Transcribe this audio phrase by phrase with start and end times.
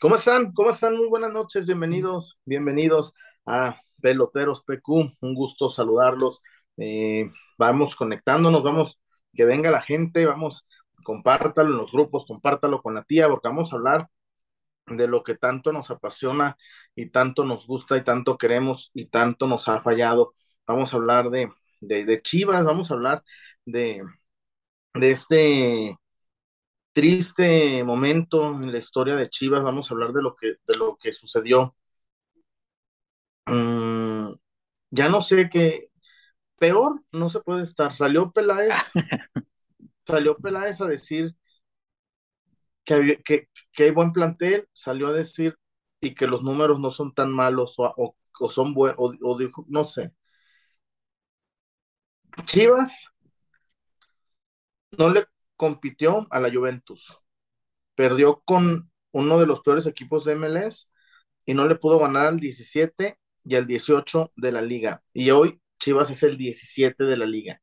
[0.00, 0.52] ¿Cómo están?
[0.52, 0.96] ¿Cómo están?
[0.96, 6.42] Muy buenas noches, bienvenidos, bienvenidos a Peloteros PQ, un gusto saludarlos.
[6.76, 9.00] Eh, vamos conectándonos, vamos,
[9.34, 10.68] que venga la gente, vamos,
[11.02, 14.08] compártalo en los grupos, compártalo con la tía, porque vamos a hablar
[14.86, 16.56] de lo que tanto nos apasiona
[16.94, 20.34] y tanto nos gusta y tanto queremos y tanto nos ha fallado.
[20.66, 23.24] Vamos a hablar de, de, Chivas, vamos a hablar
[23.66, 24.04] de,
[24.94, 25.98] de este
[26.98, 30.96] triste momento en la historia de Chivas, vamos a hablar de lo que, de lo
[30.96, 31.76] que sucedió.
[33.46, 34.32] Mm,
[34.90, 35.90] ya no sé qué,
[36.58, 37.94] peor no se puede estar.
[37.94, 38.74] Salió Peláez,
[40.06, 41.36] salió Peláez a decir
[42.84, 45.56] que, que, que, hay buen plantel, salió a decir
[46.00, 49.84] y que los números no son tan malos o, o, son buenos, o, o no
[49.84, 50.12] sé.
[52.44, 53.08] Chivas
[54.98, 55.24] no le
[55.58, 57.18] compitió a la Juventus.
[57.94, 60.90] Perdió con uno de los peores equipos de MLS
[61.44, 65.02] y no le pudo ganar al 17 y al 18 de la liga.
[65.12, 67.60] Y hoy Chivas es el 17 de la liga.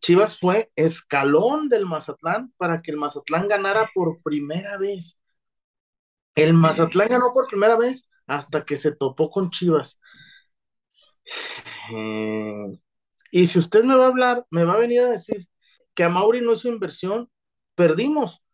[0.00, 5.18] Chivas fue escalón del Mazatlán para que el Mazatlán ganara por primera vez.
[6.34, 10.00] El Mazatlán ganó por primera vez hasta que se topó con Chivas.
[11.92, 12.78] Eh,
[13.30, 15.48] y si usted me va a hablar, me va a venir a decir
[15.96, 17.28] que a Mauri no es su inversión,
[17.74, 18.44] perdimos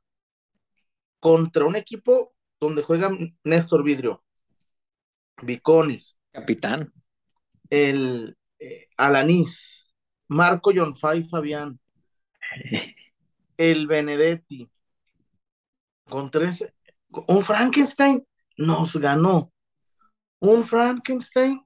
[1.20, 3.10] contra un equipo donde juega
[3.44, 4.25] Néstor Vidrio,
[5.42, 6.92] Viconis, capitán,
[7.69, 9.92] el eh, Alanis,
[10.28, 11.78] Marco Jonfay Fabián,
[13.56, 14.70] el Benedetti,
[16.04, 16.64] con tres,
[17.26, 18.25] un Frankenstein
[18.56, 19.52] nos ganó.
[20.41, 21.64] Un Frankenstein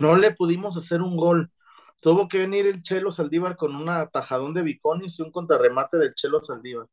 [0.00, 1.50] no le pudimos hacer un gol.
[2.00, 6.14] Tuvo que venir el Chelo Saldívar con un atajadón de Viconis y un contrarremate del
[6.14, 6.86] Chelo Saldívar.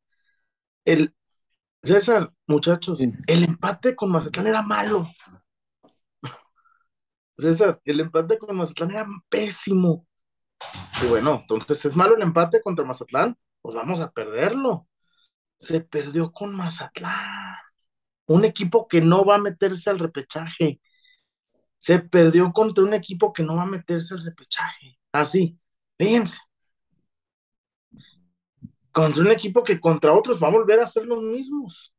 [0.84, 1.14] El,
[1.84, 5.08] César, muchachos, el empate con Mazatlán era malo.
[7.38, 10.08] César, el empate con Mazatlán era pésimo.
[11.04, 14.88] Y bueno, entonces es malo el empate contra Mazatlán, pues vamos a perderlo.
[15.60, 17.56] Se perdió con Mazatlán.
[18.26, 20.82] Un equipo que no va a meterse al repechaje
[21.86, 24.98] se perdió contra un equipo que no va a meterse al repechaje.
[25.12, 25.56] Así,
[26.00, 26.40] fíjense.
[28.92, 31.94] Contra un equipo que contra otros va a volver a ser los mismos.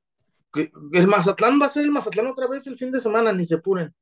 [0.93, 3.59] El Mazatlán va a ser el Mazatlán otra vez el fin de semana, ni se
[3.59, 3.95] puren.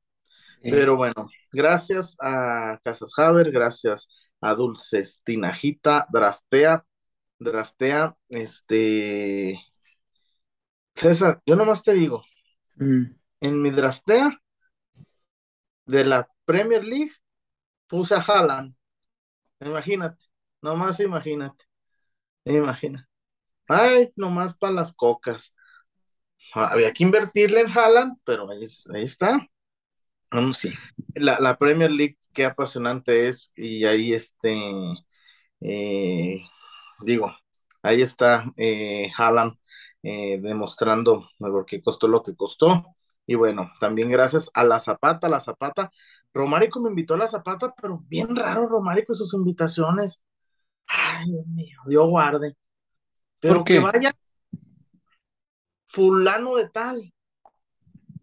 [0.63, 4.09] Pero bueno, gracias a Casas Haber, gracias
[4.41, 6.83] a Dulces Tinajita, Draftea,
[7.37, 9.61] Draftea, este.
[10.95, 12.23] César, yo nomás te digo,
[12.77, 13.03] mm.
[13.41, 14.41] en mi Draftea
[15.85, 17.11] de la Premier League
[17.87, 18.75] puse a Haaland.
[19.59, 20.25] Imagínate,
[20.61, 21.65] nomás imagínate.
[22.45, 23.07] Imagina.
[23.67, 25.55] Ay, nomás para las cocas.
[26.53, 28.63] Había que invertirle en Haaland, pero ahí,
[29.03, 29.47] está.
[30.53, 30.73] sí.
[31.15, 34.55] La, Premier League, qué apasionante es, y ahí este,
[35.61, 36.41] eh,
[37.01, 37.35] digo,
[37.81, 39.57] ahí está eh, Haaland
[40.03, 42.94] eh, demostrando por qué costó lo que costó.
[43.27, 45.91] Y bueno, también gracias a la Zapata, la Zapata.
[46.33, 50.21] Romárico me invitó a la Zapata, pero bien raro Romárico y sus invitaciones.
[50.85, 52.55] Ay, Dios mío, Dios guarde.
[53.39, 54.13] Pero que vaya
[55.87, 57.13] fulano de tal.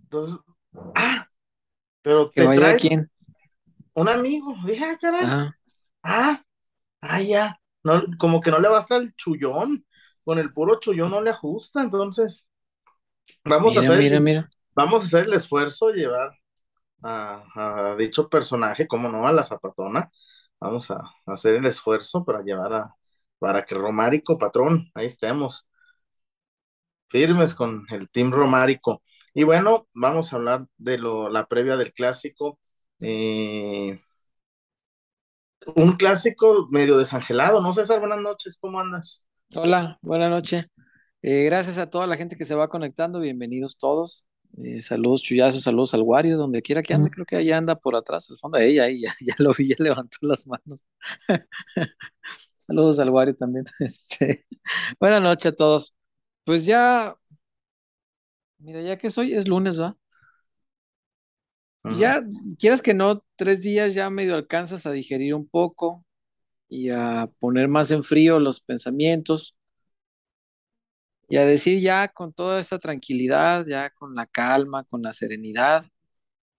[0.02, 0.38] Entonces,
[0.94, 1.26] ah,
[2.02, 3.10] pero que vaya quién?
[3.94, 4.54] Un amigo.
[4.64, 5.24] Dije, ah, caray.
[5.24, 5.56] Ah,
[6.02, 6.44] ah,
[7.00, 7.58] ah ya.
[7.82, 9.84] No, como que no le basta el chullón.
[10.24, 12.46] Con el puro chullón no le ajusta, entonces.
[13.44, 13.98] Vamos a hacer.
[13.98, 16.32] Mira, mira vamos a hacer el esfuerzo de llevar
[17.02, 20.10] a, dicho personaje, como no, a la zapatona.
[20.60, 22.94] Vamos a, hacer el esfuerzo para llevar a,
[23.38, 25.68] para que Romárico, patrón, ahí estemos
[27.08, 29.02] firmes con el team Romárico.
[29.34, 32.58] Y bueno, vamos a hablar de lo, la previa del clásico.
[33.00, 34.00] Eh,
[35.76, 38.00] un clásico medio desangelado, ¿no, César?
[38.00, 39.26] Buenas noches, ¿cómo andas?
[39.54, 40.66] Hola, buenas noches.
[41.22, 44.26] Eh, gracias a toda la gente que se va conectando, bienvenidos todos.
[44.58, 47.96] Eh, saludos, chuyazos, saludos al Wario, donde quiera que ande, creo que allá anda por
[47.96, 50.86] atrás, al fondo ella, ahí ya, ya lo vi, ya levantó las manos.
[52.66, 53.64] saludos al Wario también.
[53.80, 54.46] Este,
[55.00, 55.94] buenas noches a todos.
[56.44, 57.14] Pues ya,
[58.58, 59.96] mira, ya que soy, es lunes, ¿va?
[61.98, 62.22] Ya,
[62.60, 66.04] quieras que no, tres días ya medio alcanzas a digerir un poco
[66.68, 69.58] y a poner más en frío los pensamientos
[71.32, 75.86] y a decir ya con toda esa tranquilidad, ya con la calma, con la serenidad,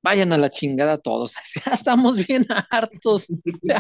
[0.01, 1.35] vayan a la chingada todos,
[1.65, 3.27] ya estamos bien hartos,
[3.61, 3.79] ya,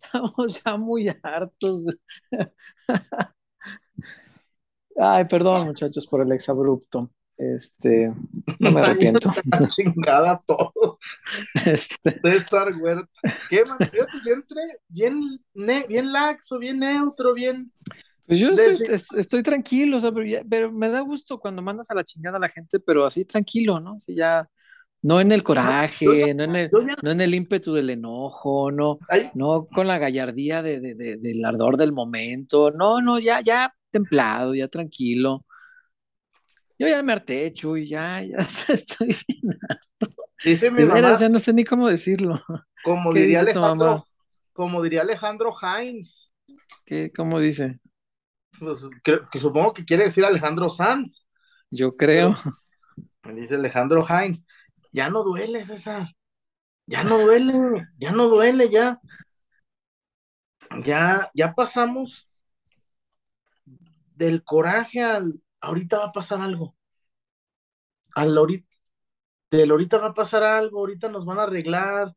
[0.00, 1.84] estamos ya muy hartos.
[4.96, 7.10] Ay, perdón, muchachos, por el exabrupto.
[7.36, 8.14] Este,
[8.60, 9.32] no me arrepiento.
[9.70, 10.96] chingada a todos.
[11.66, 13.08] Este, César Huerta.
[13.50, 13.80] ¿Qué más?
[13.92, 15.20] Yo, yo entré bien,
[15.54, 17.72] ne- bien laxo, bien neutro, bien.
[18.26, 21.62] Pues yo estoy, es- estoy tranquilo, o sea, pero, ya- pero me da gusto cuando
[21.62, 23.96] mandas a la chingada a la gente, pero así tranquilo, ¿no?
[24.08, 24.48] Ya,
[25.02, 26.96] no en el coraje, no en el, ya.
[27.02, 31.16] no en el ímpetu del enojo, no, ay, no con la gallardía de, de- de-
[31.16, 35.44] del ardor del momento, no, no, ya, ya templado, ya tranquilo.
[36.78, 39.58] Yo ya me harté, Chuy, ya, ya estoy bien.
[40.44, 42.40] dice mi mamá, veras, ya no sé ni cómo decirlo.
[42.82, 44.04] como ¿qué diría Alejandro,
[44.52, 46.32] como diría Alejandro Heinz.
[46.84, 47.78] ¿Qué, cómo dice?
[48.62, 51.26] Pues, creo- que supongo que quiere decir Alejandro Sanz.
[51.70, 52.36] Yo creo.
[53.24, 54.44] Me dice Alejandro Heinz.
[54.92, 56.08] Ya no duele, César.
[56.86, 59.00] Ya no duele, ya no duele, ya.
[60.84, 62.28] Ya, ya pasamos
[64.14, 66.76] del coraje al ahorita va a pasar algo.
[68.14, 68.76] Al ahorita,
[69.50, 72.12] del ahorita va a pasar algo, ahorita nos van a arreglar,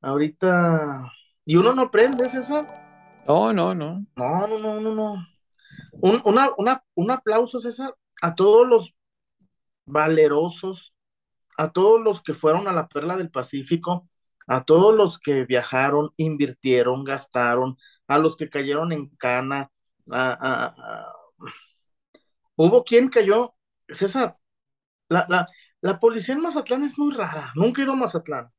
[0.00, 1.12] ahorita.
[1.44, 3.22] Y uno no aprende, César.
[3.26, 4.04] No, no, no.
[4.16, 5.35] No, no, no, no, no.
[6.00, 8.94] Un, una, una, un aplauso, César, a todos los
[9.86, 10.94] valerosos,
[11.56, 14.08] a todos los que fueron a la Perla del Pacífico,
[14.46, 17.76] a todos los que viajaron, invirtieron, gastaron,
[18.06, 19.70] a los que cayeron en cana.
[22.56, 23.54] Hubo quien cayó,
[23.88, 24.36] César,
[25.08, 25.48] la, la,
[25.80, 28.52] la policía en Mazatlán es muy rara, nunca he ido a Mazatlán.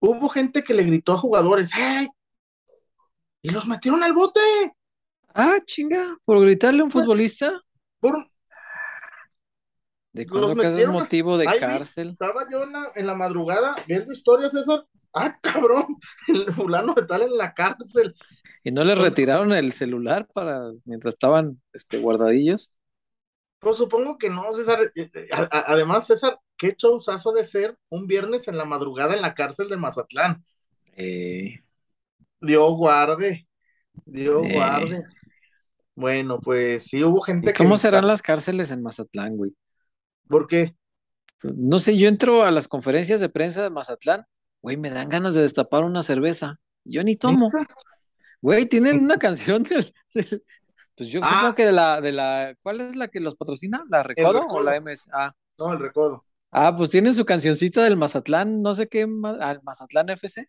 [0.00, 2.08] Hubo gente que le gritó a jugadores, ¡hey!
[3.42, 4.40] Y los metieron al bote.
[5.34, 7.60] Ah, chinga, por gritarle a un futbolista.
[8.00, 8.16] Por,
[10.12, 12.10] ¿De cuándo que es motivo de cárcel?
[12.10, 14.84] Estaba yo en la, en la madrugada viendo historias, César.
[15.14, 15.96] Ah, cabrón,
[16.28, 18.14] el fulano de tal en la cárcel.
[18.62, 22.70] ¿Y no les retiraron el celular para mientras estaban este, guardadillos?
[23.60, 24.92] Pues supongo que no, César.
[24.94, 29.34] Eh, eh, Además, César, qué showzazo de ser un viernes en la madrugada en la
[29.34, 30.44] cárcel de Mazatlán.
[30.96, 31.60] Eh,
[32.40, 33.46] Dios guarde,
[34.04, 34.52] Dios Eh.
[34.54, 35.04] guarde.
[36.00, 37.62] Bueno, pues sí hubo gente ¿y que.
[37.62, 39.54] cómo serán las cárceles en Mazatlán, güey?
[40.28, 40.74] ¿Por qué?
[41.42, 44.24] No sé, yo entro a las conferencias de prensa de Mazatlán,
[44.62, 46.58] güey, me dan ganas de destapar una cerveza.
[46.84, 47.48] Yo ni tomo.
[48.42, 50.42] Güey, tienen una canción del, del-
[50.96, 51.28] pues yo Ah.
[51.30, 53.82] supongo que de la, de la, ¿cuál es la que los patrocina?
[53.90, 55.06] ¿La Recodo o la MS?
[55.12, 56.24] Ah, No, el recodo.
[56.50, 59.06] ah, pues tienen su cancioncita del Mazatlán, no sé qué,
[59.40, 60.48] al Mazatlán FC.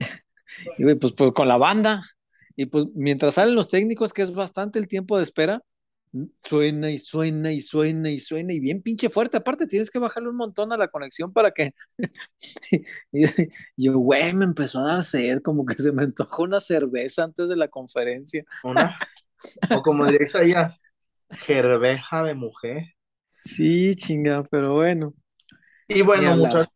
[0.78, 2.02] Y güey, pues, pues con la banda.
[2.56, 5.62] Y pues mientras salen los técnicos, que es bastante el tiempo de espera,
[6.42, 9.36] suena y suena y suena y suena y bien pinche fuerte.
[9.36, 11.74] Aparte, tienes que bajarle un montón a la conexión para que.
[13.12, 13.24] y
[13.76, 17.48] yo, güey, me empezó a dar sed, como que se me antojó una cerveza antes
[17.48, 18.44] de la conferencia.
[18.64, 18.96] Una,
[19.70, 20.80] o como diría Isaías,
[21.30, 22.94] gerveja de mujer.
[23.38, 25.14] Sí, chinga, pero bueno.
[25.88, 26.68] Y bueno, muchachos.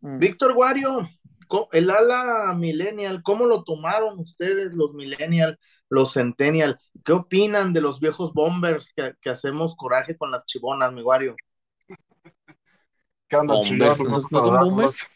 [0.00, 0.18] Mm.
[0.18, 1.08] Víctor Wario, co-
[1.72, 5.58] el ala millennial, ¿cómo lo tomaron ustedes, los millennial,
[5.88, 6.78] los centennial?
[7.04, 11.36] ¿Qué opinan de los viejos bombers que, que hacemos coraje con las chibonas, mi Wario?
[13.28, 14.30] ¿Qué onda, Boomers, chicos?
[14.32, 15.08] ¿no- no son.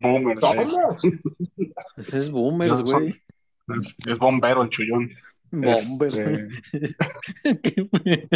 [0.00, 0.56] Boomers, eh.
[0.58, 1.02] ¿Somos?
[1.96, 3.08] Ese es boomers, No, güey.
[3.78, 5.10] Es, es bombero el chullón.
[5.52, 6.48] Bombers, Este,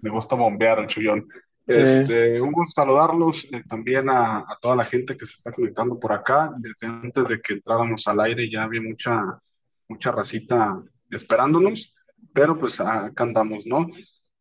[0.00, 1.28] me gusta bombear el chullón.
[1.68, 1.76] Eh.
[1.76, 6.00] Este, un gusto saludarlos eh, también a, a toda la gente que se está conectando
[6.00, 6.50] por acá.
[6.56, 9.38] Desde antes de que entráramos al aire ya había mucha,
[9.86, 11.94] mucha racita esperándonos,
[12.32, 13.86] pero pues acá andamos, ¿no?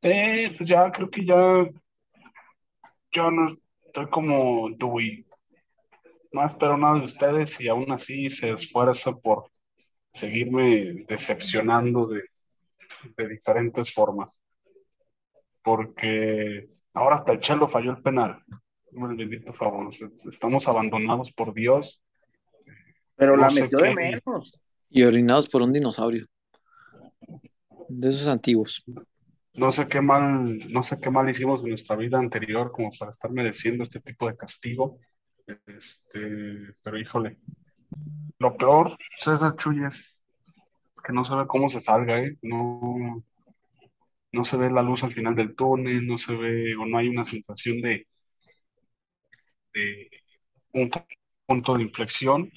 [0.02, 1.68] Eh, pues ya creo que ya
[3.12, 3.48] yo no
[3.86, 5.26] estoy como Dewey.
[6.32, 9.50] No espero nada de ustedes y aún así se esfuerza por
[10.14, 12.24] seguirme decepcionando de,
[13.18, 14.40] de diferentes formas.
[15.62, 16.68] Porque
[16.98, 18.44] ahora hasta el Chelo falló el penal.
[18.92, 19.90] El bendito favor.
[20.30, 22.02] Estamos abandonados por Dios.
[23.16, 24.62] Pero No la metió de menos.
[24.90, 26.26] Y orinados por un dinosaurio.
[27.90, 28.84] De esos antiguos.
[29.54, 33.12] No sé qué mal, no sé qué mal hicimos en nuestra vida anterior como para
[33.12, 35.00] estar mereciendo este tipo de castigo.
[35.66, 37.38] Este, pero híjole.
[38.40, 40.24] Lo peor, César Chuy, es
[41.04, 42.38] que no se ve cómo se salga, ¿eh?
[42.42, 43.24] No,
[44.32, 47.08] no se ve la luz al final del túnel, no se ve o no hay
[47.10, 48.08] una sensación de,
[49.74, 50.10] de
[50.74, 50.90] un
[51.46, 52.52] punto de inflexión,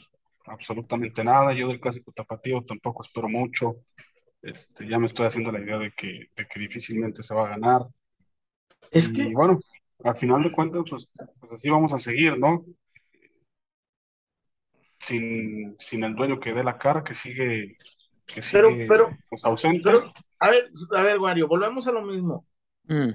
[0.47, 1.53] absolutamente nada.
[1.55, 3.77] Yo del clásico tapatío tampoco espero mucho.
[4.43, 7.51] Este, ya me estoy haciendo la idea de que, de que difícilmente se va a
[7.51, 7.83] ganar.
[8.93, 9.59] Es Y que, bueno,
[10.05, 11.11] al final de cuentas, pues,
[11.41, 12.65] pues así vamos a seguir, ¿no?
[14.99, 17.77] Sin, sin el dueño que dé la cara, que sigue
[18.35, 19.81] que sigue pero, pues, ausente.
[19.85, 20.09] pero,
[20.39, 22.45] a ver, a ver, Wario, volvemos a lo mismo.
[22.85, 23.11] Mm.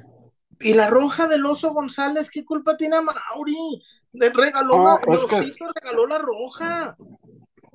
[0.62, 3.56] Y la roja del oso González, ¿qué culpa tiene a Mauri?
[4.14, 6.96] Le regaló, No, la, es que- regaló la roja.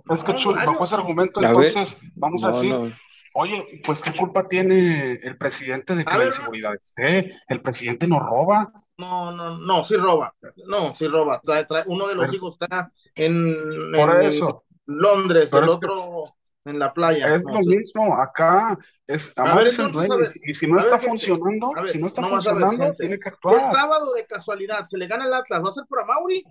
[0.09, 2.91] Es que No, bajo ese argumento, entonces, vamos a decir, no.
[3.35, 7.37] oye, pues qué culpa tiene el presidente de que A la ver, inseguridad esté.
[7.49, 8.73] El presidente no roba.
[8.97, 10.35] No, no, no, sí roba.
[10.67, 11.41] No, sí roba.
[11.43, 13.55] Trae, trae- uno de los Pero- hijos está en,
[13.95, 17.35] Por en eso, Londres, Pero el que- otro en la playa.
[17.35, 18.17] es No, lo mismo.
[18.17, 22.07] Acá es A ver, el entonces, y si- no ver, está funcionando, ver, si no
[22.07, 23.73] está no funcionando, tiene que Si el actuar.
[23.73, 26.45] sábado de casualidad se le gana al Atlas, ¿va a ser por Amauri?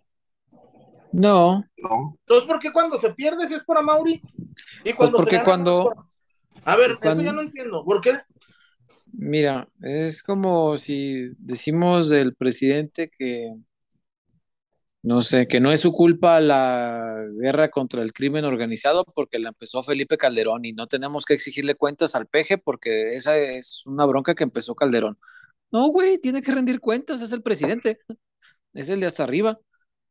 [1.12, 4.13] No, No, Entonces, ¿por qué cuando se pierde si es por Amauri?
[4.13, 6.06] Y Pues cuando se gana, cuando- por-
[6.66, 7.84] A ver, eso cuando- ya no entiendo.
[7.86, 8.13] ¿Por qué?
[9.12, 13.56] mira, es como si decimos del presidente que,
[15.01, 19.50] no sé, que no es su culpa la guerra contra el crimen organizado porque la
[19.50, 24.06] empezó Felipe Calderón y no tenemos que exigirle cuentas al peje porque esa es una
[24.06, 25.18] bronca que empezó Calderón.
[25.72, 28.00] No, güey, tiene que rendir cuentas, es el presidente,
[28.74, 29.60] es el de hasta arriba.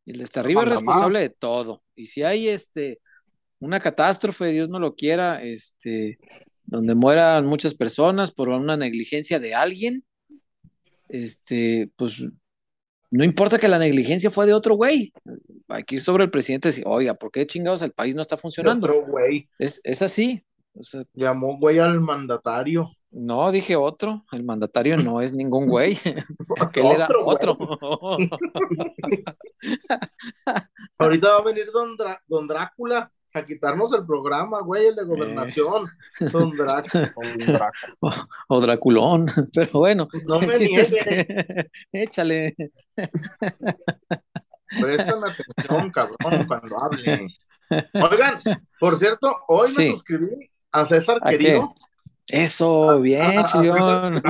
[0.07, 1.83] El de hasta arriba es responsable de todo.
[1.95, 3.01] Y si hay este
[3.61, 6.19] una catástrofe, Dios no lo quiera, este,
[6.65, 10.05] donde mueran muchas personas por una negligencia de alguien,
[11.09, 12.23] este, pues
[13.11, 15.13] no importa que la negligencia fue de otro güey.
[15.69, 18.87] Aquí sobre el presidente decir, oiga, ¿por qué chingados el país no está funcionando?
[18.87, 19.49] Otro güey.
[19.59, 20.45] Es, es así.
[20.75, 22.91] O sea, Llamó güey al mandatario.
[23.11, 25.99] no dije otro, el mandatario no es ningún güey,
[26.61, 28.31] aquel era Otro, güey.
[30.99, 35.05] Ahorita va a venir don, Drá- don Drácula a quitarnos el programa, güey, el de
[35.05, 35.87] gobernación.
[36.33, 37.13] Don Drácula.
[38.49, 40.95] o Draculón, pero bueno, No me niegues.
[40.95, 42.55] que échale.
[44.81, 47.29] Préstame atención, cabrón, cuando hable.
[47.95, 48.39] Oigan,
[48.79, 51.39] por cierto, hoy me suscribí a César ¿A qué?
[51.39, 51.75] Querido.
[52.29, 54.23] Eso, bien, chillón.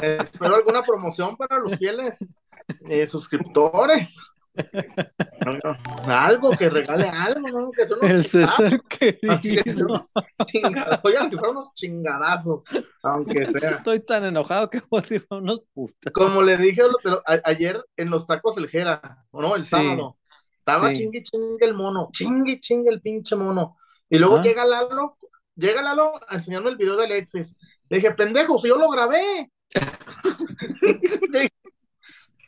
[0.00, 2.36] Eh, espero alguna promoción para los fieles
[2.88, 4.22] eh, suscriptores.
[5.44, 7.70] No, no, Algo, que regale algo, ¿no?
[7.70, 9.86] Que son unos El César chingadazos, que son querido.
[9.86, 10.02] unos
[10.46, 11.00] chingadazos.
[11.04, 12.62] Oigan, que fueron unos chingadazos,
[13.02, 13.70] aunque sea.
[13.70, 16.12] Estoy tan enojado que voy arriba unos putas.
[16.12, 16.82] Como le dije
[17.26, 19.56] a- ayer en los tacos el Jera, ¿o no?
[19.56, 20.18] El Sí, sábado.
[20.58, 20.96] Estaba sí.
[20.96, 23.76] chingue chingue el mono, chingue chingue el pinche mono.
[24.08, 24.42] Y luego Ah.
[24.42, 25.18] llega Lalo,
[25.56, 27.54] llega Lalo a enseñarme el video de Alexis.
[27.90, 29.50] Le dije, pendejo, si yo lo grabé.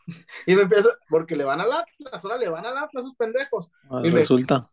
[0.46, 3.70] y me empieza, porque le van al Atlas, ahora le van al Atlas esos pendejos.
[3.90, 4.70] Ah, Y me- Resulta.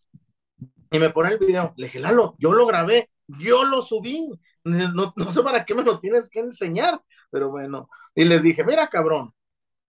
[0.92, 1.74] Y me pone el video.
[1.76, 4.30] Le dije, Lalo, yo lo grabé, yo lo subí.
[4.64, 7.90] No, no sé para qué me lo tienes que enseñar, pero bueno.
[8.16, 9.34] Y les dije, mira, cabrón,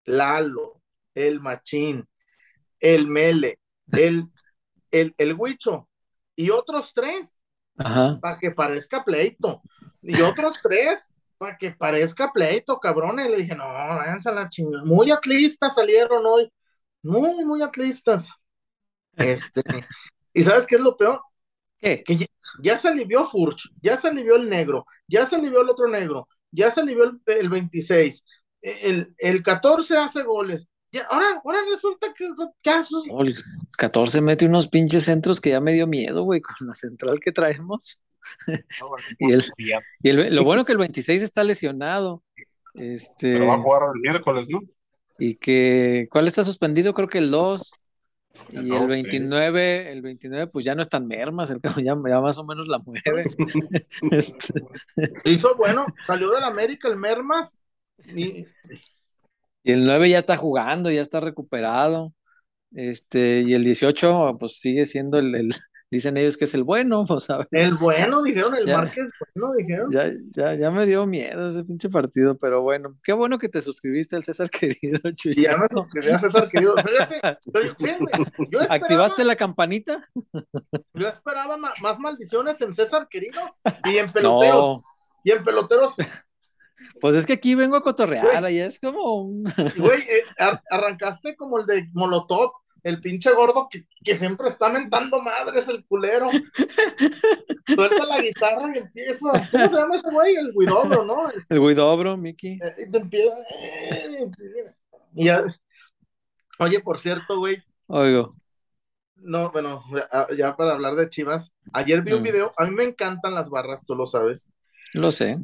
[0.05, 0.81] Lalo,
[1.15, 2.09] el machín,
[2.81, 3.61] el mele,
[3.93, 4.29] el,
[4.91, 5.89] el, el huicho
[6.35, 7.39] y otros tres
[7.79, 8.19] Ajá.
[8.21, 9.63] para que parezca pleito.
[10.03, 13.21] Y otros tres para que parezca pleito, cabrón.
[13.21, 14.85] Y le dije, no, váyanse a la chingada.
[14.85, 16.51] Muy atlistas salieron hoy.
[17.03, 18.31] Muy, muy atlistas.
[19.17, 19.63] Este,
[20.33, 21.21] ¿y sabes qué es lo peor?
[21.79, 22.03] ¿Qué?
[22.03, 22.27] que ya,
[22.63, 26.29] ya se alivió Furch, ya se alivió el negro, ya se alivió el otro negro,
[26.51, 28.25] ya se alivió el, el 26,
[28.63, 30.69] el, el 14 hace goles.
[30.91, 32.27] Ya, ahora, ahora resulta que,
[32.63, 33.37] que hace- el
[33.77, 37.33] 14 mete unos pinches centros que ya me dio miedo, güey, con la central que
[37.33, 37.99] traemos.
[39.19, 39.45] Y el-
[40.03, 42.23] Y el- lo bueno que el 26 está lesionado.
[42.75, 44.61] Este, Pero va a jugar el miércoles, ¿no?
[45.19, 46.93] y que, ¿cuál está suspendido?
[46.93, 47.73] Creo que el 2.
[48.53, 48.87] El Y el sí.
[48.89, 52.67] 29, el 29, pues ya no es tan mermas, el ya, ya más o menos
[52.69, 53.27] la mueve.
[54.11, 54.55] Este,
[55.25, 57.59] hizo bueno, salió del América el Mermas
[58.15, 58.45] y
[59.63, 62.13] y el 9 ya está jugando, ya está recuperado.
[62.73, 65.55] Este, y el 18, pues sigue siendo el, el-
[65.95, 67.49] dicen ellos que es el bueno, pues a ver.
[67.53, 68.77] el bueno, dijeron, el Ya.
[68.79, 69.91] Márquez bueno, dijeron.
[69.91, 73.63] Ya, ya, ya me dio miedo ese pinche partido, pero bueno, qué bueno que te
[73.63, 75.75] suscribiste al César querido, Y ya me Chuyazo.
[75.83, 76.75] suscribí a César querido.
[76.75, 77.19] O sea, ya sé,
[77.53, 78.05] pero fíjense,
[78.51, 80.09] yo esperaba, ¿Activaste la campanita?
[80.95, 83.41] yo esperaba ma- más maldiciones en César querido
[83.85, 84.83] y en peloteros.
[84.83, 85.95] No, Y en peloteros,
[87.01, 89.45] pues es que aquí vengo a cotorrear, allá es como un...
[89.77, 92.51] Güey, eh, ar- arrancaste como el de Molotov,
[92.85, 96.29] el pinche gordo que, que siempre está mentando madres, el culero.
[97.67, 99.31] Suelta la guitarra y empieza.
[99.51, 100.37] ¿Cómo se llama ese güey?
[100.37, 101.31] El Guidobro, ¿no?
[101.31, 102.53] El- El Guidobro, Miki.
[102.63, 103.35] eh, y te empieza.
[103.61, 104.31] eh,
[105.15, 105.43] y ya.
[106.59, 108.35] Oye, por cierto, güey, Oigo.
[109.17, 112.25] no, bueno, ya, ya para hablar de Chivas, ayer vi un Mm.
[112.25, 114.49] video, a mí me encantan las barras, tú lo sabes.
[114.93, 115.39] Lo sé.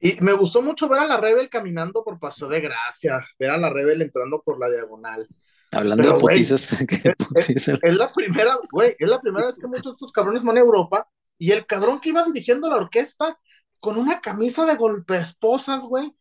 [0.00, 3.58] Y me gustó mucho ver a la Rebel caminando por Paso de Gracia, ver a
[3.58, 5.26] la Rebel entrando por la diagonal,
[5.72, 7.78] Hablando Pero, de putizas, ¿qué es, putiza?
[7.82, 10.60] es la primera, güey, es la primera vez que muchos de estos cabrones van a
[10.60, 13.38] Europa y el cabrón que iba dirigiendo la orquesta
[13.80, 16.12] con una camisa de golpeesposas, güey.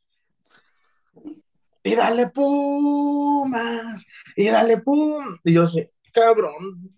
[1.83, 5.23] Y dale pumas, y dale pum.
[5.43, 6.93] Y yo sé, cabrón.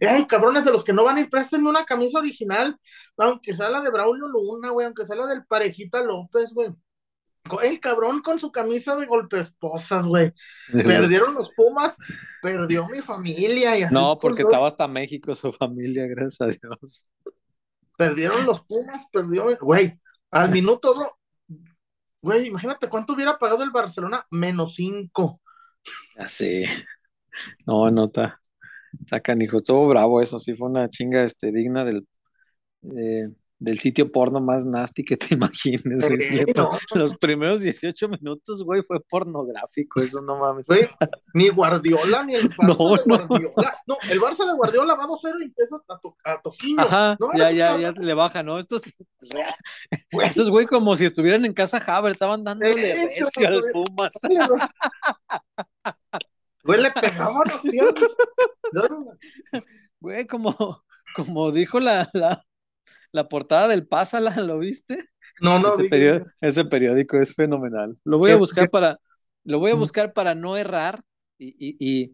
[0.00, 2.76] Ay, cabrones de los que no van a ir, presten una camisa original,
[3.16, 6.70] aunque sea la de Braulio Luna, güey, aunque sea la del Parejita López, güey.
[7.62, 10.32] El cabrón con su camisa de golpeesposas, güey.
[10.72, 11.96] Perdieron los Pumas,
[12.40, 13.94] perdió mi familia y así.
[13.94, 17.04] No, porque estaba hasta México su familia, gracias a Dios.
[17.96, 19.98] Perdieron los Pumas, perdió, güey,
[20.30, 21.08] al minuto dos,
[22.22, 25.40] güey, imagínate cuánto hubiera pagado el Barcelona, menos cinco.
[26.16, 26.66] Ya sé.
[27.66, 28.40] No, no está.
[29.00, 29.56] Está canijo.
[29.56, 32.06] Estuvo bravo eso, sí, fue una chinga este, digna del,
[32.96, 33.28] eh,
[33.62, 36.20] del sitio porno más nasty que te imagines, güey.
[36.20, 40.66] Sí, le- no, Los primeros 18 minutos, güey, fue pornográfico, eso no mames.
[40.66, 40.88] güey,
[41.34, 43.26] ni Guardiola, ni el Barça No, de no.
[43.28, 43.76] Guardiola.
[43.86, 46.80] No, el Barça de Guardiola va 2-0 y empieza a, to a Toquinho.
[46.82, 48.58] Ajá, No, ya, ya, ya le baja, ¿no?
[48.58, 48.82] Estos,
[50.12, 53.62] güey, estos güey, como si estuvieran en casa Haber, estaban dándole Eh, recio al.
[53.72, 54.12] Pumas.
[56.64, 57.78] Güey, le pegaban así.
[60.00, 60.82] Güey, como,
[61.14, 62.42] como dijo la, la,
[63.12, 65.04] la portada del Pásala, ¿lo viste?
[65.40, 67.96] no, no, ese, vi- periódico, ese periódico es fenomenal.
[68.04, 68.70] Lo voy a ¿Qué- buscar qué?
[68.70, 68.98] para,
[69.44, 71.00] lo voy a buscar para no errar
[71.38, 72.12] y, y- y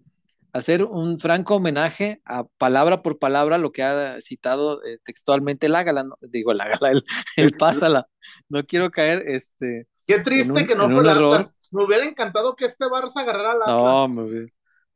[0.53, 5.75] hacer un franco homenaje a palabra por palabra lo que ha citado eh, textualmente el
[5.77, 6.17] Ágala, ¿no?
[6.23, 7.05] digo el Ágala, el,
[7.37, 8.09] el Pásala.
[8.49, 11.09] No quiero caer, este, Qué triste un- que no fue el.
[11.09, 11.55] Atlas.
[11.71, 13.69] Me hubiera encantado que este Barça agarrara Atlas.
[13.69, 14.47] no, me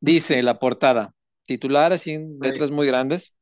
[0.01, 2.39] dice la portada, titular así en Sí.
[2.41, 3.35] letras muy grandes,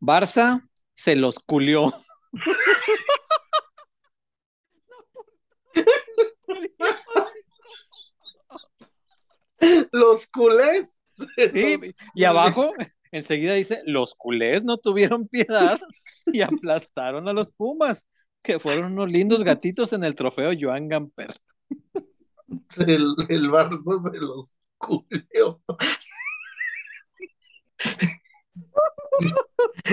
[0.00, 0.60] Barça
[0.96, 1.92] se los culió.
[9.92, 11.00] Los culés.
[11.10, 12.72] Sí, Los y abajo
[13.10, 15.78] enseguida dice, los culés no tuvieron piedad
[16.26, 18.06] y aplastaron a los Pumas,
[18.42, 21.34] que fueron unos lindos gatitos en el trofeo Joan Gamper.
[22.78, 25.60] El, el Barça se los culió.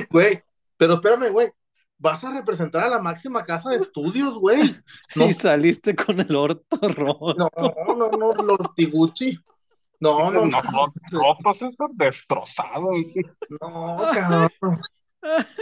[0.09, 0.43] Güey,
[0.77, 1.51] pero espérame, güey.
[1.99, 4.59] Vas a representar a la máxima casa de estudios, güey.
[5.15, 7.35] No, Y saliste con el orto roto.
[7.37, 9.37] no, no, no, Lord Tiguchi.
[9.99, 12.95] No, no, No, no, rotos, estos destrozados.
[13.61, 14.49] no, cabrón.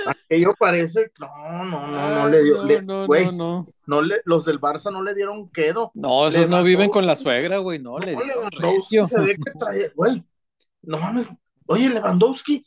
[0.07, 3.67] Aquello parece, no, no, no, no le dio, no, le- no, güey, no, no.
[3.85, 5.91] no le, los del Barça no le dieron quedo.
[5.93, 9.07] No, esos no viven con la suegra, güey, no, le No, dieron Lewandowski recio.
[9.07, 10.23] se ve que trae, güey,
[10.81, 11.27] no mames,
[11.67, 12.65] oye, Lewandowski,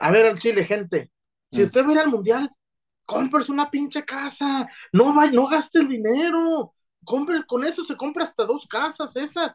[0.00, 1.12] a ver al Chile, gente,
[1.50, 1.64] si Mm.
[1.64, 2.50] usted va a ir al Mundial,
[3.06, 8.22] cómprese una pinche casa, no va, no gaste el dinero, compre, con eso se compra
[8.22, 9.54] hasta dos casas, César.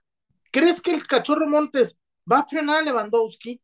[0.52, 1.97] ¿Crees que el cachorro Montes
[2.32, 3.60] va a frenar a Lewandowski?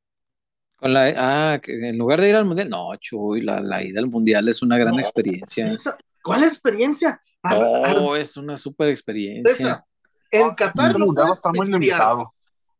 [0.75, 1.13] Con la,
[1.53, 4.47] ah, que en lugar de ir al mundial, no, Chuy, la, la ida al mundial
[4.49, 5.71] es una gran No, experiencia.
[5.71, 7.21] Esa- ¿Cuál experiencia?
[7.43, 9.85] A- a- Oh, es una super experiencia.
[10.31, 12.17] En Qatar no puedes está muy pistear,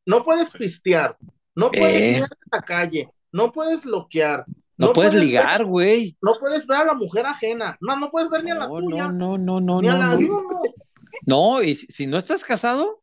[0.05, 1.15] no puedes pistear,
[1.55, 2.17] no puedes Eh.
[2.17, 4.43] ir a la calle, no puedes loquear,
[4.77, 6.17] No, puedes ligar, güey.
[6.21, 8.79] no puedes ver a la mujer ajena, no, no puedes ver ni a la No,
[8.79, 10.43] tuya, no, no, no, no, ni a no, la no.
[11.25, 13.01] No, y si, si no estás casado,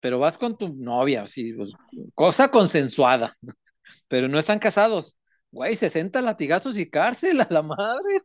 [0.00, 1.72] pero vas con tu novia, sí, pues,
[2.14, 3.36] cosa consensuada,
[4.08, 5.16] pero no están casados.
[5.52, 8.20] Güey, 60 latigazos y cárcel a la madre.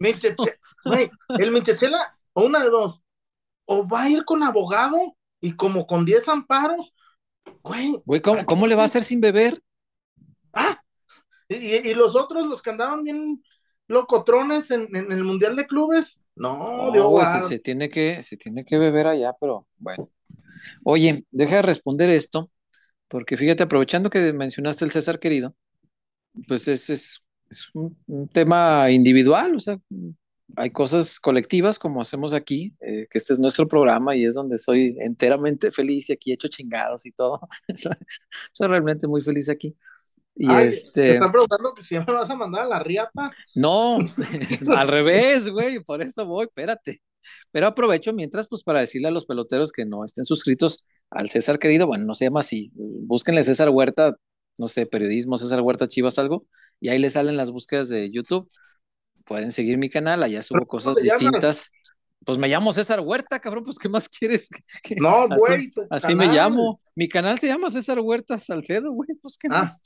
[0.84, 3.00] Güey, el Minchechela, o una de dos,
[3.64, 6.94] o va a ir con abogado y como con 10 amparos,
[7.62, 9.60] güey, Güey, ¿cómo, cómo le va a hacer sin beber?
[10.52, 10.80] ah,
[11.48, 13.42] y, los otros, los que andaban bien
[13.86, 18.64] locotrones en, en el Mundial de Clubes, no, güey, se, se tiene que, se tiene
[18.64, 20.10] que beber allá, pero bueno.
[20.84, 22.50] Oye, deja de responder esto,
[23.08, 25.56] porque fíjate, aprovechando que mencionaste el César querido,
[26.46, 29.80] pues es, es, es un, un tema individual, o sea,
[30.56, 34.58] hay cosas colectivas como hacemos aquí, eh, que este es nuestro programa y es donde
[34.58, 37.40] soy enteramente feliz y aquí he hecho chingados y todo.
[38.52, 39.76] soy realmente muy feliz aquí.
[40.40, 42.78] Y Ay, te este, están preguntando que si ya me vas a mandar a la
[42.78, 43.32] riata.
[43.54, 43.98] no,
[44.76, 47.00] al revés, güey, por eso voy, espérate.
[47.50, 51.58] Pero aprovecho mientras, pues, para decirle a los peloteros que no estén suscritos al César
[51.58, 54.16] Querido, bueno, no se llama así, búsquenle César Huerta,
[54.58, 56.46] no sé, periodismo, César Huerta Chivas, algo,
[56.80, 58.50] y ahí les salen las búsquedas de YouTube.
[59.24, 61.20] Pueden seguir mi canal, allá subo ¿Cómo cosas llamas?
[61.20, 61.70] distintas.
[62.24, 64.48] Pues me llamo César Huerta, cabrón, pues, ¿qué más quieres?
[65.00, 66.80] No, güey, Así me llamo.
[66.94, 69.64] Mi canal se llama César Huerta Salcedo, güey, pues, ¿qué Ah.
[69.64, 69.80] más?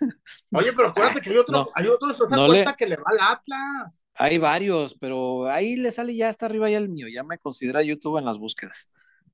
[0.52, 1.68] Oye, pero acuérdate que hay otro, No.
[1.74, 4.02] hay otro César No le- que le va al Atlas.
[4.14, 7.82] Hay varios, pero ahí le sale ya hasta arriba ya el mío, ya me considera
[7.82, 8.88] YouTube en las búsquedas.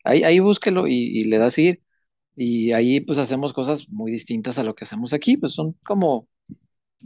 [0.04, 1.82] Ahí, ahí búsquelo y, y le da seguir.
[2.36, 6.28] Y ahí pues hacemos cosas muy distintas a lo que hacemos aquí, pues son como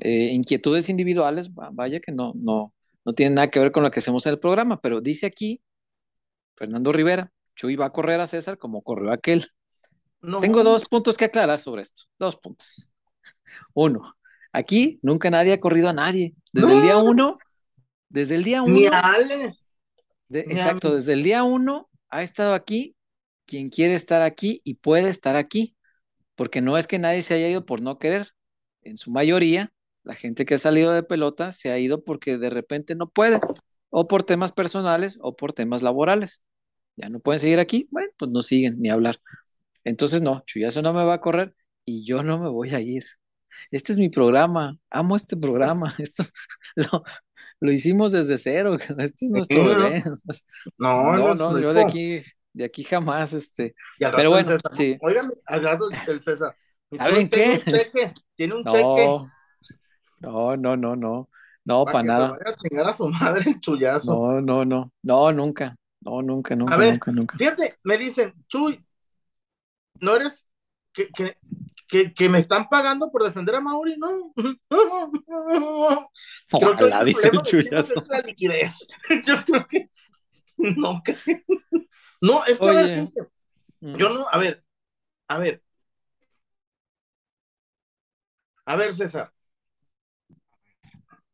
[0.01, 2.73] eh, inquietudes individuales, vaya que no, no,
[3.05, 5.61] no tienen nada que ver con lo que hacemos en el programa, pero dice aquí
[6.57, 9.47] Fernando Rivera, Chuy va a correr a César como corrió aquel.
[10.41, 12.88] Tengo dos puntos que aclarar sobre esto, dos puntos.
[13.75, 14.15] Uno,
[14.53, 16.35] aquí nunca nadie ha corrido a nadie.
[16.53, 17.39] Desde el día uno,
[18.09, 18.75] desde el día uno.
[18.75, 19.67] Ni Alex.
[20.31, 22.95] exacto, desde el día uno ha estado aquí
[23.47, 25.75] quien quiere estar aquí y puede estar aquí,
[26.35, 28.35] porque no es que nadie se haya ido por no querer.
[28.83, 29.73] En su mayoría,
[30.05, 33.41] la gente que ha salido de pelota se ha ido porque de repente no puede,
[33.91, 36.43] o por temas personales o por temas laborales.
[36.97, 39.21] Ya no pueden seguir aquí, bueno, pues no siguen ni hablar.
[39.85, 43.07] Entonces, no, Chuyazo no me va a correr y yo no me voy a ir.
[43.71, 45.93] Este es mi programa, amo este programa.
[45.99, 46.25] Esto
[47.61, 48.77] lo, hicimos desde cero.
[48.99, 50.03] Este es nuestro bebé.
[50.79, 53.75] No, no, no, yo de aquí, de aquí jamás, este.
[53.99, 54.97] Pero bueno, sí.
[55.01, 56.55] Oigan, al rato el César.
[56.97, 57.61] ¿Saben qué?
[57.67, 59.11] Un cheque, tiene un cheque.
[60.21, 61.29] No, no, no, no.
[61.65, 62.29] No, para nada.
[62.29, 64.13] Se vaya a chingar a su madre el chullazo.
[64.13, 64.93] No, no, no.
[65.03, 65.77] No, nunca.
[66.01, 67.37] No, nunca, nunca, a ver, nunca, nunca.
[67.37, 68.83] Fíjate, me dicen, Chuy,
[70.01, 70.49] no eres
[70.93, 71.37] que, que,
[71.89, 74.33] que, que, me están pagando por defender a Mauri, no.
[76.51, 77.99] Creo que el dice el chullazo.
[77.99, 78.87] Es la liquidez.
[79.25, 79.91] Yo creo que
[80.59, 81.03] no.
[82.21, 83.07] No, es que
[83.81, 84.65] yo no, a ver,
[85.29, 85.63] a ver.
[88.67, 89.33] A ver, César.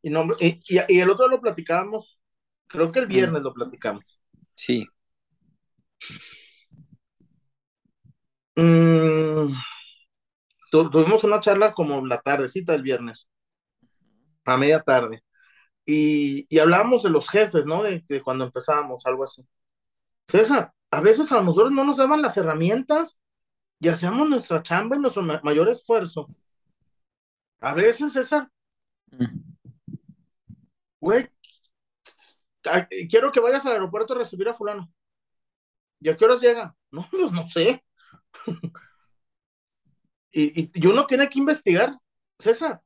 [0.01, 2.19] Y, no, y, y el otro lo platicábamos,
[2.67, 4.03] creo que el viernes lo platicamos.
[4.53, 4.87] Sí.
[8.55, 9.53] Mm,
[10.89, 13.29] tuvimos una charla como la tardecita del viernes,
[14.45, 15.23] a media tarde,
[15.85, 17.83] y, y hablábamos de los jefes, ¿no?
[17.83, 19.43] De, cuando empezábamos, algo así.
[20.27, 23.19] César, a veces a nosotros no nos daban las herramientas
[23.79, 26.27] y hacíamos nuestra chamba y nuestro mayor esfuerzo.
[27.59, 28.49] A veces, César,
[30.99, 31.29] güey,
[33.09, 34.91] quiero que vayas al aeropuerto a recibir a fulano.
[35.99, 36.75] ¿Y a qué horas llega?
[36.91, 37.83] No, no, no sé.
[40.37, 41.91] Y, y, uno tiene que investigar,
[42.37, 42.81] César.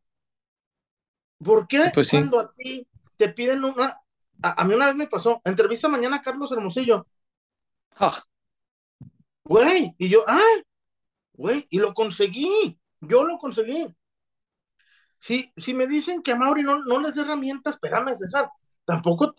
[1.44, 4.00] ¿Por qué pues cuando a ti te piden una...
[4.42, 7.08] A, mí una vez me pasó, entrevista mañana a Carlos Hermosillo.
[7.98, 8.18] Ah.
[9.44, 10.62] Güey, y yo, ah,
[11.34, 13.88] güey, y lo conseguí, yo lo conseguí.
[15.18, 18.50] Si, si me dicen que a Mauri no, no les dé herramientas, espérame, César,
[18.86, 19.34] tampoco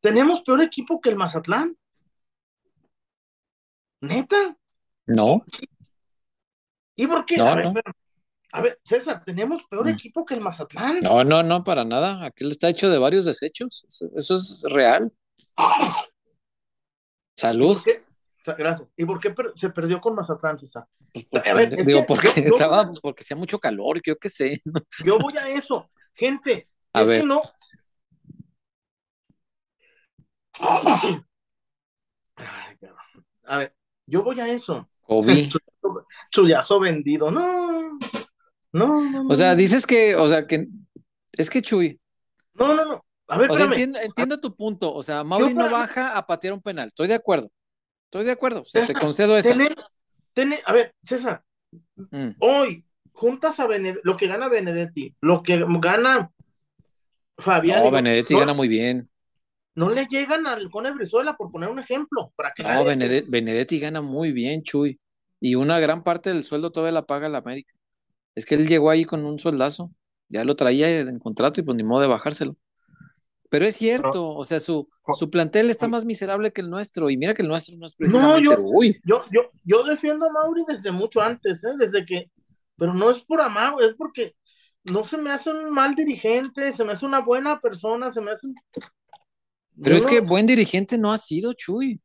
[0.00, 1.76] tenemos peor equipo que el Mazatlán.
[4.00, 4.56] ¿Neta?
[5.06, 5.44] No.
[6.98, 7.40] ¿Y por qué?
[7.40, 7.72] a, ver,
[8.52, 9.90] a, ver, César, tenemos peor mm.
[9.90, 10.98] equipo que el Mazatlán.
[10.98, 12.24] No, no, no, para nada.
[12.24, 13.86] Aquel está hecho de varios desechos.
[14.16, 15.12] Eso, es real.
[17.36, 17.80] Salud.
[18.44, 18.88] Gracias.
[18.96, 20.86] ¿Y por qué se perdió con Mazatlán, César?
[21.30, 24.60] Pues digo, porque, estaba, porque hacía mucho calor, yo qué sé.
[25.04, 25.88] Yo voy a eso.
[26.14, 27.42] Gente, es que no,
[33.44, 33.72] a ver,
[34.06, 34.90] yo voy a eso.
[36.30, 37.30] Chuyazo vendido.
[37.30, 37.98] No,
[38.72, 40.68] no, O sea, dices que, o sea, que
[41.32, 42.00] es que Chuy.
[42.54, 43.04] No, no, no.
[43.28, 44.92] A ver, entiendo, tu punto.
[44.92, 46.88] O sea, Mauri no baja a patear un penal.
[46.88, 47.50] Estoy de acuerdo.
[48.06, 48.62] Estoy de acuerdo.
[48.62, 49.50] O sea, te concedo eso.
[50.64, 51.42] a ver, César.
[51.96, 52.30] Mm.
[52.38, 56.30] Hoy, juntas a Benedetti, lo que gana Benedetti, lo que gana
[57.36, 57.84] Fabián.
[57.84, 59.10] No, Benedetti gana muy bien
[59.78, 62.32] no le llegan al Cone Brizuela, por poner un ejemplo.
[62.34, 64.98] Para que no, Benedetti, gana muy bien, Chuy.
[65.40, 67.72] Y una gran parte del sueldo todavía la paga la América.
[68.34, 69.92] Es que él llegó ahí con un sueldazo.
[70.28, 72.56] Ya lo traía en contrato y pues ni modo de bajárselo.
[73.50, 77.08] Pero es cierto, o sea, su, su plantel está más miserable que el nuestro.
[77.08, 78.42] Y mira que el nuestro no es precisamente.
[78.42, 78.62] No, yo,
[79.04, 81.72] yo, yo, yo, defiendo a Mauri desde mucho antes, ¿eh?
[81.78, 82.30] desde que.
[82.76, 84.36] Pero no es por amar, es porque
[84.84, 88.32] no se me hace un mal dirigente, se me hace una buena persona, se me
[88.32, 88.48] hace
[89.82, 92.00] pero es que buen dirigente no ha sido Chuy.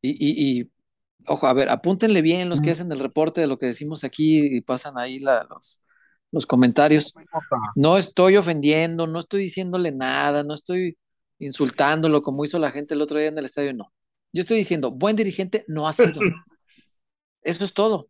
[0.00, 0.70] Y, y,
[1.28, 4.56] ojo, a ver, apúntenle bien los que hacen el reporte de lo que decimos aquí
[4.56, 5.80] y pasan ahí los,
[6.30, 7.14] los comentarios.
[7.74, 10.98] No estoy ofendiendo, no estoy diciéndole nada, no estoy
[11.38, 13.92] insultándolo como hizo la gente el otro día en el estadio, no.
[14.32, 16.20] Yo estoy diciendo, buen dirigente no ha sido.
[17.42, 18.08] Eso es todo.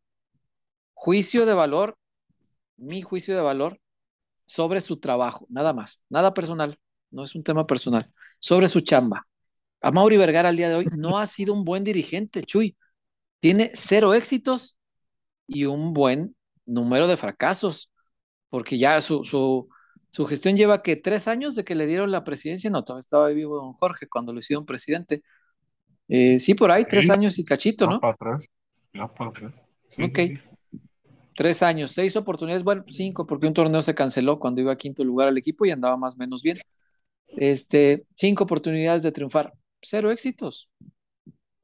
[0.94, 1.96] Juicio de valor,
[2.76, 3.80] mi juicio de valor
[4.46, 6.78] sobre su trabajo, nada más, nada personal,
[7.10, 9.26] no es un tema personal sobre su chamba.
[9.80, 12.76] A Mauri Vergara al día de hoy no ha sido un buen dirigente, Chuy.
[13.40, 14.78] Tiene cero éxitos
[15.46, 17.90] y un buen número de fracasos,
[18.50, 22.70] porque ya su, su, gestión lleva que tres años de que le dieron la presidencia,
[22.70, 25.22] no, todavía estaba vivo don Jorge cuando lo hicieron presidente.
[26.08, 28.00] Eh, sí, por ahí, tres años y cachito, ¿no?
[29.98, 30.18] ok.
[31.34, 35.04] Tres años, seis oportunidades, bueno, cinco, porque un torneo se canceló cuando iba a quinto
[35.04, 36.58] lugar al equipo y andaba más o menos bien.
[37.28, 40.68] Este, cinco oportunidades de triunfar, cero éxitos.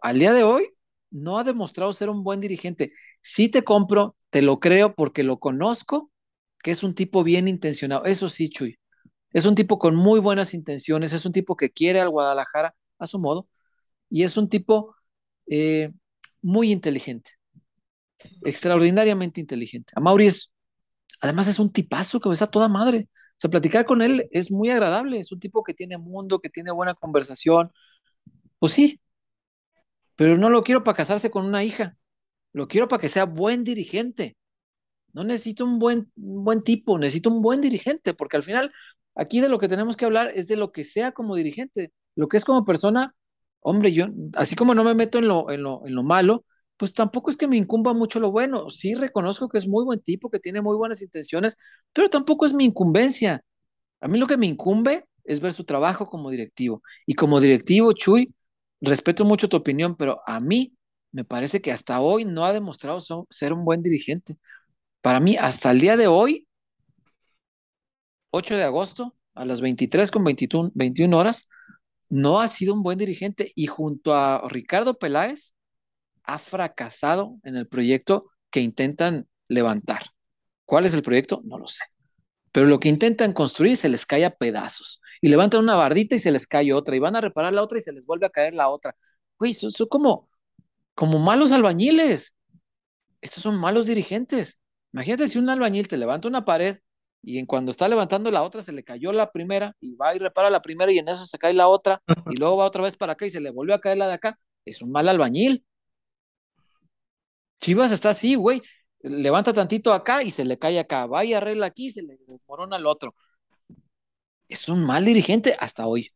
[0.01, 0.69] Al día de hoy,
[1.15, 2.93] no ha demostrado ser un buen dirigente.
[3.23, 6.11] Sí te compro, te lo creo porque lo conozco,
[6.63, 8.05] que es un tipo bien intencionado.
[8.05, 8.79] Eso sí, Chuy.
[9.33, 13.07] Es un tipo con muy buenas intenciones, es un tipo que quiere al Guadalajara a
[13.07, 13.49] su modo
[14.11, 14.95] y es un tipo
[15.47, 15.93] eh,
[16.43, 17.33] muy inteligente,
[18.45, 19.93] extraordinariamente inteligente.
[19.97, 20.53] A Mauri es,
[21.21, 23.09] además es un tipazo que a toda madre.
[23.13, 26.51] O sea, platicar con él es muy agradable, es un tipo que tiene mundo, que
[26.51, 27.73] tiene buena conversación.
[28.59, 29.01] Pues sí,
[30.17, 31.97] pero no lo quiero para casarse con una hija,
[32.53, 34.37] lo quiero para que sea buen dirigente.
[35.13, 38.73] No necesito un buen, buen tipo, necesito un buen dirigente, porque al final
[39.15, 42.29] aquí de lo que tenemos que hablar es de lo que sea como dirigente, lo
[42.29, 43.15] que es como persona,
[43.61, 46.45] hombre, yo, así como no me meto en lo, en lo, en lo malo,
[46.77, 48.71] pues tampoco es que me incumba mucho lo bueno.
[48.71, 51.57] Sí reconozco que es muy buen tipo, que tiene muy buenas intenciones,
[51.93, 53.43] pero tampoco es mi incumbencia.
[54.01, 56.83] A mí lo que me incumbe es ver su trabajo como directivo.
[57.07, 58.35] Y como directivo, Chuy,
[58.85, 60.75] respeto mucho tu opinión, pero a mí
[61.13, 62.99] me parece que hasta hoy no ha demostrado
[63.31, 64.37] ser un buen dirigente.
[65.01, 66.49] Para mí, hasta el día de hoy,
[68.31, 71.49] 8 de agosto, a las 23 con 21, 21 horas,
[72.09, 75.55] no ha sido un buen dirigente y junto a Ricardo Peláez
[76.25, 80.03] ha fracasado en el proyecto que intentan levantar.
[80.65, 81.43] ¿Cuál es el proyecto?
[81.45, 81.85] No lo sé.
[82.53, 85.01] Pero lo que intentan construir se les cae a pedazos.
[85.25, 86.95] Y levantan una bardita y se les cae otra.
[86.95, 88.95] Y van a reparar la otra y se les vuelve a caer la otra.
[89.39, 90.29] Güey, son, como,
[90.95, 92.35] como malos albañiles.
[93.23, 94.61] Estos son malos dirigentes.
[94.93, 96.77] Imagínate si un albañil te levanta una pared
[97.23, 100.19] y en cuando está levantando la otra se le cayó la primera y va y
[100.19, 102.95] repara la primera y en eso se cae la otra y luego va otra vez
[102.99, 104.39] para acá y se le volvió a caer la de acá.
[104.67, 105.65] Es un mal albañil.
[107.61, 108.61] Chivas está así, güey.
[109.01, 111.07] Levanta tantito acá y se le cae acá.
[111.07, 113.15] Va y arregla aquí y se le desmorona al otro.
[114.49, 116.11] Es un mal dirigente hasta hoy.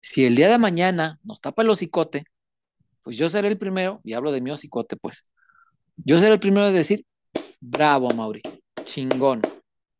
[0.00, 2.24] Si el día de mañana nos tapa el hocicote,
[3.02, 5.24] pues yo seré el primero, y hablo de mi hocicote, pues.
[5.96, 7.06] Yo seré el primero de decir,
[7.60, 8.42] bravo, Mauri,
[8.84, 9.42] chingón,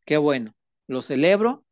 [0.04, 0.54] qué bueno,
[0.86, 1.64] lo celebro,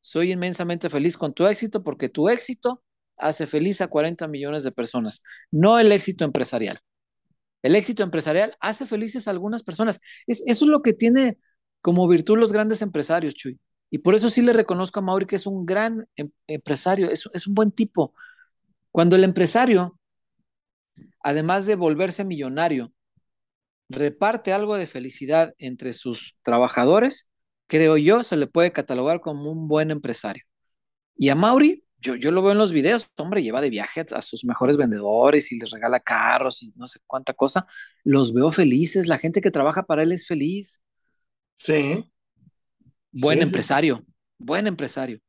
[0.00, 2.82] soy inmensamente feliz con tu éxito porque tu éxito
[3.18, 6.80] hace feliz a 40 millones de personas, no el éxito empresarial.
[7.62, 9.98] El éxito empresarial hace felices a algunas personas.
[10.26, 11.38] Es, eso es lo que tiene
[11.82, 13.58] como virtud los grandes empresarios, Chuy.
[13.90, 17.28] Y por eso sí le reconozco a Mauri que es un gran em, empresario, es,
[17.32, 18.14] es un buen tipo.
[18.92, 19.98] Cuando el empresario,
[21.20, 22.92] además de volverse millonario,
[23.88, 27.28] reparte algo de felicidad entre sus trabajadores,
[27.66, 30.44] creo yo, se le puede catalogar como un buen empresario.
[31.16, 34.22] Y a Mauri, yo, yo lo veo en los videos, hombre, lleva de viaje a
[34.22, 37.66] sus mejores vendedores y les regala carros y no sé cuánta cosa.
[38.04, 40.80] Los veo felices, la gente que trabaja para él es feliz.
[41.58, 42.10] Sí.
[43.12, 44.04] Buen empresario,
[44.38, 45.20] buen empresario.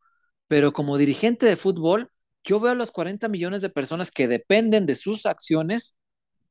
[0.47, 2.09] Pero como dirigente de fútbol,
[2.43, 5.95] yo veo a los 40 millones de personas que dependen de sus acciones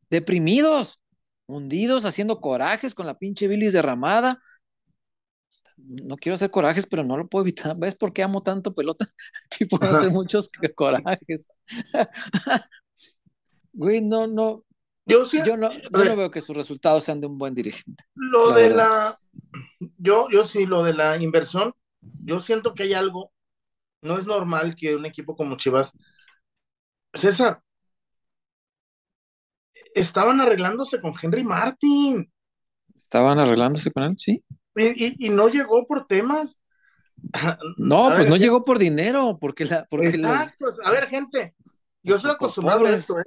[0.08, 1.00] deprimidos,
[1.46, 4.40] hundidos, haciendo corajes con la pinche bilis derramada,
[5.86, 7.76] no quiero hacer corajes, pero no lo puedo evitar.
[7.76, 9.06] ¿Ves por qué amo tanto pelota?
[9.46, 11.48] Aquí puedo hacer muchos corajes.
[13.72, 14.64] Güey, no, no.
[15.06, 18.04] Yo, sí, yo, no, yo no veo que sus resultados sean de un buen dirigente.
[18.14, 19.18] Lo de la.
[19.98, 23.32] Yo, yo sí, lo de la inversión, yo siento que hay algo.
[24.02, 25.92] No es normal que un equipo como Chivas.
[27.12, 27.60] César,
[29.94, 32.30] estaban arreglándose con Henry Martin.
[32.96, 34.44] Estaban arreglándose con él, sí.
[34.76, 36.58] Y, no llegó por temas.
[37.76, 39.86] No, pues no llegó por dinero, porque la.
[39.90, 40.20] Porque
[40.84, 41.54] A ver, gente,
[42.02, 43.24] yo soy acostumbrado a esto, ¿eh?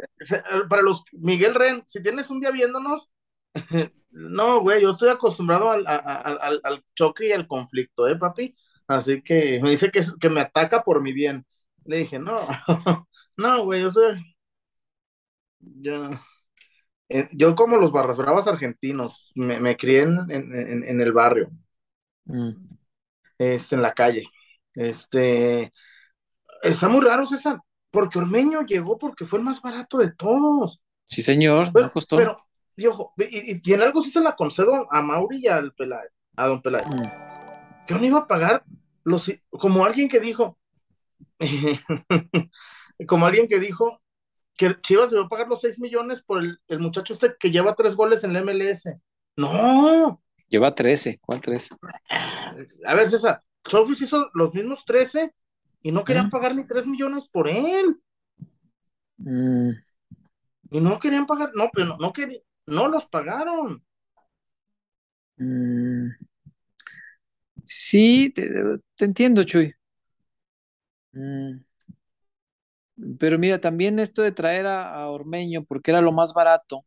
[0.70, 3.10] Para los Miguel Ren, si tienes un día viéndonos,
[4.12, 8.56] no, güey, yo estoy acostumbrado al, al, choque y al conflicto, ¿eh, papi?
[8.88, 11.46] Así que me dice que, que me ataca por mi bien.
[11.86, 12.36] Le dije, no,
[13.38, 14.36] no, güey, yo soy.
[15.60, 16.22] Ya.
[17.10, 21.52] Eh, yo como los barras bravas argentinos, me, crié en, el barrio,
[22.26, 22.52] mm.
[23.38, 24.26] este, en la calle.
[24.74, 25.72] Este,
[26.64, 27.60] está muy raro, César,
[27.94, 30.82] porque Ormeño llegó porque fue el más barato de todos.
[31.08, 32.18] Sí, señor, pero, costó.
[32.18, 32.36] Pero,
[32.76, 36.88] y, en algo sí se la concedo a Mauri y al Peláez, a don Peláez.
[36.88, 37.04] Mm.
[37.88, 38.64] Yo no iba a pagar
[39.04, 40.58] los, como alguien que dijo,
[43.08, 44.02] como alguien que dijo,
[44.58, 47.76] que Chivas se va a pagar los 6 millones por el, muchacho este que lleva
[47.76, 48.90] tres goles en la MLS.
[49.36, 50.20] No.
[50.48, 51.20] Lleva 13.
[51.22, 51.76] ¿Cuál 13?
[52.88, 55.32] A ver, César, Chofis hizo los mismos 13
[55.84, 58.02] y no querían pagar ni 3 millones por él.
[59.18, 59.72] Mm.
[60.72, 62.42] Y no querían pagar, no, pero no, no querían.
[62.66, 63.84] No los pagaron.
[65.38, 66.12] Mm,
[67.64, 68.50] sí, te,
[68.96, 69.74] te entiendo, Chuy.
[71.14, 71.64] Mm,
[73.20, 76.86] pero mira, también esto de traer a, a Ormeño porque era lo más barato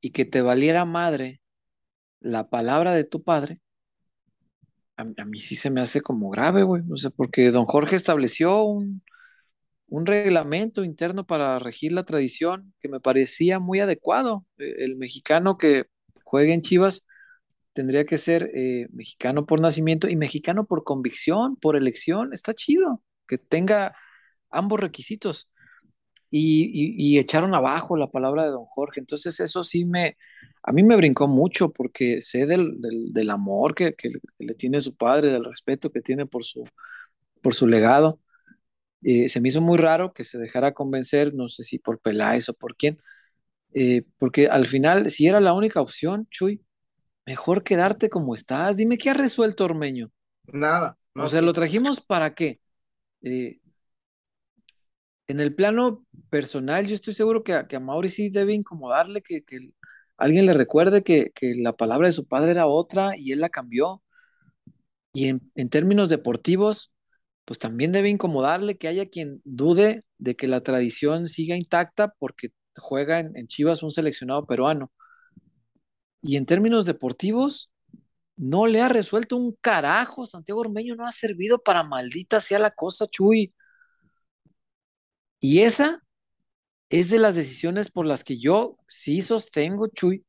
[0.00, 1.40] y que te valiera madre
[2.20, 3.60] la palabra de tu padre,
[4.96, 6.82] a, a mí sí se me hace como grave, güey.
[6.92, 9.02] O sea, porque don Jorge estableció un,
[9.88, 14.46] un reglamento interno para regir la tradición que me parecía muy adecuado.
[14.58, 15.86] Eh, El mexicano que
[16.24, 17.04] juegue en Chivas
[17.74, 22.32] tendría que ser eh, mexicano por nacimiento y mexicano por convicción, por elección.
[22.32, 23.96] Está chido que tenga
[24.50, 25.50] ambos requisitos.
[26.30, 29.00] Y, y- y echaron abajo la palabra de don Jorge.
[29.00, 30.16] Entonces eso sí me,
[30.62, 34.80] a mí me brincó mucho porque sé del, del, del amor que, que le tiene
[34.80, 36.64] su padre, del respeto que tiene por su,
[37.42, 38.20] por su legado.
[39.02, 42.48] Eh, se me hizo muy raro que se dejara convencer, no sé si por Peláez
[42.48, 42.98] o por quién,
[43.74, 46.62] eh, porque al final, si era la única opción, Chuy,
[47.26, 48.76] mejor quedarte como estás.
[48.78, 50.10] Dime qué ha resuelto Ormeño.
[50.52, 50.96] Nada.
[51.18, 52.60] O No, sea, ¿lo trajimos para qué?
[53.22, 53.60] Eh,
[55.28, 59.22] en el plano personal, yo estoy seguro que a, que a Mauri sí debe incomodarle
[59.22, 59.70] que, que
[60.16, 63.50] alguien le recuerde que, que la palabra de su padre era otra y él la
[63.50, 64.02] cambió.
[65.12, 66.92] Y en, en términos deportivos,
[67.44, 72.50] pues también debe incomodarle que haya quien dude de que la tradición siga intacta porque
[72.76, 74.92] juega en, en Chivas un seleccionado peruano.
[76.22, 77.70] Y en términos deportivos,
[78.36, 80.26] no le ha resuelto un carajo.
[80.26, 83.54] Santiago Ormeño no ha servido para maldita sea la cosa, Chuy.
[85.40, 86.02] Y esa
[86.88, 90.24] es de las decisiones por las que yo sí sostengo, Chuy,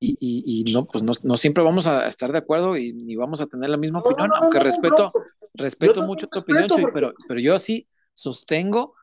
[0.00, 3.16] y, y- y no, pues no, no siempre vamos a estar de acuerdo y ni
[3.16, 5.12] vamos a tener la misma No, opinión, no, aunque respeto,
[5.54, 8.94] respeto mucho tu opinión, Chuy, porque- pero, pero yo sí sostengo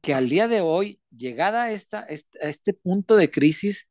[0.00, 3.88] que al día de hoy, llegada a, esta, este- a este punto de crisis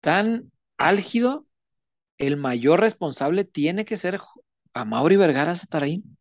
[0.00, 1.46] tan álgido,
[2.18, 4.20] el mayor responsable tiene que ser
[4.72, 6.16] a Mauri Vergara Sataraín.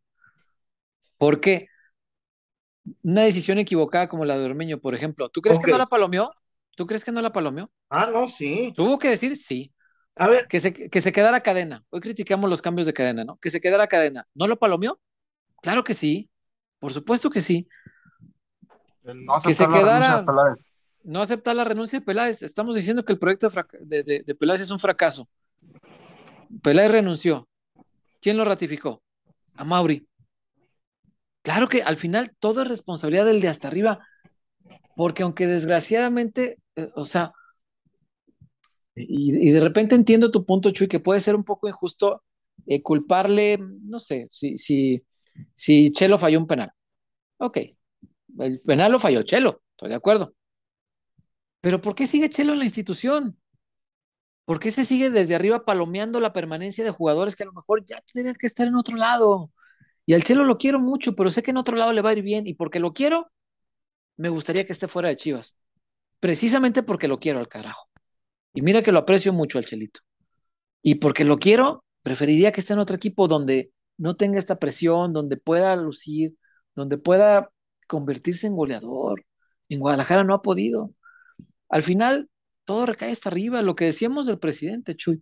[1.17, 1.69] Porque
[3.03, 6.31] una decisión equivocada como la de Ormeño, por ejemplo, ¿tú crees que no la palomeó?
[6.75, 7.71] ¿Tú crees que no la palomeó?
[7.89, 8.73] Ah, no, sí.
[8.75, 9.71] Tuvo que decir sí.
[10.17, 11.83] A ver, Que se, que se quedara cadena.
[11.89, 13.37] Hoy criticamos los cambios de cadena, ¿no?
[13.37, 14.25] Que se quedara cadena.
[14.33, 14.99] ¿No lo palomeó?
[15.61, 16.29] Claro que sí.
[16.79, 17.67] Por supuesto que sí.
[19.03, 20.55] No Que se aceptar la renuncia quedara-.
[21.03, 22.41] No aceptar la renuncia de Peláez.
[22.43, 23.49] Estamos diciendo que el proyecto
[23.81, 25.27] de, de- de Peláez es un fracaso.
[26.61, 27.47] Peláez renunció.
[28.21, 29.03] ¿Quién lo ratificó?
[29.55, 30.07] A Mauri.
[31.45, 33.99] Claro que al final todo es responsabilidad del de hasta arriba,
[34.95, 37.33] porque aunque desgraciadamente, eh, o sea,
[38.95, 42.23] y, de repente entiendo tu punto, Chuy, que puede ser un poco injusto
[42.65, 45.03] eh, culparle, no sé, si, si,
[45.53, 46.71] si Chelo falló un penal.
[47.37, 47.59] Ok,
[48.39, 50.33] el penal lo falló Chelo, estoy de acuerdo.
[51.61, 53.37] Pero ¿por qué sigue Chelo en la institución?
[54.45, 57.85] ¿Por qué se sigue desde arriba palomeando la permanencia de jugadores que a lo mejor
[57.85, 59.51] ya tendrían que estar en otro lado?
[60.05, 62.13] Y al Chelo lo quiero mucho, pero sé que en otro lado le va a
[62.13, 62.47] ir bien.
[62.47, 63.31] Y porque lo quiero,
[64.17, 65.57] me gustaría que esté fuera de Chivas.
[66.19, 67.89] Precisamente porque lo quiero al carajo.
[68.53, 70.01] Y mira que lo aprecio mucho al Chelito.
[70.81, 75.13] Y porque lo quiero, preferiría que esté en otro equipo donde no tenga esta presión,
[75.13, 76.35] donde pueda lucir,
[76.75, 77.51] donde pueda
[77.87, 79.25] convertirse en goleador.
[79.69, 80.91] En Guadalajara no ha podido.
[81.69, 82.29] Al final,
[82.65, 85.21] todo recae hasta arriba, lo que decíamos del presidente, Chuy.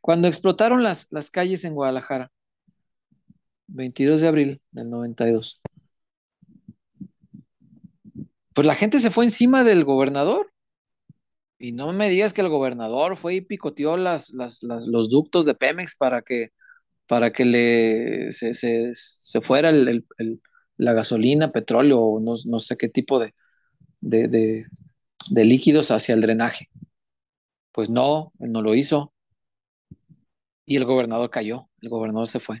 [0.00, 2.30] Cuando explotaron las, las calles en Guadalajara,
[3.68, 5.60] 22 de abril del 92,
[8.54, 10.50] pues la gente se fue encima del gobernador.
[11.58, 15.54] Y no me digas que el gobernador fue y picoteó las, las, los ductos de
[15.54, 16.50] Pemex para que,
[17.08, 20.42] para que le, se, se- se fuera el- el- el-
[20.78, 23.34] la gasolina, petróleo, no, no sé qué tipo de,
[24.00, 24.66] de, de-
[25.30, 26.68] de líquidos hacia el drenaje.
[27.72, 29.14] Pues no, él no lo hizo.
[30.66, 32.60] Y el gobernador cayó, el gobernador se fue.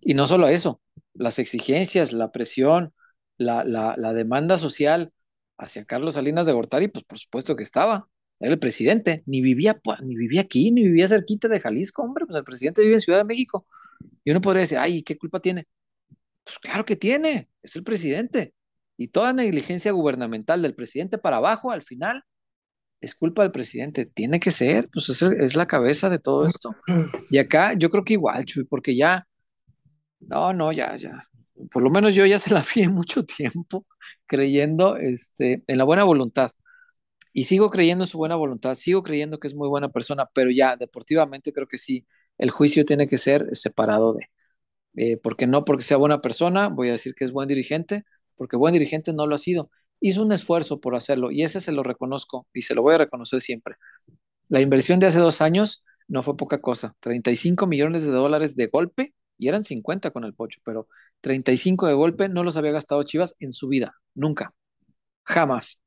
[0.00, 0.80] Y no solo eso,
[1.14, 2.92] las exigencias, la presión,
[3.38, 5.12] la, la, la demanda social
[5.58, 8.08] hacia Carlos Salinas de Gortari, pues por supuesto que estaba.
[8.38, 12.36] Era el presidente, ni vivía, ni vivía aquí, ni vivía cerquita de Jalisco, hombre, pues
[12.36, 13.66] el presidente vive en Ciudad de México.
[14.24, 15.66] Y uno podría decir, ay, ¿qué culpa tiene?
[16.44, 18.52] Pues claro que tiene, es el presidente.
[18.98, 22.22] Y toda negligencia gubernamental del presidente para abajo, al final,
[23.00, 24.06] es culpa del presidente.
[24.06, 26.74] Tiene que ser, pues es, el- es la cabeza de todo esto.
[27.30, 29.26] Y acá yo creo que igual, Chuy, porque ya,
[30.28, 31.28] no, no, ya, ya.
[31.70, 33.86] Por lo menos yo ya se la fié mucho tiempo
[34.26, 36.50] creyendo este, en la buena voluntad.
[37.32, 40.50] Y sigo creyendo en su buena voluntad, sigo creyendo que es muy buena persona, pero
[40.50, 42.06] ya deportivamente creo que sí,
[42.38, 44.28] el juicio tiene que ser separado de.
[44.96, 48.04] Eh, porque no porque sea buena persona, voy a decir que es buen dirigente,
[48.36, 49.70] porque buen dirigente no lo ha sido.
[50.00, 52.98] hizo un esfuerzo por hacerlo y ese se lo reconozco y se lo voy a
[52.98, 53.76] reconocer siempre.
[54.48, 58.66] La inversión de hace dos años no fue poca cosa, 35 millones de dólares de
[58.68, 60.88] golpe y eran 50 con el pocho, pero
[61.20, 64.54] 35 de golpe no los había gastado Chivas en su vida, nunca,
[65.24, 65.80] jamás.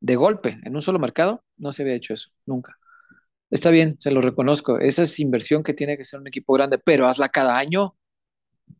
[0.00, 2.76] De golpe, en un solo mercado, no se había hecho eso, nunca.
[3.50, 6.78] Está bien, se lo reconozco, esa es inversión que tiene que ser un equipo grande,
[6.78, 7.96] pero hazla cada año.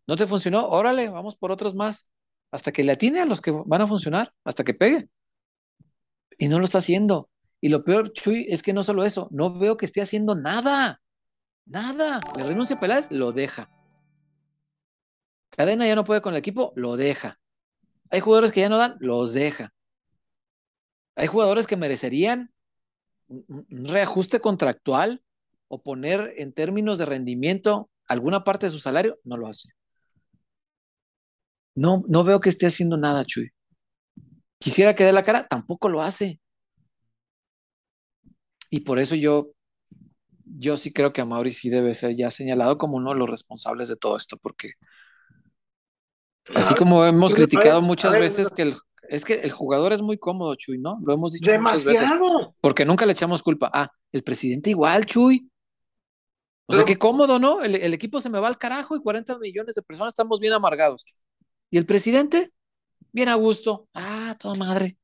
[0.07, 0.69] ¿No te funcionó?
[0.69, 2.09] Órale, vamos por otros más,
[2.51, 5.09] hasta que le atine a los que van a funcionar, hasta que pegue.
[6.39, 7.29] Y no lo está haciendo.
[7.61, 11.01] Y lo peor, Chuy, es que no solo eso, no veo que esté haciendo nada.
[11.67, 12.21] Nada.
[12.37, 13.71] Le renuncia a Peláez, lo deja.
[15.51, 17.39] Cadena ya no puede con el equipo, lo deja.
[18.11, 19.73] Hay jugadores que ya no dan, los deja.
[21.17, 22.53] Hay jugadores que merecerían
[23.29, 25.23] un reajuste contractual
[25.69, 29.69] o poner en términos de rendimiento alguna parte de su salario, no lo hace.
[31.77, 33.51] No, no veo que esté haciendo nada, Chuy.
[34.59, 36.41] Quisiera que dé la cara, tampoco lo hace.
[38.69, 39.53] Y por eso yo,
[40.45, 43.31] yo sí creo que a Mauri sí debe ser ya señalado como uno de los
[43.31, 44.73] responsables de todo esto, porque
[46.55, 48.77] así como hemos criticado muchas veces que el,
[49.09, 50.99] es que el jugador es muy cómodo, Chuy, ¿no?
[51.05, 52.09] Lo hemos dicho muchas veces.
[52.61, 53.71] Porque nunca le echamos culpa.
[53.73, 55.51] Ah, el presidente igual, Chuy.
[56.67, 57.63] O sea, qué cómodo, ¿no?
[57.63, 60.53] El, el, equipo se me va al carajo y 40 millones de personas estamos bien
[60.53, 61.05] amargados.
[61.69, 62.53] ¿Y el presidente?
[63.11, 63.89] Bien a gusto.
[63.93, 64.97] Ah, toda madre.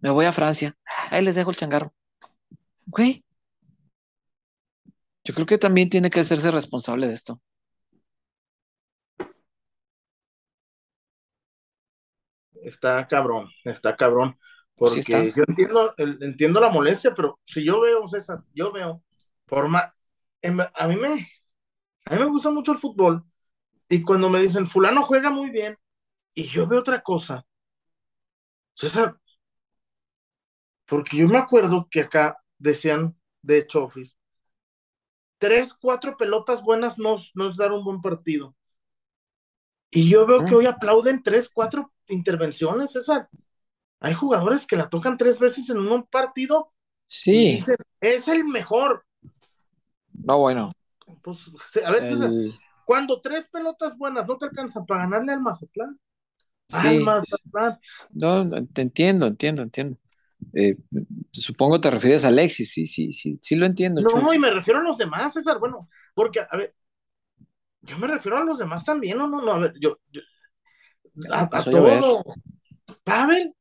[0.00, 0.76] Me voy a Francia.
[1.10, 1.94] Ahí les dejo el changarro.
[2.90, 3.00] Ok.
[5.24, 7.40] Yo creo que también tiene que hacerse responsable de esto.
[12.62, 14.38] Está cabrón, está cabrón.
[14.76, 15.02] Porque
[15.36, 19.02] yo entiendo, entiendo la molestia, pero si yo veo, César, yo veo,
[19.44, 19.92] por más,
[20.42, 21.28] a mí me,
[22.06, 23.22] a mí me gusta mucho el fútbol,
[23.90, 25.76] y cuando me dicen, fulano juega muy bien,
[26.32, 27.44] y yo veo otra cosa,
[28.72, 29.18] César,
[30.86, 34.16] porque yo me acuerdo que acá decían de Chofis,
[35.36, 38.56] tres, cuatro pelotas buenas nos, nos dar un buen partido.
[39.90, 43.28] Y yo veo que hoy aplauden tres, cuatro intervenciones, César.
[44.00, 46.72] Hay jugadores que la tocan tres veces en un partido.
[47.06, 47.62] Sí.
[48.00, 49.04] es el mejor.
[50.12, 50.70] No, bueno.
[51.22, 51.38] Pues,
[51.84, 52.30] a ver, César,
[52.84, 55.98] cuando tres pelotas buenas no te alcanzan para ganarle al Mazatlán.
[56.68, 56.86] Sí.
[56.86, 57.78] Al Mazatlán.
[58.10, 59.98] No, te entiendo, entiendo, entiendo.
[60.54, 60.76] Eh,
[61.30, 64.00] supongo te refieres a Alexis, sí, sí, sí, sí lo entiendo.
[64.00, 66.74] No, y me refiero a los demás, César, bueno, porque, a ver,
[67.82, 69.98] yo me refiero a los demás también, no, no, no, a ver, yo,
[71.30, 72.22] a, todo.
[73.04, 73.54] Pavel,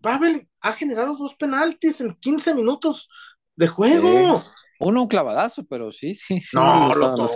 [0.00, 3.08] Pavel ha generado dos penaltis en 15 minutos
[3.56, 4.40] de juego.
[4.80, 6.56] Uno un clavadazo, pero sí, sí, sí.
[6.56, 7.34] No, lo los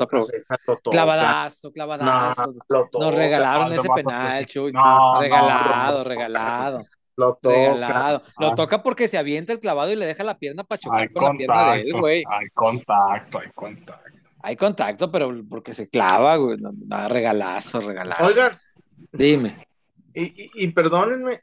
[0.91, 2.53] clavadazo, clavadazo.
[2.99, 4.73] Nos regalaron ese penal, Chuy.
[5.21, 6.79] regalado, regalado.
[7.17, 7.55] Lo toca.
[7.55, 8.23] Regalado.
[8.41, 11.25] Lo toca porque se avienta el clavado y le deja la pierna para chocar con
[11.25, 12.25] la pierna de él, güey.
[12.29, 14.11] Hay contacto, hay contacto.
[14.43, 16.59] Hay contacto, pero porque se clava, güey.
[16.59, 18.25] No, regalazo, regalazo.
[18.25, 18.59] Oigan.
[19.13, 19.67] Dime.
[20.15, 21.41] Y, y, perdónenme.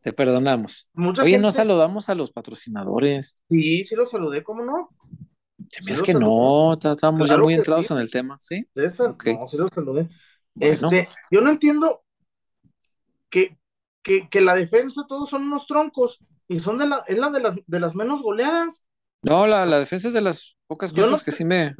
[0.00, 0.88] Te perdonamos.
[1.20, 3.36] Oye, no saludamos a los patrocinadores.
[3.48, 4.90] Sí, sí los saludé, ¿cómo no?
[5.68, 8.68] Se me es que no, estábamos ya muy entrados en el tema, ¿sí?
[8.98, 9.36] Okay.
[9.36, 10.08] No, sí los saludé.
[10.60, 12.04] Este, yo no entiendo
[13.30, 13.58] que,
[14.02, 17.40] que, que, la defensa todos son unos troncos y son de la, es la de
[17.40, 18.84] las, de las menos goleadas.
[19.22, 21.74] No, la, la defensa es de las pocas cosas que sí me.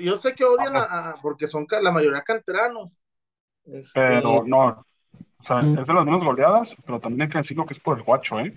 [0.00, 2.98] yo sé que odian a, porque son la mayoría canteranos.
[3.66, 4.00] Este...
[4.00, 4.84] Pero no,
[5.44, 7.98] o sea, es de las menos goleadas, pero también hay que decirlo que es por
[7.98, 8.54] el guacho, ¿eh?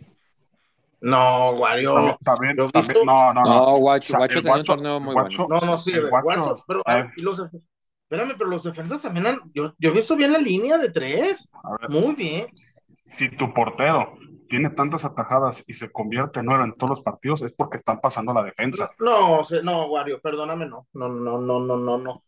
[1.02, 2.18] No, Wario.
[2.24, 3.44] También, también, no, no, no.
[3.44, 5.66] No, Guacho, o sea, Guacho tenía un torneo muy guacho, bueno.
[5.66, 7.10] No, no, sí, el Guacho, guacho pero, eh.
[7.18, 10.90] los, espérame, pero los defensas también han, yo, yo he visto bien la línea de
[10.90, 11.50] tres.
[11.82, 12.48] Ver, muy bien.
[12.54, 14.18] Si tu portero
[14.50, 18.00] tiene tantas atajadas y se convierte en nueve en todos los partidos, es porque están
[18.00, 18.90] pasando la defensa.
[19.00, 20.88] No, no, no Wario, perdóname, no.
[20.94, 22.24] No, no, no, no, no, no.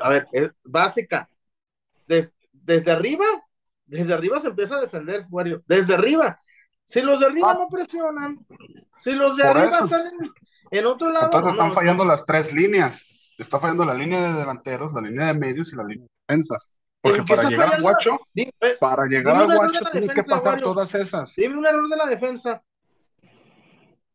[0.00, 1.28] A ver, es básica.
[2.10, 3.24] Des, desde arriba,
[3.86, 5.62] desde arriba se empieza a defender, Wario.
[5.66, 6.38] Desde arriba
[6.90, 7.54] si los de arriba ah.
[7.54, 8.44] no presionan,
[8.98, 10.32] si los de arriba salen
[10.72, 11.26] en otro lado.
[11.26, 13.06] Entonces están fallando las tres líneas.
[13.38, 16.74] Está fallando la línea de delanteros, la línea de medios y la línea de defensas.
[17.00, 18.18] Porque para llegar a Guacho,
[18.80, 21.32] para llegar a Guacho tienes que pasar todas esas.
[21.36, 22.60] Dime un error de la defensa.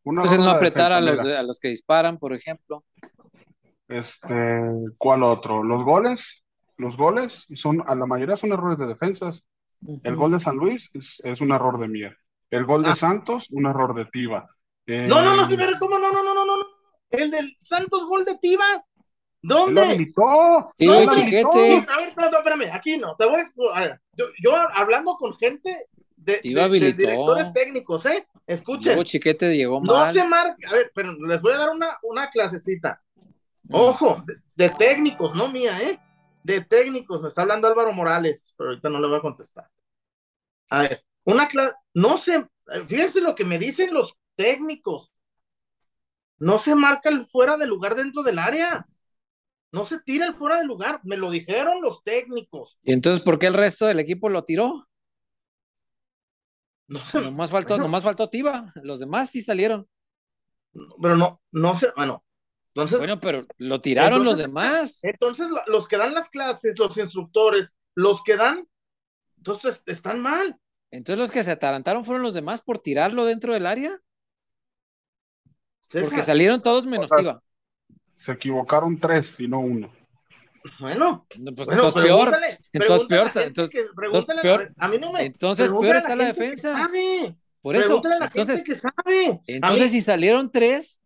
[0.04, 2.84] pues es no apretar a, los, a los que disparan, por ejemplo.
[3.88, 4.36] Este,
[4.98, 5.64] ¿cuál otro?
[5.64, 6.45] Los goles,
[6.78, 9.45] los goles son, a la mayoría son errores de defensas.
[10.03, 12.17] El gol de San Luis es, es un error de Mier.
[12.49, 12.95] El gol de ah.
[12.95, 14.49] Santos, un error de Tiva.
[14.88, 15.97] No, no, no, eh, ¿cómo?
[15.97, 16.63] No, no, no, no, no.
[17.09, 18.65] El del Santos, gol de Tiva.
[19.41, 19.82] ¿Dónde?
[19.82, 20.71] Lo habilitó.
[20.78, 21.86] Sí, no, chiquete.
[21.88, 23.15] A ver, espérame, espérame, aquí no.
[23.15, 28.28] Te voy a, a ver, yo, yo, hablando con gente de, directores técnicos, ¿eh?
[28.47, 28.93] Escuchen.
[28.93, 30.07] Luego Chiquete llegó mal.
[30.07, 33.01] No se marca, a ver, pero les voy a dar una, una clasecita.
[33.63, 33.76] Mm.
[33.76, 34.23] Ojo,
[34.55, 35.99] de, técnicos, no mía, ¿eh?
[36.46, 39.68] De técnicos, me está hablando Álvaro Morales, pero ahorita no le voy a contestar.
[40.70, 42.48] A ver, una clase, no se,
[42.86, 45.12] fíjense lo que me dicen los técnicos.
[46.38, 48.86] No se marca el fuera de lugar dentro del área.
[49.72, 51.02] No se tira el fuera de lugar.
[51.04, 52.78] Me lo dijeron los técnicos.
[52.84, 54.88] ¿Y entonces por qué el resto del equipo lo tiró?
[56.86, 57.22] No sé.
[57.22, 58.72] Nomás faltó, nomás faltó Tiba.
[58.84, 59.89] Los demás sí salieron.
[61.02, 62.24] Pero no, no sé, bueno.
[62.76, 65.01] Entonces, bueno, pero lo tiraron los demás.
[65.01, 68.67] Entonces, los que dan las clases, los instructores, los que dan,
[69.38, 70.59] entonces están mal.
[70.91, 73.97] Entonces, los que se atarantaron fueron los demás por tirarlo dentro del área.
[75.89, 77.41] Porque salieron todos menos Tiba.
[78.17, 79.93] Se equivocaron tres y no uno.
[80.80, 82.38] Bueno, pues entonces peor.
[82.73, 83.32] Entonces peor.
[83.36, 83.86] Entonces,
[84.41, 84.73] peor.
[84.78, 85.26] A mí no me.
[85.26, 86.89] Entonces peor está la, defensa.
[87.61, 88.01] Por eso.
[88.21, 89.41] entonces, que sabe.
[89.47, 91.01] entonces si salieron tres,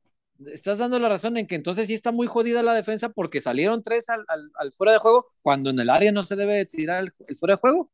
[0.48, 3.84] estás dando la razón en que entonces sí está muy jodida la defensa porque salieron
[3.84, 7.38] tres al, al, fuera de juego cuando en el área no se debe tirar el,
[7.38, 7.92] fuera de juego.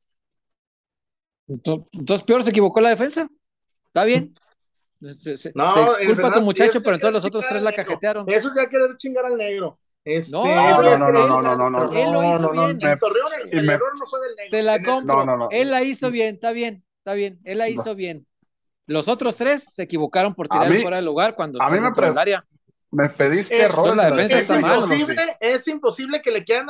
[1.47, 3.29] Entonces, peor se equivocó la defensa.
[3.87, 4.33] Está bien.
[5.01, 8.27] Se, no, se disculpa a tu muchacho, pero entonces los otros tres la cajetearon.
[8.29, 9.79] Eso es ya querer chingar al negro.
[10.03, 12.79] Este, no, no, no, no, no, no, no, Él lo hizo bien.
[12.81, 14.51] El, Torreón, el, error no fue del negro.
[14.51, 15.49] Te la compro.
[15.51, 17.39] Él la hizo bien, está bien, está bien.
[17.43, 18.27] Él la hizo bien.
[18.87, 22.17] Los otros tres se equivocaron por tirar fuera del lugar cuando a mí me del
[22.17, 22.45] área.
[22.91, 23.95] Me pediste error.
[23.95, 26.69] La defensa es, está imposible, mal, es imposible que le quieran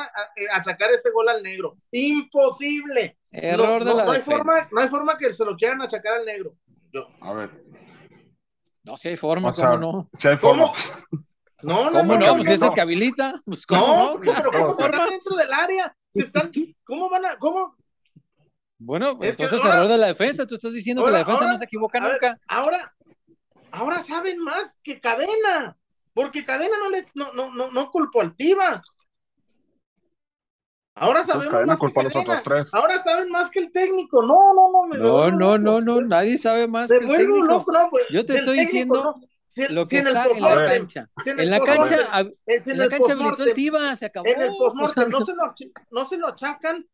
[0.54, 1.78] achacar ese gol al negro.
[1.92, 3.18] Imposible.
[3.32, 4.32] Error de la no defensa.
[4.32, 6.56] Hay forma, no hay forma que se lo quieran achacar al negro.
[6.92, 7.08] Yo.
[7.22, 7.52] A ver.
[8.84, 10.10] No, si hay forma, ¿cómo no?
[10.14, 10.72] Si hay forma.
[11.62, 12.28] No, no, ¿Cómo no?
[12.28, 13.42] no, pues es el que habilita.
[13.46, 14.20] Pues, ¿cómo no, no?
[14.20, 15.96] pero ¿cómo se están dentro del área?
[16.12, 16.52] Se están,
[16.84, 17.76] ¿Cómo van a, cómo?
[18.78, 20.46] Bueno, entonces ahora, error de la defensa.
[20.46, 22.30] Tú estás diciendo ahora, que la defensa ahora, no se equivoca nunca.
[22.30, 22.96] Ver, ahora,
[23.72, 25.78] ahora saben más que Cadena,
[26.14, 28.82] porque Cadena no le, no, no, no, no culpó al Tiva.
[30.98, 32.74] Ahora sabemos pues más que los otros tres.
[32.74, 34.22] Ahora saben más que el técnico.
[34.22, 34.84] No, no, no.
[34.88, 37.44] Me no, no, no, no, nadie sabe más que el técnico.
[37.44, 39.28] Loco, no, pues, Yo te estoy técnico, diciendo no.
[39.46, 41.10] si, lo que si está en, en la cancha.
[41.22, 41.98] Si en, en, la cancha,
[42.46, 44.26] en la cancha habilitó el Tiva, se acabó.
[44.26, 46.88] En el postmortem o sea, no, se lo, no se lo achacan.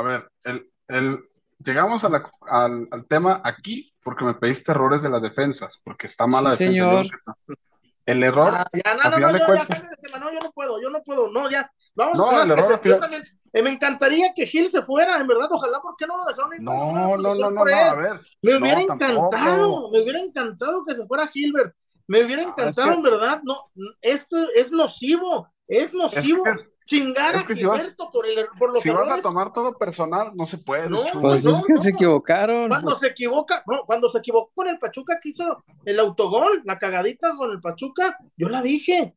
[0.00, 1.20] A ver, el, el,
[1.62, 6.06] llegamos a la, al, al, tema aquí porque me pediste errores de las defensas, porque
[6.06, 7.02] está mala sí, defensa.
[7.46, 7.58] Señor.
[8.06, 8.50] El error.
[8.50, 9.68] Ah, ya, no, no, no, yo, cuentas...
[10.10, 11.70] ya, no, yo no puedo, yo no puedo, no, ya.
[11.94, 15.26] Vamos no, a el error se, también, eh, me encantaría que Gil se fuera, en
[15.26, 16.62] verdad, ojalá, ¿por qué no lo dejaron ir?
[16.62, 18.20] No, no, no, no, no, a ver.
[18.40, 19.90] Me hubiera encantado, tampoco.
[19.90, 21.74] me hubiera encantado que se fuera Gilbert,
[22.06, 22.94] me hubiera encantado, ah, es que...
[22.94, 23.70] en verdad, no,
[24.00, 26.46] esto es nocivo, es nocivo.
[26.46, 26.69] Es que...
[26.90, 29.78] Chingar es que a si vas, por, el, por los si vas a tomar todo
[29.78, 30.90] personal, no se puede.
[30.90, 31.78] No, pues no, es que no.
[31.78, 32.68] se equivocaron.
[32.68, 32.98] Cuando pues.
[32.98, 37.36] se equivoca, no, cuando se equivocó con el Pachuca que hizo el autogol, la cagadita
[37.36, 39.14] con el Pachuca, yo la dije.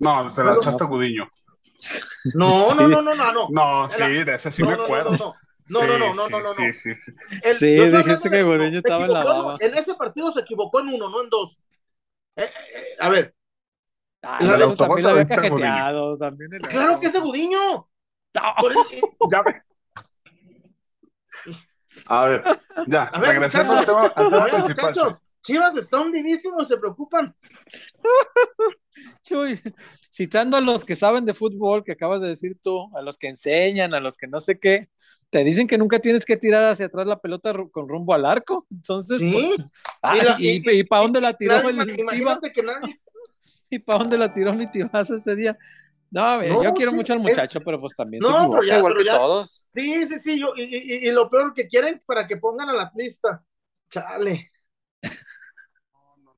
[0.00, 1.28] No, se la echaste a Gudiño.
[2.34, 2.76] No, sí.
[2.78, 3.48] no, no, no, no, no.
[3.50, 5.34] No, sí, de ese sí no, me no, acuerdo.
[5.68, 7.12] No, no, no, no, no, no, no, Sí, sí, sí.
[7.42, 9.56] El, sí, dijiste que Gudiño estaba en la baba.
[9.58, 11.58] En ese partido se equivocó en uno, no en dos.
[12.36, 13.34] Eh, eh, a ver.
[14.22, 16.16] Ah, la de también lo había cajeteado.
[16.16, 16.60] También el...
[16.62, 17.88] Claro que es de Gudiño.
[18.34, 18.54] No.
[18.90, 19.02] El...
[19.30, 19.62] ya ve.
[22.06, 22.42] A ver,
[22.86, 24.94] ya, a ver, regresando al tema, al tema principal.
[24.94, 27.34] Muchachos, Chivas está hundidísimo, se preocupan.
[29.24, 29.60] Chuy,
[30.10, 33.28] citando a los que saben de fútbol, que acabas de decir tú, a los que
[33.28, 34.88] enseñan, a los que no sé qué,
[35.28, 38.66] te dicen que nunca tienes que tirar hacia atrás la pelota con rumbo al arco.
[38.70, 39.30] Entonces, ¿Sí?
[39.30, 39.50] pues,
[40.00, 43.00] ay, y, la, y, y, y para dónde la tiró nadie, el Imagínate que nadie.
[43.72, 45.58] ¿Y para dónde la tiró mi tibaza ese día?
[46.10, 47.64] No, no, yo quiero sí, mucho al muchacho, es...
[47.64, 49.66] pero pues también no, se equivoca, ya, igual que ya, todos.
[49.72, 52.74] Sí, sí, sí, yo, y, y, y, lo peor que quieren para que pongan a
[52.74, 53.42] la lista.
[53.88, 54.50] Chale.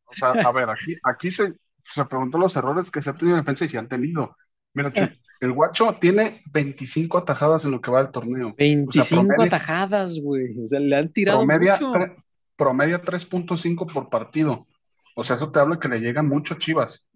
[0.06, 1.54] O sea, a ver, aquí, aquí se,
[1.92, 4.36] se preguntó los errores que se ha tenido en defensa y se han tenido.
[4.74, 4.92] Mira,
[5.40, 8.54] el guacho tiene 25 atajadas en lo que va del torneo.
[8.56, 10.62] 25 o sea, promedia, atajadas, güey.
[10.62, 11.90] O sea, le han tirado promedia, mucho.
[11.90, 12.16] Tre,
[12.54, 14.68] promedia 3.5 por partido.
[15.16, 17.08] O sea, eso te habla que le llegan mucho Chivas.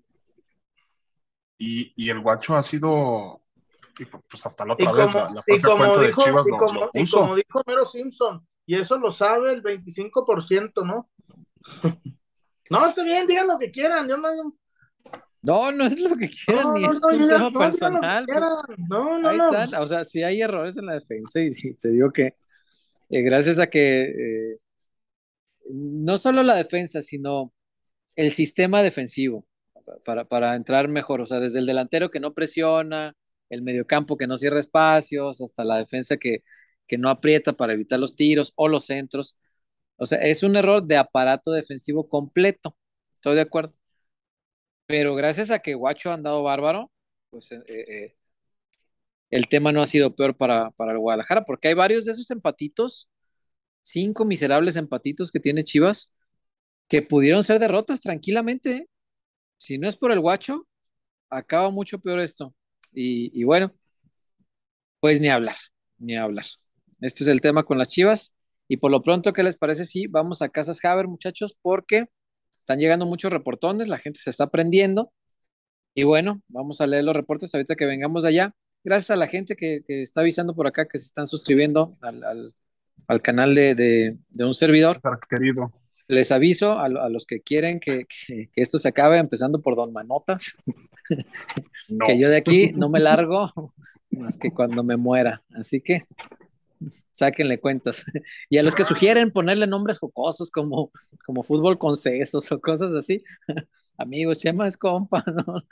[1.59, 3.42] Y, y el guacho ha sido,
[4.30, 6.56] pues hasta la otra y vez, como, la, la y como dijo, Chivas y lo,
[6.56, 11.11] como, lo y como dijo Mero Simpson, y eso lo sabe el 25%, ¿no?
[12.70, 14.28] no, está bien, digan lo que quieran, yo no...
[15.40, 18.26] No, no es lo que quieran, No, ni no, es no, un tema no, personal.
[18.26, 18.78] pues.
[18.88, 19.50] No, no, ahí no.
[19.50, 19.82] están.
[19.82, 22.34] O sea, sí hay errores en la defensa y sí, te digo que
[23.09, 24.59] eh, gracias a que eh,
[25.70, 27.52] no solo la defensa, sino
[28.16, 29.46] el sistema defensivo
[30.05, 31.20] para, para entrar mejor.
[31.20, 33.14] O sea, desde el delantero que no presiona,
[33.51, 36.43] el mediocampo que no cierra espacios, hasta la defensa que,
[36.86, 39.36] que no aprieta para evitar los tiros o los centros.
[39.97, 42.76] O sea, es un error de aparato defensivo completo.
[43.14, 43.74] Estoy de acuerdo.
[44.86, 46.91] Pero gracias a que Guacho ha andado bárbaro,
[47.30, 48.16] pues eh, eh,
[49.30, 52.30] el tema no ha sido peor para, para el Guadalajara, porque hay varios de esos
[52.30, 53.09] empatitos,
[53.82, 56.12] cinco miserables empatitos que tiene Chivas,
[56.89, 58.89] que pudieron ser derrotas tranquilamente.
[59.59, 60.66] Si no es por el Guacho,
[61.30, 62.54] acaba mucho peor esto.
[62.92, 63.72] Y, bueno,
[65.00, 65.56] pues ni hablar,
[65.98, 66.46] ni hablar.
[67.00, 68.34] Este es el tema con las Chivas.
[68.66, 71.56] Y por lo pronto, ¿qué les parece si vamos a Casas Haber, muchachos?
[71.62, 72.06] Porque
[72.59, 75.12] están llegando muchos reportones, la gente se está prendiendo.
[75.94, 78.54] Y bueno, vamos a leer los reportes ahorita que vengamos de allá.
[78.84, 83.54] Gracias a la gente que, está avisando por acá que se están suscribiendo al, canal
[83.54, 85.00] de, un servidor.
[85.28, 85.72] Querido.
[86.09, 88.06] Les aviso a, los que quieren que,
[88.56, 90.56] esto se acabe, empezando por Don Manotas,
[92.06, 93.74] que yo de aquí no me largo
[94.11, 95.42] más que cuando me muera.
[95.54, 96.06] Así que
[97.12, 98.04] sáquenle cuentas.
[98.48, 100.92] Y a los que sugieren ponerle nombres jocosos como,
[101.26, 103.22] como fútbol con sesos o cosas así,
[103.98, 105.62] amigos, Chema es compa, ¿no?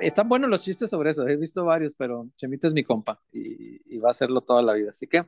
[0.00, 3.80] están buenos los chistes sobre eso, he visto varios, pero Chemita es mi compa y,
[3.94, 4.90] y va a hacerlo toda la vida.
[4.90, 5.24] Así que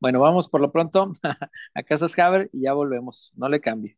[0.00, 1.12] bueno, vamos por lo pronto
[1.74, 3.32] a Casas Haber y ya volvemos.
[3.36, 3.96] No le cambie.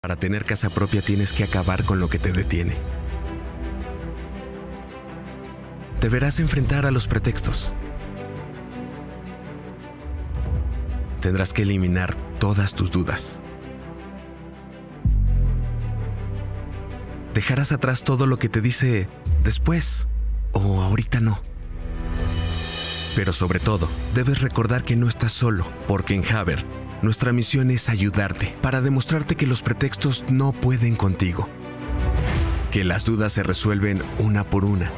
[0.00, 2.76] Para tener casa propia tienes que acabar con lo que te detiene.
[6.00, 7.74] Deberás enfrentar a los pretextos.
[11.20, 13.40] Tendrás que eliminar todas tus dudas.
[17.32, 19.08] Dejarás atrás todo lo que te dice
[19.42, 20.08] después
[20.54, 21.40] o ahorita no.
[23.14, 26.64] Pero sobre todo, debes recordar que no estás solo, porque en Haber,
[27.02, 31.48] nuestra misión es ayudarte para demostrarte que los pretextos no pueden contigo,
[32.70, 34.90] que las dudas se resuelven una por una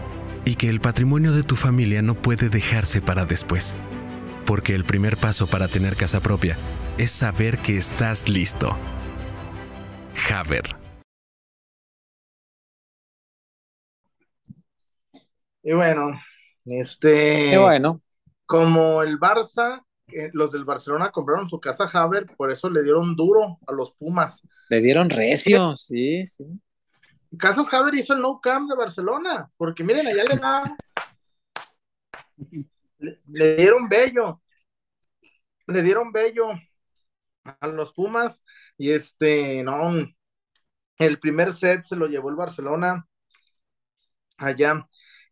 [0.47, 3.77] y que el patrimonio de tu familia no puede dejarse para después.
[4.47, 6.57] Porque el primer paso para tener casa propia
[6.99, 8.77] es saber que estás listo.
[10.33, 10.86] Haber.
[15.69, 16.13] Y bueno,
[16.65, 17.59] este.
[17.59, 18.01] bueno.
[18.45, 23.17] Como el Barça, eh, los del Barcelona compraron su casa Haber, por eso le dieron
[23.17, 24.47] duro a los Pumas.
[24.69, 26.45] Le dieron recio, sí, sí.
[27.37, 30.77] Casas Haber hizo el no camp de Barcelona, porque miren, allá le da.
[33.33, 34.41] le, dieron bello.
[35.67, 36.51] Le dieron bello
[37.43, 38.45] a los Pumas.
[38.79, 39.91] Y este, no.
[40.97, 43.05] El primer set se lo llevó el Barcelona
[44.39, 44.87] allá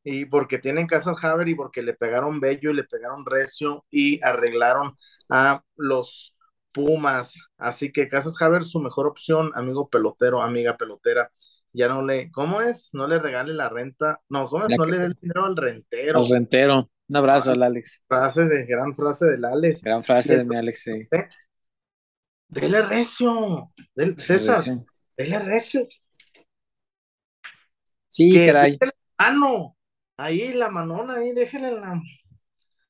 [0.04, 4.22] y porque tienen casas Haber y porque le pegaron bello y le pegaron recio y
[4.22, 4.96] arreglaron
[5.30, 6.36] a los
[6.72, 7.40] Pumas.
[7.56, 11.30] Así que Casas Haber, su mejor opción, amigo pelotero, amiga pelotera.
[11.72, 12.90] Ya no le, ¿cómo es?
[12.92, 14.20] No le regale la renta.
[14.28, 14.76] No, ¿cómo es?
[14.76, 16.18] no le dé el dinero al rentero.
[16.18, 16.90] Al rentero.
[17.08, 18.04] Un abrazo al Alex.
[18.08, 19.82] Frase de, gran frase del Alex.
[19.82, 21.08] Gran frase de mi Alex, sí.
[22.48, 23.72] Dele recio.
[23.94, 24.58] Del, César,
[25.16, 25.86] dele recio.
[28.08, 28.78] Sí, caray.
[29.16, 29.76] Ah, no
[30.16, 32.00] Ahí la manona, ahí, déjenle la,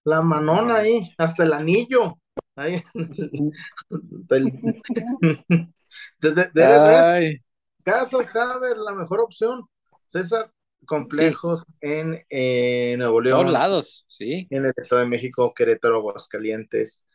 [0.04, 2.18] la manona ahí, hasta el anillo.
[2.54, 2.82] Ahí.
[6.20, 7.40] de,
[7.82, 9.66] Casas Haber, la mejor opción.
[10.08, 10.52] César,
[10.84, 13.40] complejos en eh, Nuevo León.
[13.40, 14.46] Todos lados, sí.
[14.50, 17.06] En el Estado de México, Querétaro, Aguascalientes,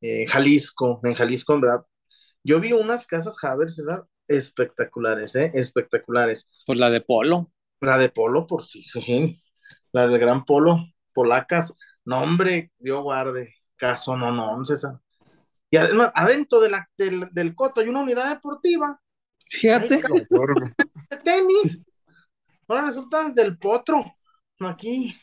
[0.00, 1.84] eh, Jalisco, en Jalisco, en verdad.
[2.44, 5.50] Yo vi unas casas Haber, César, espectaculares, ¿eh?
[5.54, 6.48] Espectaculares.
[6.64, 7.50] Por la de Polo.
[7.80, 9.42] La de Polo, por sí, sí
[9.96, 11.72] la del Gran Polo, polacas,
[12.04, 15.00] no hombre, Dios guarde, caso no, no, César.
[15.70, 19.00] Y además, adentro de la, del, coto hay una unidad deportiva.
[19.48, 20.02] Fíjate.
[21.24, 21.82] tenis.
[22.68, 24.04] Ahora resulta del potro.
[24.60, 25.16] Aquí.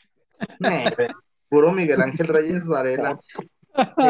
[1.48, 3.20] puro Miguel Ángel Reyes Varela.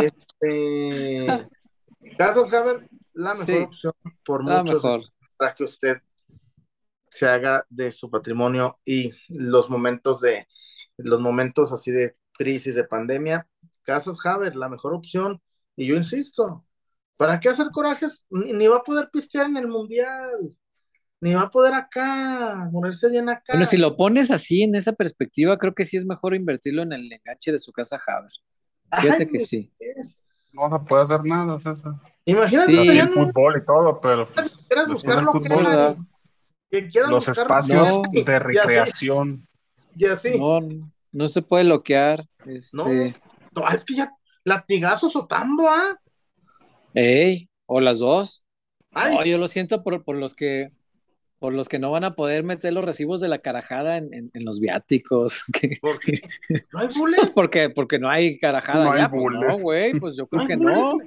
[0.03, 1.27] Este.
[2.19, 3.95] Casas Haber, la mejor opción
[4.25, 6.01] por muchos para que usted
[7.15, 10.49] se haga de su patrimonio y los momentos de
[10.97, 13.47] los momentos así de crisis de pandemia,
[13.85, 15.41] Casas Haber, la mejor opción.
[15.77, 16.65] Y yo insisto,
[17.17, 18.25] ¿para qué hacer corajes?
[18.31, 20.57] Ni, va a poder pistear en el mundial,
[21.21, 23.53] ni va a poder acá, ponerse bien acá.
[23.53, 26.95] Bueno, si lo pones así en esa perspectiva, creo que sí es mejor invertirlo en
[26.95, 28.33] el enganche de su casa Haber.
[29.01, 29.73] Fíjate que sí.
[30.53, 31.95] No se puede hacer nada, César.
[32.25, 32.73] Imagínate.
[32.73, 34.29] Sí, el fútbol y todo, pero.
[34.69, 35.97] Quieras buscar lo que
[37.09, 39.47] los espacios de recreación.
[39.95, 40.39] Ya sí.
[40.39, 40.61] No,
[41.13, 42.27] no se puede bloquear.
[42.47, 43.15] Este...
[43.53, 44.13] No, es que ya
[44.45, 45.99] latigazos o tambo, ¿ah?
[46.93, 48.45] Ey, o las dos.
[48.93, 49.31] Ay.
[49.31, 50.71] yo lo siento por, por los que
[51.45, 54.31] por los que no van a poder meter los recibos de la carajada en, en,
[54.33, 55.43] en los viáticos.
[55.83, 56.23] ¿Por qué?
[56.73, 57.31] ¿No hay Pues bules?
[57.35, 60.47] porque, porque no hay carajada No hay ya, pues no, güey, pues yo ¿No creo
[60.47, 60.99] que no.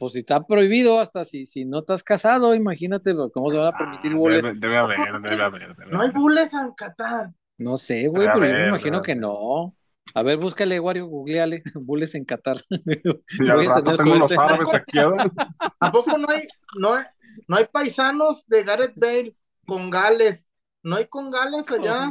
[0.00, 3.76] Pues si está prohibido, hasta si, si no estás casado, imagínate cómo se van a
[3.78, 4.42] permitir Ah, bules.
[4.44, 5.76] Debe, debe haber, debe haber.
[5.76, 6.20] debe No hay haber.
[6.20, 7.30] bules en Qatar.
[7.58, 9.76] No sé, güey, Debe pero yo haber, me imagino que no.
[10.14, 12.56] A ver, búscale, Wario, googleale, bules en Qatar.
[12.70, 14.98] Voy a tener tengo los árabes aquí.
[15.80, 16.48] ¿A poco no hay,
[16.78, 17.04] no hay,
[17.46, 19.36] no hay paisanos de Gareth Bale
[19.66, 20.48] con Gales?
[20.82, 22.06] ¿No hay con Gales allá?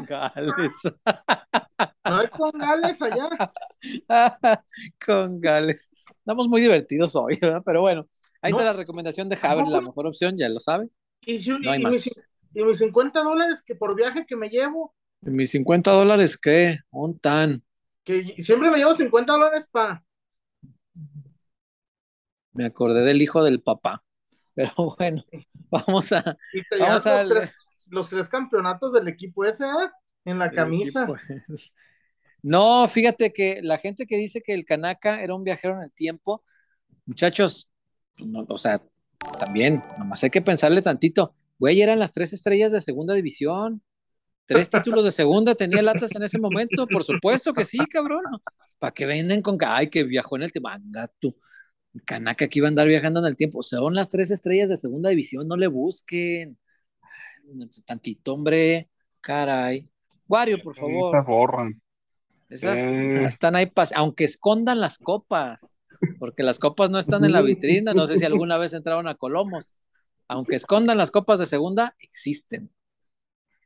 [2.05, 3.29] ¿No hay con Gales allá?
[5.03, 5.89] Con Gales.
[6.19, 7.63] Estamos muy divertidos hoy, ¿verdad?
[7.65, 8.07] Pero bueno,
[8.41, 8.59] ahí No.
[8.59, 10.89] está la recomendación de Javier, la mejor opción, ya lo sabe.
[11.25, 11.91] Y, si- No hay y más.
[11.93, 12.21] mis,
[12.53, 16.77] y mis 50 dólares que por viaje que me llevo, Mis 50 dólares, ¿qué?
[16.91, 17.63] Un tan.
[18.05, 20.03] que siempre me llevo 50 dólares para...
[22.53, 24.03] Me acordé del hijo del papá.
[24.53, 25.23] Pero bueno,
[25.69, 26.37] vamos a.
[26.53, 27.51] Y te Vamos a- tres,
[27.89, 29.89] los tres campeonatos del equipo ese, ¿eh?
[30.25, 31.07] En la camisa.
[31.07, 31.73] Pues,
[32.41, 35.91] No, fíjate que la gente que dice que el Kanaka era un viajero en el
[35.91, 36.41] tiempo,
[37.05, 37.67] muchachos,
[38.17, 38.81] no, o sea,
[39.37, 41.35] también, nomás hay que pensarle tantito.
[41.57, 43.83] Güey, eran las tres estrellas de segunda división.
[44.45, 46.87] Tres títulos de segunda tenía el Atlas en ese momento.
[46.87, 48.23] Por supuesto que sí, cabrón.
[48.79, 50.69] ¿Para que venden con que, ay, que viajó en el tiempo?
[50.69, 51.35] Anga tú.
[52.05, 53.61] Kanaka que iba a andar viajando en el tiempo.
[53.63, 56.57] Son las tres estrellas de segunda división, no le busquen.
[57.85, 58.89] Tantito, hombre.
[59.21, 59.87] Caray.
[60.27, 61.11] Wario, por favor.
[61.11, 61.81] se borran.
[62.49, 63.25] Esas Eh.
[63.25, 65.75] están ahí, pas- aunque escondan las copas,
[66.19, 67.93] porque las copas no están en la vitrina.
[67.93, 69.75] No sé si alguna vez entraron a Colomos.
[70.27, 72.69] Aunque escondan las copas de segunda, existen.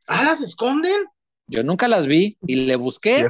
[0.07, 1.05] Ah, las esconden.
[1.47, 3.27] Yo nunca las vi y le busqué,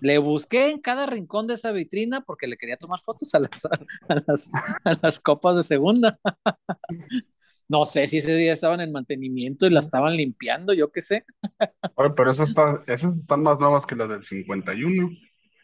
[0.00, 3.64] le busqué en cada rincón de esa vitrina porque le quería tomar fotos a las,
[3.66, 4.50] a las,
[4.84, 6.18] a las copas de segunda.
[7.68, 11.24] No sé si ese día estaban en mantenimiento y la estaban limpiando, yo qué sé.
[11.94, 15.10] Oye, pero esas, está- esas están más nuevas que las del 51.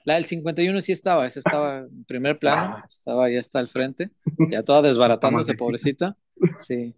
[0.04, 2.84] La del 51 sí estaba, esa estaba en primer plano, Ah.
[2.88, 4.10] estaba ahí hasta el frente,
[4.50, 6.16] ya toda desbaratándose, Está pobrecita.
[6.56, 6.94] Sí,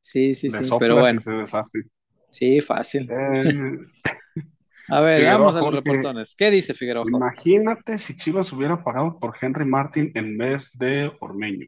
[0.00, 1.30] sí, sí, sí, pero bueno, se
[2.28, 3.08] sí, fácil.
[3.10, 3.44] Eh,
[4.88, 6.34] A ver, Figueroa, vamos a los reportones.
[6.34, 7.04] ¿Qué dice Figueroa?
[7.06, 11.66] Imagínate si Chivas hubiera pagado por Henry Martin en vez de Ormeño.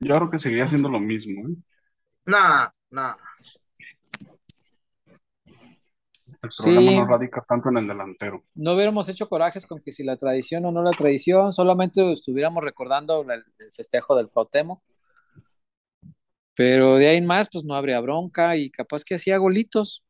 [0.00, 1.46] Yo creo que seguiría haciendo lo mismo.
[1.48, 1.54] ¿eh?
[2.26, 3.14] Nah, nah.
[6.42, 6.74] El Sí.
[6.74, 8.44] problema no radica tanto en el delantero.
[8.54, 12.64] No hubiéramos hecho corajes con que si la tradición o no la tradición, solamente estuviéramos
[12.64, 13.44] recordando el
[13.74, 14.82] festejo del Cuauhtémoc.
[16.54, 20.04] Pero de ahí en más, pues no habría bronca y capaz que hacía golitos.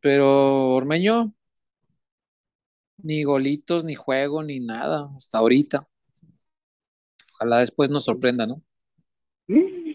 [0.00, 1.34] Pero Ormeño,
[2.98, 5.88] ni golitos, ni juego, ni nada, hasta ahorita.
[7.34, 8.62] Ojalá después nos sorprenda, ¿no?
[9.48, 9.94] Mm.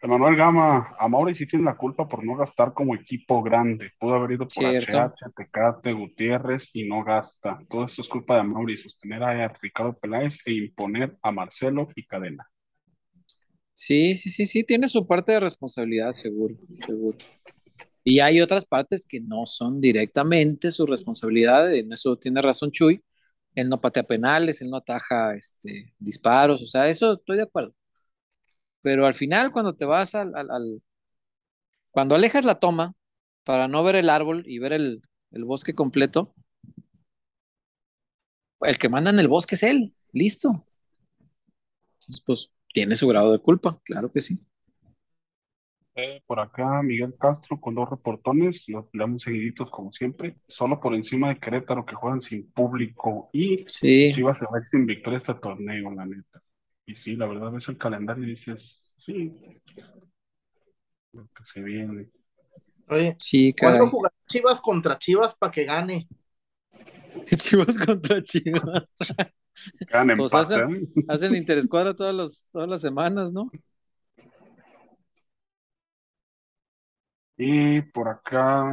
[0.00, 3.90] Emanuel Gama, Amauri sí tiene la culpa por no gastar como equipo grande.
[3.98, 4.64] Pudo haber ido por.
[4.64, 7.58] HH, Tecate, Gutiérrez y no gasta.
[7.68, 12.06] Todo esto es culpa de Amauri, sostener a Ricardo Peláez e imponer a Marcelo y
[12.06, 12.48] Cadena.
[13.74, 17.18] Sí, sí, sí, sí, tiene su parte de responsabilidad, seguro, seguro.
[18.02, 23.02] Y hay otras partes que no son directamente su responsabilidad, en eso tiene razón Chuy.
[23.54, 27.74] Él no patea penales, él no ataja este, disparos, o sea, eso estoy de acuerdo.
[28.82, 30.82] Pero al final, cuando te vas al, al- al-
[31.90, 32.94] cuando alejas la toma
[33.44, 35.02] para no ver el árbol y ver el,
[35.32, 36.34] el bosque completo,
[38.60, 40.64] el que manda en el bosque es él, listo.
[42.00, 44.40] Entonces, pues tiene su grado de culpa, claro que sí.
[45.94, 50.94] Eh, por acá, Miguel Castro con dos reportones, los leamos seguiditos como siempre, solo por
[50.94, 55.34] encima de Querétaro que juegan sin público y Sí, Chivas se va sin victoria este
[55.34, 56.40] torneo, la neta.
[56.88, 59.32] Y sí, la verdad ves el calendario y dices, sí,
[61.12, 62.10] lo que se viene.
[62.88, 63.90] Oye, sí, ¿cuándo caray.
[63.90, 66.08] jugar Chivas contra Chivas para que gane?
[67.38, 68.94] Chivas contra Chivas.
[69.90, 70.88] Ganan Pues empate, hacen- ¿eh?
[71.08, 73.50] Hacen interescuadra todas, los, todas las semanas, ¿no?
[77.36, 78.64] Y por acá,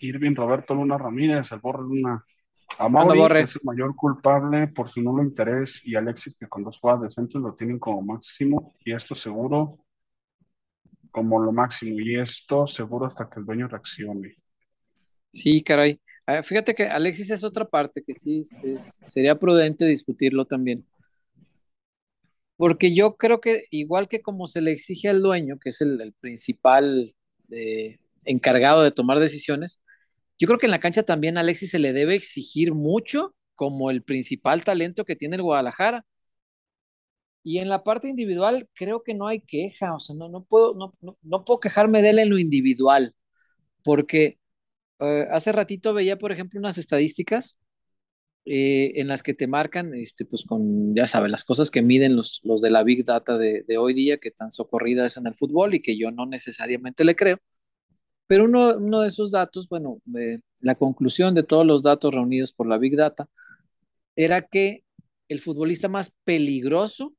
[0.00, 2.24] Irving Roberto Luna Ramírez, el Borre Luna.
[2.78, 6.78] A Mauri es el mayor culpable por su nulo interés y Alexis que con dos
[6.78, 9.78] jugadas decentes lo tienen como máximo y esto seguro
[11.10, 14.36] como lo máximo y esto seguro hasta que el dueño reaccione.
[15.32, 16.00] Sí, caray.
[16.26, 20.86] Ah, Fíjate que Alexis es otra parte que sí es- sería prudente discutirlo también.
[22.56, 26.00] Porque yo creo que igual que como se le exige al dueño, que es el,
[26.00, 27.14] el principal
[27.50, 29.82] eh, encargado de tomar decisiones,
[30.38, 33.90] yo creo que en la cancha también a Alexis se le debe exigir mucho como
[33.90, 36.06] el principal talento que tiene el Guadalajara.
[37.42, 40.74] Y en la parte individual creo que no hay queja, o sea, no, no, puedo,
[40.74, 43.14] no, no, puedo quejarme de él en lo individual,
[43.84, 44.38] porque
[45.00, 47.58] eh, hace ratito veía, por ejemplo, unas estadísticas
[48.44, 52.16] eh, en las que te marcan, este, pues con, ya sabes, las cosas que miden
[52.16, 55.26] los, los de la Big Data de, de hoy día, que tan socorrida es en
[55.26, 57.38] el fútbol y que yo no necesariamente le creo.
[58.28, 60.00] Pero uno, uno de esos datos, bueno,
[60.60, 63.28] la conclusión de todos los datos reunidos por la Big Data
[64.14, 64.84] era que
[65.28, 67.14] el futbolista más peligroso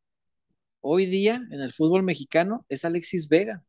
[0.82, 3.64] hoy día en el fútbol mexicano es Alexis Vega.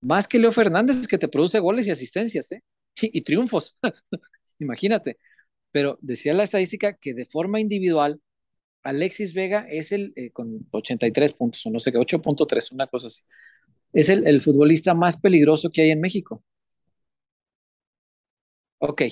[0.00, 2.62] Más que Leo Fernández, que te produce goles y asistencias, ¿eh?
[3.00, 3.76] Y, triunfos.
[4.58, 5.18] Imagínate.
[5.72, 8.20] Pero decía la estadística que de forma individual,
[8.82, 13.06] Alexis Vega es el, eh, con 83 puntos, o no sé qué, 8.3, una cosa
[13.08, 13.22] así.
[13.92, 16.42] Es el, el futbolista más peligroso que hay en México.
[18.78, 19.02] Ok.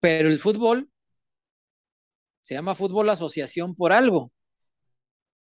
[0.00, 0.90] Pero el fútbol
[2.40, 4.32] se llama fútbol asociación por algo.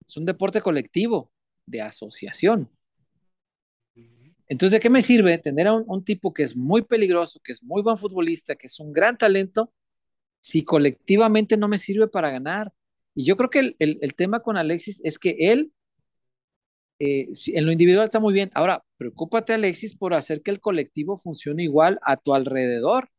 [0.06, 1.32] Es un deporte colectivo,
[1.66, 2.70] de asociación.
[4.46, 7.62] Entonces, ¿de qué me sirve tener a un, tipo que es muy peligroso, que es
[7.62, 9.72] muy buen futbolista, que es un gran talento,
[10.40, 12.72] si colectivamente no me sirve para ganar?
[13.14, 15.72] Y yo creo que el, tema con Alexis es que él,
[17.04, 18.50] eh, en lo individual está muy bien.
[18.54, 23.10] Ahora, preocúpate, Alexis, por hacer que el colectivo funcione igual a tu alrededor.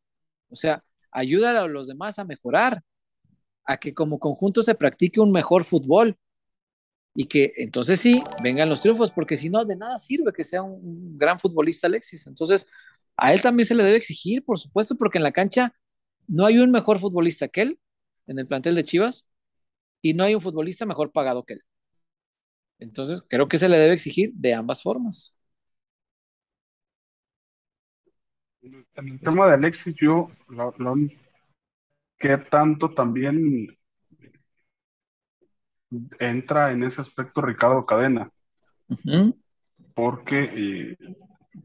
[0.49, 2.81] O sea, ayuda a los demás a mejorar,
[3.65, 6.17] a que como conjunto se practique un mejor fútbol
[7.15, 10.61] y que entonces sí vengan los triunfos, porque si no, de nada sirve que sea
[10.63, 12.27] un, gran futbolista Alexis.
[12.27, 12.67] Entonces,
[13.17, 15.73] a él también se le debe exigir, por supuesto, porque en la cancha
[16.27, 17.79] no hay un mejor futbolista que él
[18.27, 19.27] en el plantel de Chivas
[20.01, 21.61] y no hay un futbolista mejor pagado que él.
[22.80, 25.38] Entonces, creo que se le debe exigir de ambas formas.
[28.61, 30.73] En el tema de Alexis, yo lo,
[32.17, 33.78] que tanto también
[36.19, 38.32] entra en ese aspecto Ricardo Cadena.
[39.93, 40.97] Porque eh,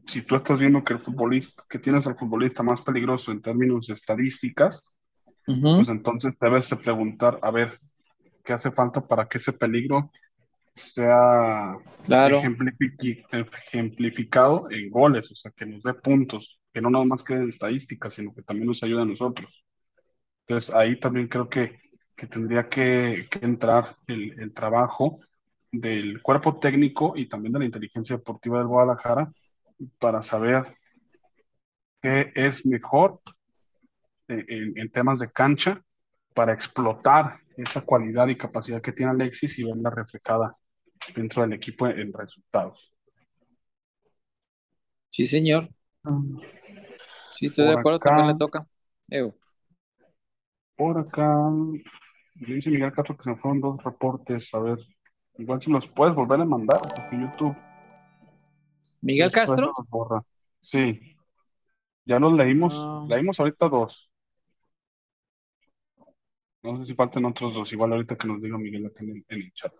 [0.05, 3.87] si tú estás viendo que el futbolista, que tienes al futbolista más peligroso en términos
[3.87, 4.95] de estadísticas,
[5.45, 7.79] pues entonces debes de preguntar, a ver,
[8.43, 10.11] ¿qué hace falta para que ese peligro
[10.73, 11.77] sea
[13.65, 17.49] ejemplificado en goles, o sea, que nos dé puntos, que no nada más quede en
[17.49, 19.65] estadísticas, sino que también nos ayude a nosotros.
[20.47, 21.81] Entonces ahí también creo que
[22.21, 25.21] que tendría que, entrar el, trabajo
[25.71, 29.31] del cuerpo técnico y también de la inteligencia deportiva del Guadalajara
[29.97, 30.77] para saber
[31.99, 33.21] qué es mejor
[34.27, 35.81] en, temas de cancha
[36.35, 40.55] para explotar esa cualidad y capacidad que tiene Alexis y verla reflejada
[41.15, 42.91] dentro del equipo en, resultados.
[45.09, 45.69] Sí, señor.
[47.29, 48.65] Sí, estoy de acuerdo, también le toca.
[50.75, 51.49] Por acá,
[52.35, 54.53] dice Miguel Castro que se fueron dos reportes.
[54.53, 54.79] A ver,
[55.37, 57.55] igual si los puedes volver a mandar, porque YouTube.
[59.01, 59.73] ¿Miguel Castro?
[60.61, 61.17] Sí.
[62.05, 63.05] Ya los leímos, ah.
[63.07, 64.11] leímos ahorita dos.
[66.63, 69.53] No sé si faltan otros dos, igual ahorita que nos diga Miguel acá en el,
[69.53, 69.73] chat.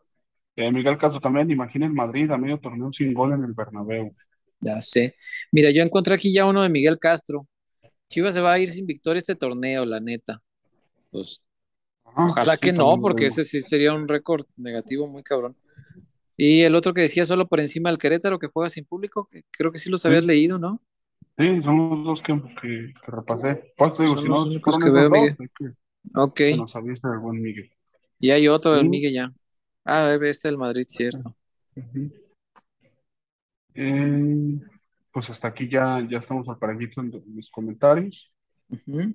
[0.56, 4.14] Eh, Miguel Castro también, imaginen Madrid a medio torneo sin gol en el Bernabéu.
[4.60, 5.16] Ya sé.
[5.52, 7.47] Mira, yo encontré aquí ya uno de Miguel Castro.
[8.10, 10.41] Chivas se va a ir sin victoria este torneo, la neta.
[11.10, 11.41] Pues
[12.04, 15.56] Ojalá que no, porque ese sí sería un récord negativo muy cabrón.
[16.36, 19.72] Y el otro que decía solo por encima del Querétaro que juega sin público, creo
[19.72, 20.82] que sí los habías leído, ¿no?
[21.38, 23.74] Sí, son los dos que, que, repasé.
[23.78, 25.38] Pues digo, son si los únicos que veo, Miguel.
[26.16, 26.41] ok.
[27.22, 27.72] buen Miguel.
[28.20, 29.34] Y hay otro del Miguel ya.
[29.84, 31.36] Ah, este del Madrid, cierto.
[33.74, 34.60] Eh,
[35.12, 38.32] pues hasta aquí ya, ya estamos al parejito en los comentarios.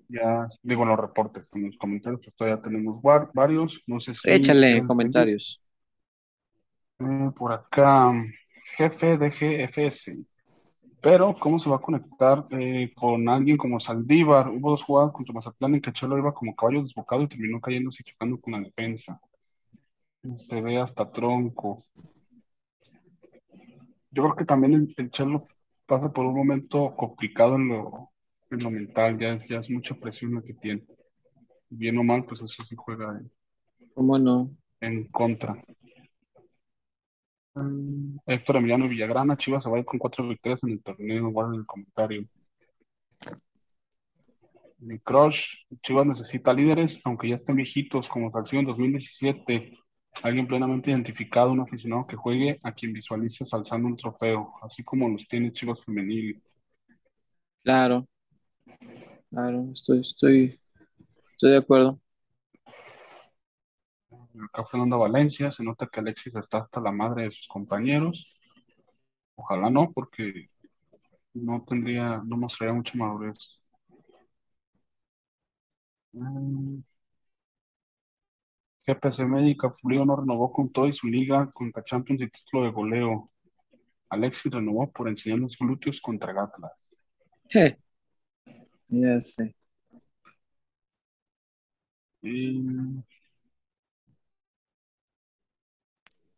[0.08, 3.00] Ya digo los reportes, en los comentarios, pues todavía tenemos
[3.32, 3.82] varios.
[3.86, 4.30] No sé si.
[4.30, 5.62] Échale comentarios.
[6.98, 8.12] Eh, por acá,
[8.76, 10.16] jefe de GFS.
[11.00, 14.48] Pero, ¿cómo se va a conectar eh, con alguien como Saldívar?
[14.48, 18.02] Hubo dos jugadas contra Mazatlán en que Chelo iba como caballo desbocado y terminó cayéndose
[18.02, 19.20] y chocando con la defensa.
[20.38, 21.84] Se ve hasta tronco.
[24.10, 25.46] Yo creo que también el, el Chelo
[25.86, 28.10] pasa por un momento complicado en lo,
[28.50, 30.84] en lo mental, ya, ya es mucha presión lo que tiene.
[31.68, 33.30] Bien o mal, pues eso sí juega en,
[33.94, 34.50] ¿Cómo no?
[34.80, 35.62] en contra.
[38.26, 41.54] Héctor Emiliano Villagrana, Chivas se va a ir con cuatro victorias en el torneo, en
[41.54, 42.26] el comentario.
[44.78, 49.78] Mi crush, Chivas necesita líderes, aunque ya estén viejitos, como Salcido en 2017.
[50.22, 55.08] Alguien plenamente identificado, un aficionado que juegue a quien visualices alzando un trofeo, así como
[55.08, 56.42] los tiene Chivas Femenil.
[57.62, 58.06] Claro.
[59.30, 60.60] Claro, estoy, estoy,
[61.32, 62.00] estoy de acuerdo.
[64.44, 68.26] acá Fernando Valencia, se nota que Alexis está hasta la madre de sus compañeros.
[69.34, 70.50] Ojalá no, porque
[71.34, 73.60] no tendría, no mostraría mucha madurez.
[76.12, 76.82] Mm.
[78.86, 83.30] GPC Médica, no renovó con todo y su liga contra Champions y título de goleo.
[84.08, 86.88] Alexis renovó por enseñar los glúteos contra Gatlas.
[87.48, 87.76] Sí.
[88.88, 89.54] Ya sé.
[92.22, 93.02] Y...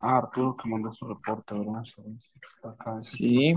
[0.01, 1.73] Ah, Arturo que mandó su reporte, ¿verdad?
[1.73, 3.03] Vamos a ver si está acá.
[3.03, 3.55] Sí.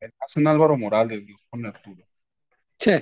[0.00, 0.24] Ernesto.
[0.24, 2.04] Hacen Álvaro Morales, nos pone Arturo.
[2.78, 2.92] Sí.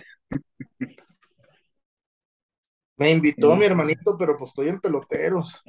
[2.97, 3.59] Me invitó Sí.
[3.59, 5.63] mi hermanito, pero pues estoy en peloteros.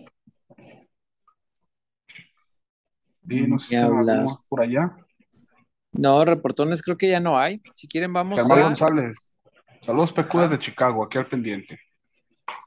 [3.27, 3.87] Y no sé si
[4.47, 4.95] por allá.
[5.91, 7.61] No, reportones creo que ya no hay.
[7.75, 8.63] Si quieren, vamos Germán a.
[8.63, 9.35] González.
[9.81, 11.79] Saludos PQ desde Chicago, aquí al pendiente.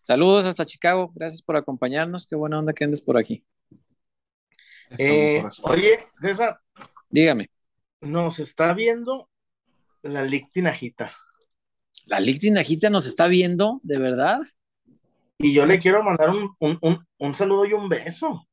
[0.03, 1.13] Saludos hasta Chicago.
[1.15, 2.27] Gracias por acompañarnos.
[2.27, 3.45] Qué buena onda que andes por aquí.
[4.99, 5.63] Eh, sí.
[5.65, 6.55] oye, César,
[7.09, 7.51] Dígame.
[8.03, 9.31] Nos está viendo
[10.03, 11.13] la Lic Tinajita.
[12.07, 13.81] ¿La Lic Tinajita nos está viendo?
[13.83, 14.41] ¿De verdad?
[15.39, 18.47] Y yo le quiero mandar un, un, un, un saludo y un beso.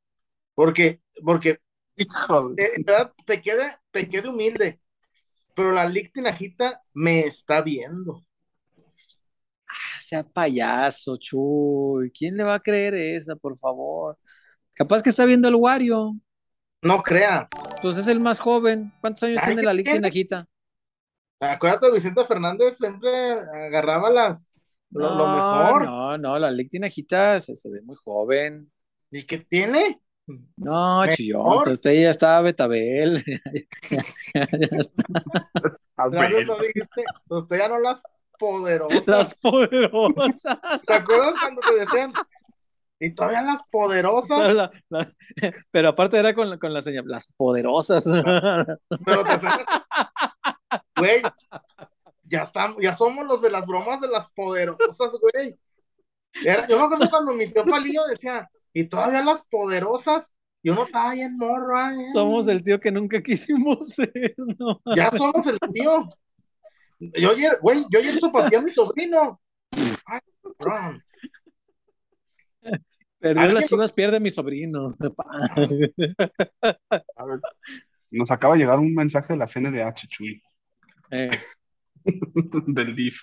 [0.53, 1.59] Porque, porque
[1.97, 4.79] eh, en verdad, pequé de, pequé de humilde.
[5.55, 8.23] Pero la Lic Tinajita me está viendo.
[9.67, 12.11] Ah, sea payaso, Chuy.
[12.11, 14.17] ¿Quién le va a creer esa, por favor?
[14.73, 16.15] Capaz que está viendo el Wario.
[16.81, 17.49] No creas.
[17.81, 18.91] Pues es el más joven.
[19.01, 19.93] ¿Cuántos años Ay, tiene ¿qué la tiene?
[19.99, 20.47] Tinajita?
[21.41, 24.49] Acuérdate, Vicente Fernández siempre agarraba las
[24.91, 25.85] lo, lo No, mejor.
[25.85, 28.71] no, no, la Lic Tinajita se, se ve muy joven.
[29.11, 30.01] ¿Y qué tiene?
[30.57, 33.23] No, chillón, entonces usted ya estaba Betabel.
[34.33, 35.03] Ya- está.
[35.97, 38.01] No dijiste, usted ya no las
[38.37, 39.07] poderosas.
[39.07, 40.41] Las poderosas.
[40.85, 42.11] ¿Se acuerdan cuando te decían?
[42.99, 45.13] Y todavía las poderosas, La- la-
[45.71, 48.03] pero aparte era con, la- con la señal, las poderosas.
[49.05, 49.53] pero te hacían
[50.97, 51.21] Güey,
[52.23, 55.57] ya estamos, ya somos los de las bromas de las poderosas, güey.
[56.43, 60.83] Era- yo me acuerdo cuando mi tío Palillo decía, y todavía las poderosas, yo no
[60.83, 64.81] estaba bien morro, ay, Somos el tío que nunca quisimos ser, ¿no?
[64.95, 66.07] Ya somos el tío.
[66.99, 69.39] Yo ayer, güey, yo ayer sopateé a mi sobrino.
[70.05, 70.19] Ay,
[70.59, 71.01] cabrón.
[73.19, 74.95] Perdió ¿Alguien las chivas, pierde mi sobrino.
[77.15, 77.39] a ver.
[78.11, 80.41] Nos acaba de llegar un mensaje de la CNDH, Chuy,
[81.11, 81.29] Eh,
[82.67, 83.21] del DIF.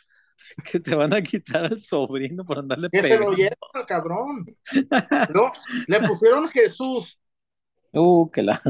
[0.71, 4.45] que te van a quitar al sobrino por andarle Que se lo lleven al cabrón.
[5.35, 5.51] No,
[5.89, 7.19] le pusieron Jesús,
[7.93, 8.61] Uh, que la.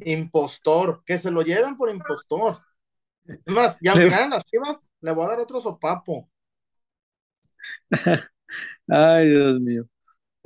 [0.00, 1.02] impostor.
[1.04, 2.60] Que se lo lleven por impostor.
[3.26, 6.30] Es más, y al Le- final en las chivas le voy a dar otro sopapo.
[8.88, 9.84] Ay, Dios mío.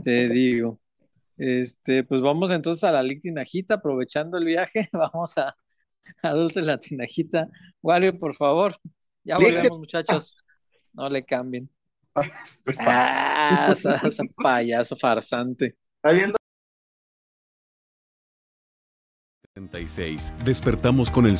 [0.02, 0.80] Te digo.
[1.36, 5.56] Este, pues vamos entonces a la Lic Tinajita, aprovechando el viaje, vamos a,
[6.22, 7.48] a Dulce la Tinajita.
[7.82, 8.76] Wario, por favor.
[9.24, 10.36] Ya volvemos, muchachos.
[10.92, 11.70] No le cambien.
[12.78, 15.76] Ah, esa, esa payaso farsante.
[15.96, 16.36] ¿Está viendo?
[19.54, 20.34] 76.
[20.44, 21.39] Despertamos con el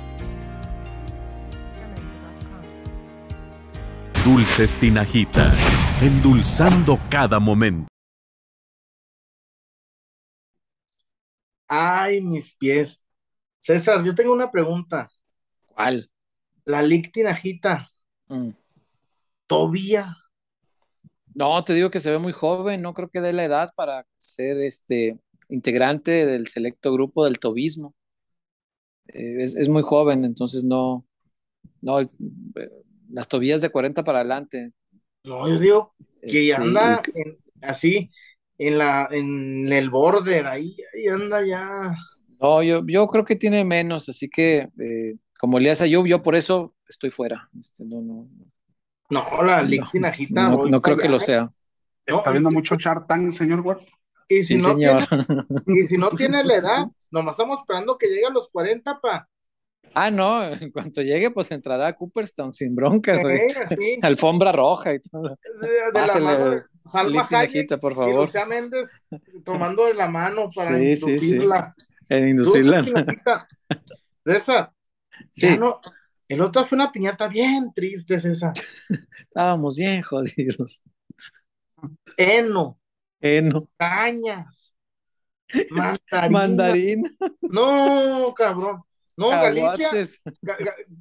[4.23, 5.51] Dulces Tinajita,
[5.99, 7.87] endulzando cada momento.
[11.67, 13.01] Ay, mis pies.
[13.59, 15.09] César, yo tengo una pregunta.
[15.73, 16.11] ¿Cuál?
[16.65, 17.87] La Lic Tinajita,
[18.27, 18.51] Mm.
[19.45, 20.15] Tobía.
[21.33, 24.05] No, te digo que se ve muy joven, no creo que dé la edad para
[24.19, 25.19] ser este
[25.49, 27.93] integrante del selecto grupo del tobismo.
[29.07, 31.05] Eh, es, es muy joven, entonces no,
[31.81, 32.07] no, eh,
[33.11, 34.71] las tobillas de 40 para adelante.
[35.23, 38.11] No, yo digo que este, anda en- así
[38.57, 41.95] en la en el border, ahí, ahí anda ya.
[42.39, 46.35] No, yo, yo creo que tiene menos, así que eh, como Elías Ayub, yo por
[46.35, 47.49] eso estoy fuera.
[47.59, 48.27] Este, no, no,
[49.09, 51.25] No, la no, Tinajita, no, no creo que lo allá.
[51.25, 51.51] sea.
[52.07, 53.81] No, ¿Está viendo mucho Shark Tank, señor Ward?
[54.27, 55.03] Y si Sí, no señor.
[55.07, 58.99] tiene, y si no tiene la edad, nomás estamos esperando que llegue a los 40
[59.01, 59.27] para
[59.93, 63.51] Ah, no, en cuanto llegue, pues entrará a Cooperstown sin bronca, güey.
[63.51, 65.37] así, Alfombra roja y todo.
[65.61, 68.15] de, de la Pásele, mano Salma Hayek por y favor.
[68.25, 68.89] Lucía Méndez
[69.43, 71.09] tomando de la mano para Sí, sí, sí.
[71.09, 71.75] inducirla.
[72.09, 72.85] En inducirla.
[74.25, 74.71] César,
[75.31, 75.79] Sí, no,
[76.27, 78.53] el otro fue una piñata bien triste, César.
[79.27, 80.81] estábamos bien jodidos.
[82.17, 82.79] Heno,
[83.21, 83.67] Eh, no.
[83.77, 84.73] cañas,
[85.69, 86.29] mandarina.
[86.29, 88.83] Mandarín, No, cabrón.
[89.21, 90.21] No, Galicia, caguates.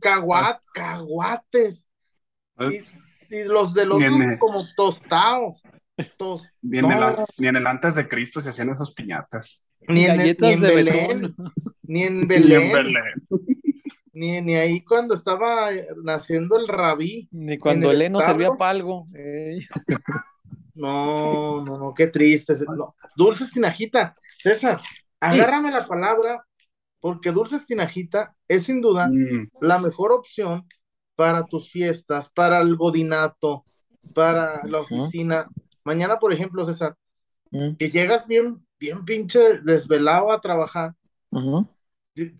[0.00, 1.88] caguat, caguates.
[2.58, 2.84] ¿Eh?
[3.30, 5.62] Y, y los de los en como tostados.
[6.16, 9.62] Tos, Ni en, el, no, ni en el antes de Cristo se hacían esas piñatas.
[9.86, 11.34] ni en, Galletas ni en de Belén, ni en
[11.82, 13.04] Ni en Belén, Belén.
[14.12, 17.28] ni, ni ahí cuando estaba eh, naciendo el rabí.
[17.32, 19.08] Ni cuando el heno servía para algo.
[20.74, 22.54] No, no, no, qué triste.
[22.76, 22.94] No.
[23.16, 24.14] Dulces Tinajita.
[24.38, 24.80] César,
[25.20, 26.42] agárrame la palabra,
[27.00, 30.66] porque Dulces Tinajita es sin duda Mm, la mejor opción
[31.16, 33.64] para tus fiestas, para el godinato,
[34.14, 35.46] para la oficina.
[35.84, 36.94] Mañana, por ejemplo, César,
[37.52, 40.94] Mm, que llegas bien, bien pinche desvelado a trabajar,
[42.14, 42.34] te-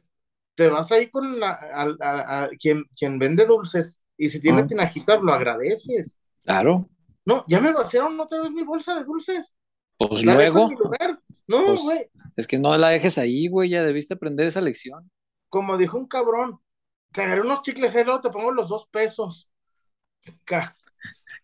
[0.55, 4.63] te vas ahí con la, a- a- a quien, quien vende dulces y si tiene
[4.63, 4.67] Ah.
[4.67, 6.17] tinajitas lo agradeces.
[6.45, 6.89] Claro.
[7.25, 9.55] No, ya me vaciaron otra vez mi bolsa de dulces.
[9.99, 11.21] Pues La dejo luego, en mi lugar.
[11.51, 13.68] No, Pues- güey, es que no la dejes ahí, güey.
[13.70, 15.11] Ya debiste aprender esa lección.
[15.48, 16.61] como dijo un cabrón,
[17.12, 19.48] te agarré unos chicles y luego te pongo los dos pesos.
[20.44, 20.72] Ca-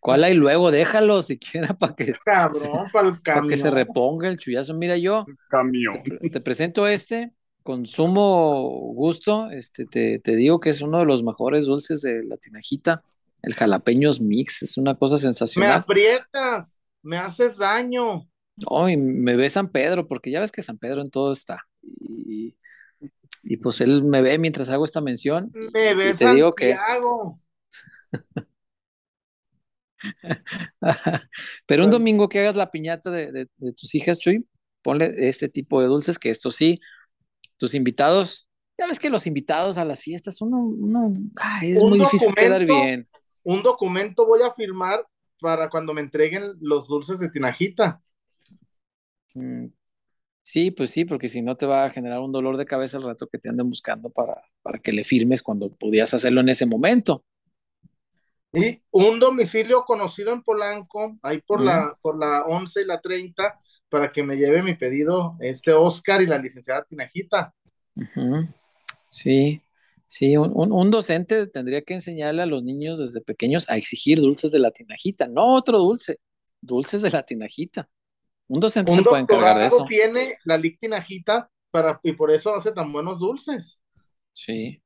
[0.00, 0.70] ¿Cuál hay luego?
[0.70, 4.74] Déjalo siquiera para que, Cabrón, para el para que se reponga el chullazo.
[4.74, 6.02] Mira, yo camión.
[6.30, 7.32] te presento este
[7.64, 9.50] con sumo gusto.
[9.50, 13.02] Este, te, te digo que es uno de los mejores dulces de la tinajita.
[13.42, 15.72] El jalapeños mix es una cosa Me sensacional.
[15.80, 18.28] aprietas, me haces daño.
[18.56, 21.58] No, y me ve San Pedro, porque ya ves que San Pedro en todo está.
[21.82, 22.56] Y,
[23.42, 25.50] y pues él me ve mientras hago esta mención.
[25.52, 26.74] Me y ves te digo que,
[31.66, 34.46] pero un domingo que hagas la piñata de, de- de tus hijas, Chuy,
[34.82, 36.80] ponle este tipo de dulces, que esto sí,
[37.56, 41.90] tus invitados, ya ves que los invitados a las fiestas, uno, uno, ay, es Un
[41.90, 43.08] muy difícil quedar bien.
[43.42, 45.06] Un documento voy a firmar
[45.40, 48.00] para cuando me entreguen los dulces de tinajita.
[49.36, 49.66] Mm,
[50.42, 53.02] Sí, pues sí, porque si no te va a generar un dolor de cabeza el
[53.04, 56.66] rato que te anden buscando para, para que le firmes cuando podías hacerlo en ese
[56.66, 57.24] momento.
[58.52, 61.64] Y un domicilio conocido en Polanco, ahí por Mm.
[61.64, 63.58] la, por la 11 y la 30,
[63.88, 67.52] para que me lleve mi pedido este Oscar y la licenciada Tinajita.
[69.10, 69.60] Sí,
[70.06, 74.20] sí, un, un- un docente tendría que enseñarle a los niños desde pequeños a exigir
[74.20, 76.20] dulces de la tinajita, no otro dulce,
[76.60, 77.88] dulces de la tinajita.
[78.48, 79.84] Un docente Un se puede encargar de eso.
[79.88, 83.80] tiene la Lic Tinajita para, y por eso hace tan buenos dulces.
[84.32, 84.82] Sí,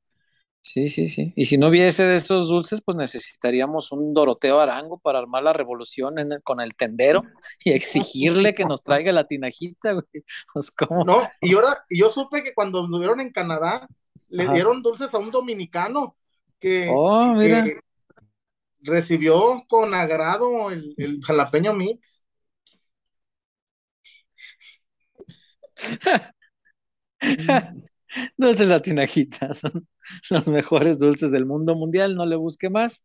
[0.62, 1.32] sí, sí, sí.
[1.36, 5.52] Y si no hubiese de esos dulces, pues necesitaríamos un Doroteo Arango para armar la
[5.52, 7.22] revolución en el- con el tendero
[7.64, 10.04] y exigirle que nos traiga la tinajita, güey.
[10.54, 11.04] Pues, ¿cómo?
[11.04, 13.86] No, y ahora, y yo supe que cuando estuvieron en Canadá,
[14.28, 14.54] le Ajá.
[14.54, 16.16] dieron dulces a un dominicano
[16.58, 17.64] que, Oh, mira.
[17.64, 17.76] que
[18.82, 22.24] recibió con agrado el, el jalapeño mix.
[28.36, 29.86] Dulces la tinajita, son
[30.30, 33.04] los mejores dulces del mundo mundial, no le busque más.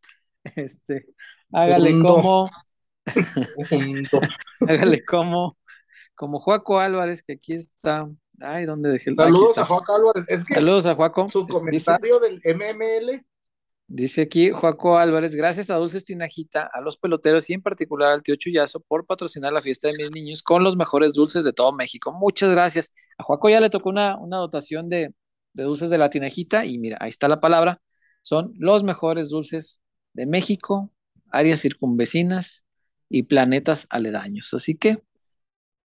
[0.54, 1.06] Este,
[1.52, 2.14] hágale Mundo.
[2.14, 2.50] como,
[4.68, 5.56] hágale como,
[6.14, 8.08] como Juaco Álvarez, que aquí está.
[8.40, 9.16] Ay, ¿dónde dejé el?
[9.16, 10.24] Saludos a Juan Álvarez.
[10.28, 11.28] Es que Saludos a Juaco.
[11.28, 13.24] su Dice, comentario del MML,
[13.88, 18.22] dice aquí Juaco Álvarez, gracias a Dulces Tinajita, a los peloteros y en particular al
[18.22, 21.72] tío Chuyazo por patrocinar la fiesta de mis niños con los mejores dulces de todo
[21.72, 22.12] México.
[22.12, 22.90] Muchas gracias.
[23.18, 25.14] A Juaco ya le tocó una, una dotación de,
[25.52, 27.80] de dulces de la tinajita y mira, ahí está la palabra,
[28.22, 29.80] son los mejores dulces
[30.12, 30.92] de México,
[31.30, 32.64] áreas circunvecinas
[33.08, 34.52] y planetas aledaños.
[34.54, 35.02] Así que,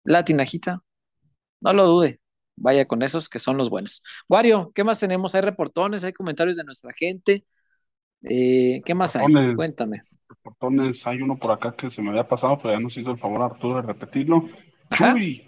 [0.03, 0.84] la tinajita,
[1.61, 2.22] no lo dude,
[2.55, 4.03] vaya con esos que son los buenos.
[4.30, 5.35] Wario, ¿qué más tenemos?
[5.35, 7.45] Hay reportones, hay comentarios de nuestra gente.
[8.23, 9.56] Eh, ¿Qué más hay?
[9.56, 10.03] Cuéntame.
[10.30, 13.19] Reportones, hay uno por acá que se me había pasado, pero ya nos hizo el
[13.19, 14.48] favor Arturo de repetirlo.
[14.89, 15.14] Ajá.
[15.14, 15.45] Chuy,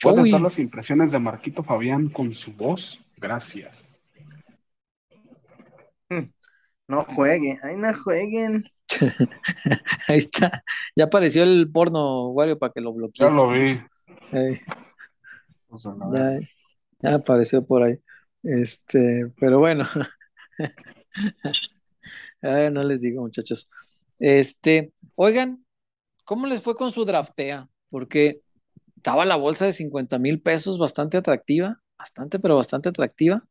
[0.00, 0.30] ¿puedes Chuy.
[0.30, 3.00] dar las impresiones de Marquito Fabián con su voz?
[3.16, 4.08] Gracias.
[6.88, 8.64] No jueguen, ay, no jueguen.
[10.06, 10.62] Ahí está.
[10.94, 13.34] Ya apareció el porno, Wario, para que lo Ya bloquees.
[13.34, 13.80] lo vi.
[16.14, 16.38] Ya,
[17.00, 17.98] ya apareció por ahí.
[18.42, 19.84] Este, pero bueno.
[22.42, 23.68] Ay, no les digo, muchachos.
[24.18, 25.64] Este, oigan,
[26.24, 27.68] ¿cómo les fue con su draftea?
[27.90, 28.42] Porque
[28.96, 33.46] estaba la bolsa de 50 mil pesos bastante atractiva, bastante, pero bastante atractiva.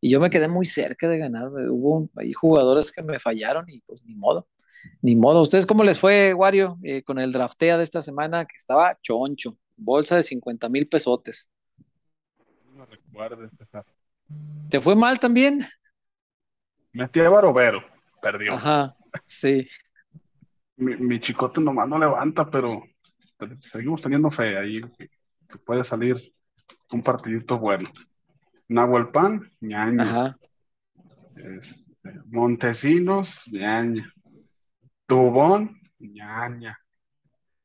[0.00, 1.48] Y yo me quedé muy cerca de ganar.
[1.48, 4.46] Hubo ahí jugadores que me fallaron y pues ni modo,
[5.02, 5.42] ni modo.
[5.42, 9.58] ¿Ustedes cómo les fue, Wario, eh, con el draftea de esta semana que estaba choncho?
[9.76, 11.50] Bolsa de 50 mil pesotes.
[12.74, 13.84] No recuerdes, César.
[14.70, 15.60] ¿Te fue mal también?
[16.92, 17.84] Metí a Barovero,
[18.20, 18.54] perdió.
[18.54, 19.68] Ajá, sí.
[20.76, 22.82] Mi, mi chicote nomás no levanta, pero
[23.60, 25.10] seguimos teniendo fe ahí que,
[25.64, 26.16] puede salir
[26.92, 27.88] un partidito bueno.
[28.68, 30.02] Nahuelpan, ñaña.
[30.02, 30.38] Ajá.
[31.36, 31.88] Este,
[32.26, 34.12] Montesinos, ñaña.
[35.06, 36.78] Tubón, ñaña.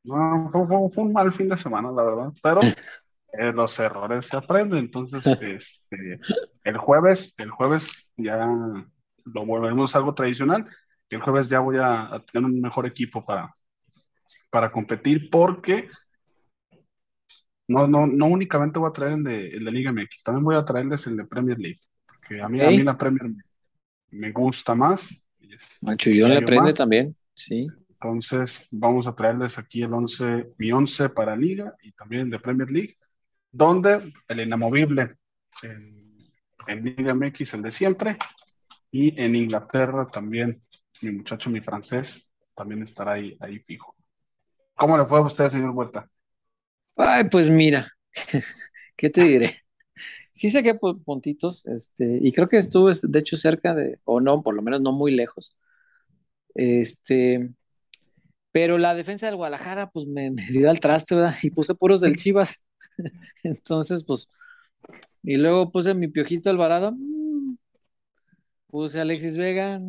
[0.02, 0.50] No,
[0.90, 2.60] fue un mal fin de semana, la verdad, pero
[3.32, 4.78] eh, los errores se aprenden.
[4.78, 6.20] Entonces, este,
[6.64, 8.46] el jueves, el jueves ya
[9.24, 10.66] lo volveremos algo tradicional.
[11.10, 13.54] El jueves ya voy a, a tener un mejor equipo para,
[14.50, 15.88] para competir porque
[17.68, 20.56] no, no, no únicamente voy a traer el de, el de Liga MX, también voy
[20.56, 22.72] a traerles el de Premier League, porque a mí, a Ok.
[22.72, 23.32] mí la Premier
[24.10, 25.24] me, gusta más.
[25.82, 26.76] Manchullón le diario prende más.
[26.78, 27.68] también, sí.
[27.88, 32.38] Entonces, vamos a traerles aquí el 11, mi 11 para Liga y también el de
[32.38, 32.96] Premier League,
[33.50, 35.16] donde el inamovible
[35.62, 36.14] en,
[36.66, 38.18] en Liga MX, el de siempre,
[38.94, 40.62] y en Inglaterra también,
[41.02, 43.96] mi muchacho, mi francés, también estará ahí, ahí fijo.
[44.76, 46.10] ¿Cómo le fue a usted, señor Huerta?
[46.96, 47.88] Ay, pues mira,
[48.96, 49.58] ¿qué te diré?
[50.32, 54.42] Sí saqué pu- puntitos, este, y creo que estuve, de hecho, cerca de, o no,
[54.42, 55.56] por lo menos no muy lejos.
[56.54, 57.50] Este,
[58.52, 61.36] pero la defensa del Guadalajara, pues me, me dio al traste, ¿verdad?
[61.42, 62.62] Y puse puros del Chivas.
[63.44, 64.28] Entonces, pues,
[65.22, 66.96] y luego puse mi Piojito Alvarado,
[68.74, 69.80] puse a Alexis Vega,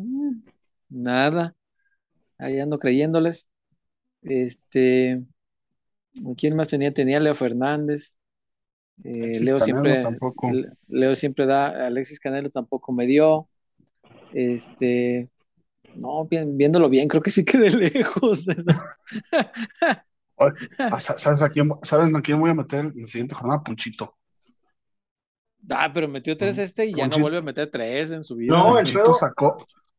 [0.88, 1.56] nada,
[2.38, 3.48] ahí ando creyéndoles.
[4.22, 5.22] Este,
[6.36, 6.92] ¿quién más tenía?
[6.92, 8.16] Tenía Leo Fernández.
[9.02, 10.52] Eh, Leo siempre, tampoco.
[10.52, 13.48] Le- Leo siempre da, Alexis Canelo tampoco me dio.
[14.32, 15.28] Este,
[15.94, 18.46] no, bien- viéndolo bien, creo que sí quedé lejos.
[20.78, 23.64] ah, sa- ¿Sabes a quién, sabes a quién voy a meter en la siguiente jornada?
[23.64, 24.16] Punchito.
[25.70, 28.56] Ah, pero metió tres este y ya no vuelve a meter tres en su vida.
[28.56, 29.56] No, el pedo- sacó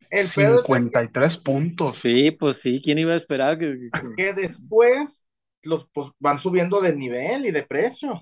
[0.09, 1.95] El pedo es 53 puntos.
[1.95, 5.23] Sí, pues sí, ¿quién iba a esperar que, que- que después
[5.63, 8.21] los pues, van subiendo de nivel y de precio.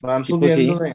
[0.00, 0.84] Van Sí, pues subiendo sí.
[0.84, 0.92] de.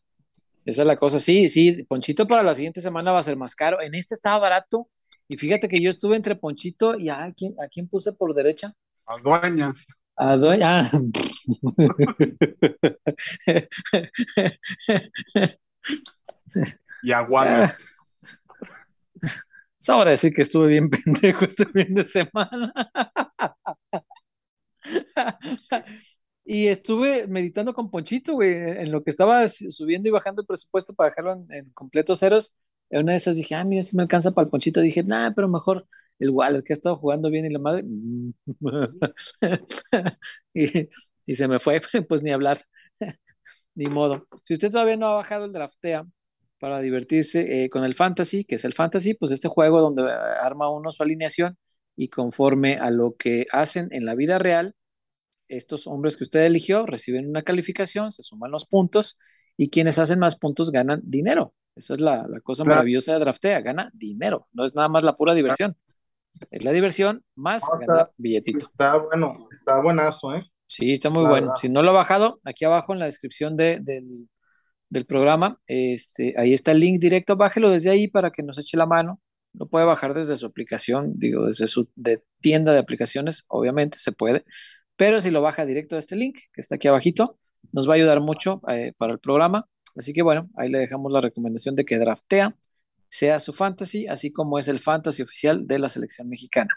[0.66, 1.20] Esa es la cosa.
[1.20, 3.82] Sí, sí, Ponchito para la siguiente semana va a ser más caro.
[3.82, 4.90] En este estaba barato.
[5.30, 8.74] Y fíjate que yo estuve entre Ponchito y ¿a quién, a quién puse por derecha?
[9.08, 9.86] Las dueñas.
[10.18, 10.36] Ah.
[17.04, 17.66] Y Aguana.
[17.66, 17.78] Ah.
[19.78, 22.74] Sobra decir que estuve bien pendejo este fin de semana.
[26.46, 30.94] Y estuve meditando con Ponchito, güey, en lo que estaba subiendo y bajando el presupuesto
[30.94, 32.54] para dejarlo en, en completos ceros.
[32.90, 34.82] En una de esas dije, ah, mira, si me alcanza para el Ponchito.
[34.82, 35.88] Dije, nah, pero mejor
[36.20, 37.84] el Waller, que ha estado jugando bien y la madre.
[40.54, 40.90] y,
[41.26, 42.58] y se me fue, pues ni hablar.
[43.76, 44.28] Ni modo.
[44.44, 46.06] Si usted todavía no ha bajado el draftea
[46.60, 50.08] para divertirse eh, con el fantasy, que es el fantasy, pues este juego donde eh,
[50.42, 51.58] arma uno su alineación
[51.96, 54.74] y conforme a lo que hacen en la vida real,
[55.48, 59.18] estos hombres que usted eligió reciben una calificación, se suman los puntos
[59.58, 61.54] y quienes hacen más puntos ganan dinero.
[61.76, 62.66] Esa es la, la cosa Claro.
[62.66, 65.78] maravillosa de draftea, gana dinero, no es nada más la pura diversión.
[66.52, 68.68] Es la diversión más No, está- ganar billetito.
[68.68, 70.44] Está bueno, está buenazo, ¿eh?
[70.68, 71.48] Sí, está muy La bueno.
[71.48, 71.60] verdad.
[71.62, 74.30] Si no lo ha bajado, aquí abajo en la descripción de- del,
[74.90, 78.78] del programa, este, ahí está el link directo, bájelo desde ahí para que nos eche
[78.78, 79.20] la mano.
[79.54, 84.12] Lo puede bajar desde su aplicación, digo, desde su de tienda de aplicaciones, obviamente se
[84.12, 84.46] puede,
[84.96, 87.40] pero si lo baja directo de este link, que está aquí abajito,
[87.72, 89.68] nos va a ayudar mucho eh, para el programa.
[89.96, 92.56] Así que bueno, ahí le dejamos la recomendación de que draftea
[93.10, 96.74] sea su fantasy, así como es el fantasy oficial de la selección mexicana.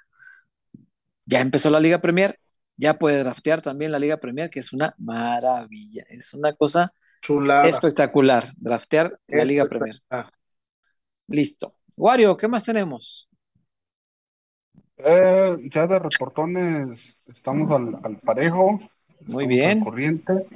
[1.26, 2.38] Ya empezó la Liga Premier,
[2.76, 6.92] ya puede draftear también la Liga Premier, que es una maravilla, es una cosa
[7.64, 10.00] espectacular, draftear la Liga Premier.
[11.28, 11.74] Listo.
[11.96, 13.28] Wario, ¿qué más tenemos?
[14.96, 18.80] Eh, ya de reportones estamos al, parejo.
[19.26, 19.84] Muy bien.
[19.84, 20.46] corriente.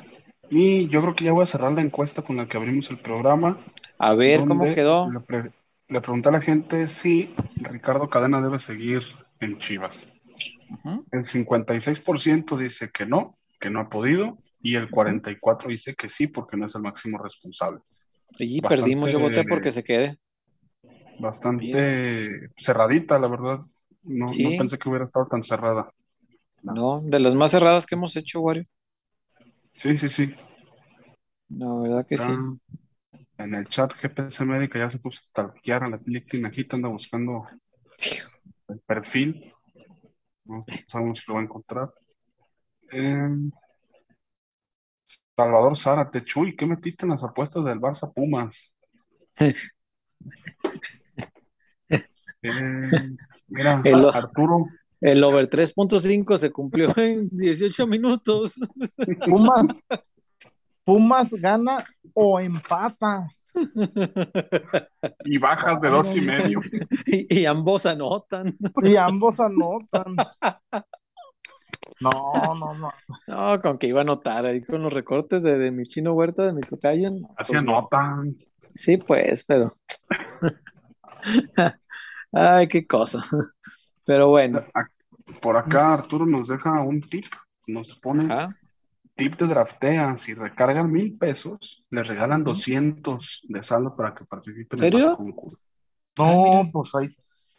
[0.50, 2.98] Y yo creo que ya voy a cerrar la encuesta con la que abrimos el
[2.98, 3.58] programa.
[3.98, 5.10] A ver cómo quedó.
[5.10, 5.52] Le,
[5.88, 9.02] pregunté a la gente si Ricardo Cadena debe seguir
[9.40, 10.10] en Chivas.
[11.12, 16.26] El 56% dice que no, que no ha podido, y el 44% dice que sí,
[16.26, 17.80] porque no es el máximo responsable.
[18.38, 20.18] Y perdimos, yo voté porque se quede.
[21.18, 23.60] Bastante cerradita, la verdad.
[24.02, 25.92] No, pensé que hubiera estado tan cerrada.
[26.62, 27.00] No.
[27.02, 28.64] de las más cerradas que hemos hecho, Wario.
[29.74, 30.34] Sí, sí, sí.
[31.50, 32.32] La verdad que sí.
[33.38, 37.46] En el chat GPS Médica ya se puso a stalkear a la Tinajita, anda buscando
[38.68, 39.52] el perfil.
[40.44, 41.94] No sabemos si lo va a encontrar.
[42.90, 43.50] Em,
[45.36, 48.74] Salvador Zárate, Chuy, ¿qué metiste en las apuestas del Barça Pumas?
[52.46, 53.16] Em,
[53.48, 53.82] mira,
[54.12, 54.66] Arturo.
[55.00, 58.54] El over 3.5 se cumplió en 18 minutos.
[59.26, 59.66] Pumas,
[60.84, 61.82] Pumas gana
[62.12, 63.26] o empata.
[65.24, 66.60] Y bajas de dos y medio.
[67.06, 68.56] Y, ambos anotan.
[68.82, 70.16] Y ambos anotan.
[72.00, 72.10] No,
[72.58, 72.92] no, no.
[73.26, 76.52] No, con que iba a anotar ahí con los recortes de, mi chino huerta, de
[76.52, 77.10] mi tocayo.
[77.36, 78.36] Así pues anotan.
[78.74, 79.76] Sí, pues, pero.
[82.32, 83.22] Ay, qué cosa.
[84.04, 84.64] Pero bueno.
[85.40, 87.26] Por acá Arturo nos deja un tip.
[87.66, 88.28] Nos pone
[89.16, 90.16] tip de draftea.
[90.18, 95.58] Si recargan mil pesos, les regalan 200 de saldo para que participen en el concurso.
[96.18, 97.16] No, pues ahí.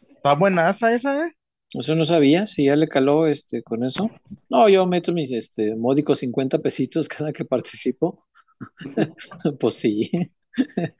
[0.08, 1.36] Está buena esa, esa, ¿eh?
[1.72, 4.10] Eso no sabía, si ya le caló este con eso.
[4.48, 8.26] No, yo meto mis este módicos 50 pesitos cada que participo.
[9.60, 10.10] pues sí.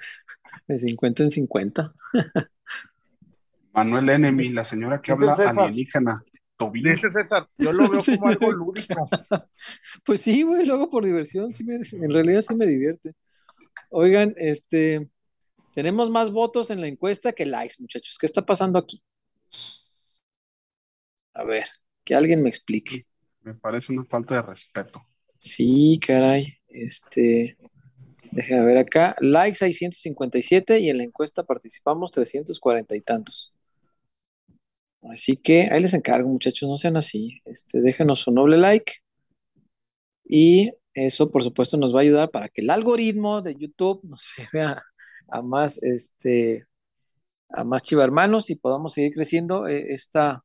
[0.69, 1.95] De 50 en 50.
[3.73, 6.25] Manuel Enemy, la señora que habla alienígena.
[6.73, 9.09] Dice César, yo lo veo como algo lúdico.
[10.05, 13.15] Pues sí, güey, lo hago por diversión, sí en realidad sí me divierte.
[13.91, 15.09] Oigan, este,
[15.75, 18.17] tenemos más votos en la encuesta que likes, muchachos.
[18.19, 19.03] ¿Qué está pasando aquí?
[21.35, 21.67] A ver,
[22.05, 23.07] que alguien me explique.
[23.43, 25.03] Me parece una falta de respeto.
[25.39, 26.59] Sí, caray.
[26.69, 27.57] Este,
[28.31, 29.17] déjame ver acá.
[29.21, 33.56] Likes hay 157 y en la encuesta participamos 340 y tantos.
[35.11, 37.41] Así que ahí les encargo, muchachos, no sean así.
[37.45, 38.95] Este, déjenos su noble like.
[40.29, 44.33] Y eso, por supuesto, nos va a ayudar para que el algoritmo de YouTube nos
[44.53, 44.83] vea
[45.29, 46.67] a más, este,
[47.51, 50.45] a más chivarmanos y podamos seguir creciendo eh, esta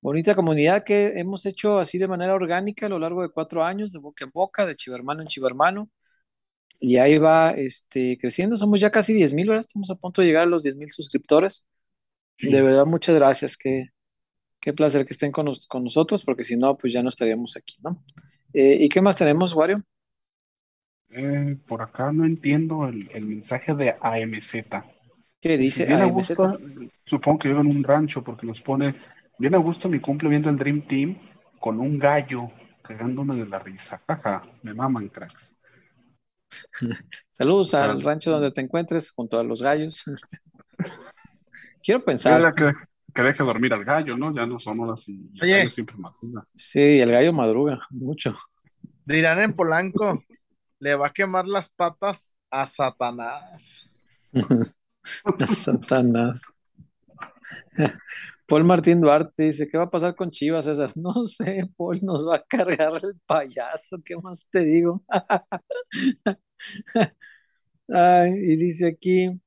[0.00, 3.92] bonita comunidad que hemos hecho así de manera orgánica a lo largo de cuatro años,
[3.92, 5.90] de boca en boca, de chivermano en chivermano.
[6.80, 8.56] Y ahí va este, creciendo.
[8.56, 11.66] Somos ya casi 10 mil, Estamos a punto de llegar a los 10 mil suscriptores.
[12.38, 13.56] De verdad, muchas gracias.
[13.56, 13.90] Qué,
[14.60, 18.02] qué placer que estén con, nosotros, porque si no, pues ya no estaríamos aquí, ¿no?
[18.52, 19.82] Eh, ¿Y qué más tenemos, Wario?
[21.10, 24.54] Eh, por acá no entiendo el, mensaje de AMZ.
[25.40, 26.32] ¿Qué dice AMZ?
[27.04, 28.94] supongo que vive en un rancho porque nos pone,
[29.38, 31.18] bien a gusto mi cumple viendo el Dream Team
[31.60, 32.50] con un gallo
[32.82, 34.02] cagándome de la risa.
[34.06, 35.56] Jaja, me maman cracks.
[37.30, 40.04] Saludos al rancho donde te encuentres junto a los gallos.
[41.84, 42.54] Quiero pensar.
[42.54, 42.72] Que,
[43.14, 44.34] que, deje dormir al gallo, ¿no?
[44.34, 46.46] Ya no son horas y el gallo siempre madruga.
[46.54, 48.34] Sí, el gallo madruga mucho.
[49.04, 50.24] Dirán en Polanco,
[50.78, 53.90] le va a quemar las patas a Satanás.
[55.38, 56.46] a Satanás.
[58.46, 60.96] Paul Martín Duarte dice, ¿qué va a pasar con Chivas esas?
[60.96, 65.02] No sé, Paul nos va a cargar el payaso, ¿qué más te digo?
[67.88, 69.38] Ay, y dice aquí,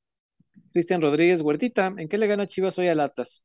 [0.72, 3.44] Cristian Rodríguez Huertita, ¿en qué le gana Chivas hoy al Atlas?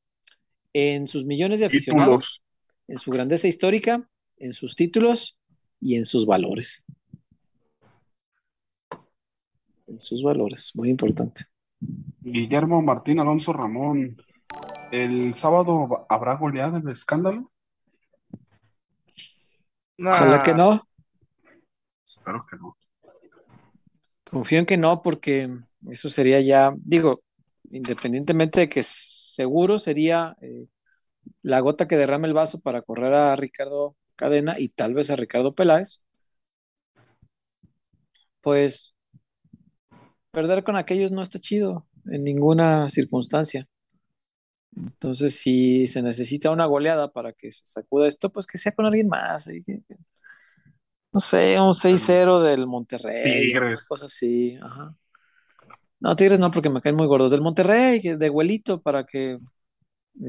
[0.73, 2.43] En sus millones de aficionados,
[2.89, 5.39] en su grandeza histórica, en sus títulos
[5.81, 6.85] y en sus valores.
[9.87, 11.45] En sus valores, muy importante.
[12.21, 14.17] Guillermo Martín Alonso Ramón,
[14.91, 17.51] ¿el sábado habrá goleada el escándalo?
[19.99, 20.83] Ojalá que no.
[22.07, 22.77] Espero que no.
[24.25, 25.51] Confío en que no, porque
[25.91, 27.23] eso sería ya, digo,
[27.71, 30.67] independientemente de que seguro sería eh,
[31.43, 35.17] la gota que derrame el vaso para correr a Ricardo Cadena y tal vez a
[35.17, 36.01] Ricardo Peláez.
[38.43, 38.95] pues
[40.31, 43.69] perder con aquellos no está chido en ninguna circunstancia.
[44.75, 48.87] Entonces, si se necesita una goleada para que se sacuda esto, pues que sea con
[48.87, 49.49] alguien más.
[51.13, 53.53] No sé, un 6-0 del Monterrey.
[53.87, 54.57] Cosas así.
[54.61, 54.97] Ajá.
[56.03, 57.31] No, Tigres no, porque me caen muy gordos.
[57.31, 59.39] Del Monterrey, de Huelito, para que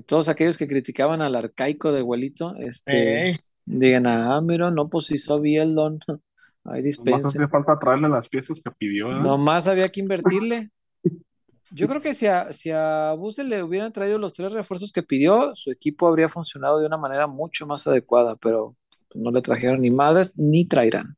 [0.06, 3.34] todos aquellos que criticaban al arcaico de Huelito, este,
[3.66, 6.00] digan, ah, mira, no, pues hizo el don.
[6.66, 9.12] Ahí Nomás hacía falta traerle las piezas que pidió.
[9.12, 9.22] ¿eh?
[9.22, 10.70] Nomás había que invertirle.
[11.72, 15.02] Yo creo que si a, si a Buse le hubieran traído los tres refuerzos que
[15.02, 18.76] pidió, su equipo habría funcionado de una manera mucho más adecuada, pero
[19.16, 21.18] no le trajeron ni madres ni traerán.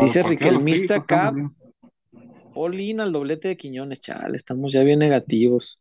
[0.00, 1.32] Dice Riquelmista acá,
[2.56, 5.78] Olin al doblete de Quiñones, chale, estamos ya bien negativos.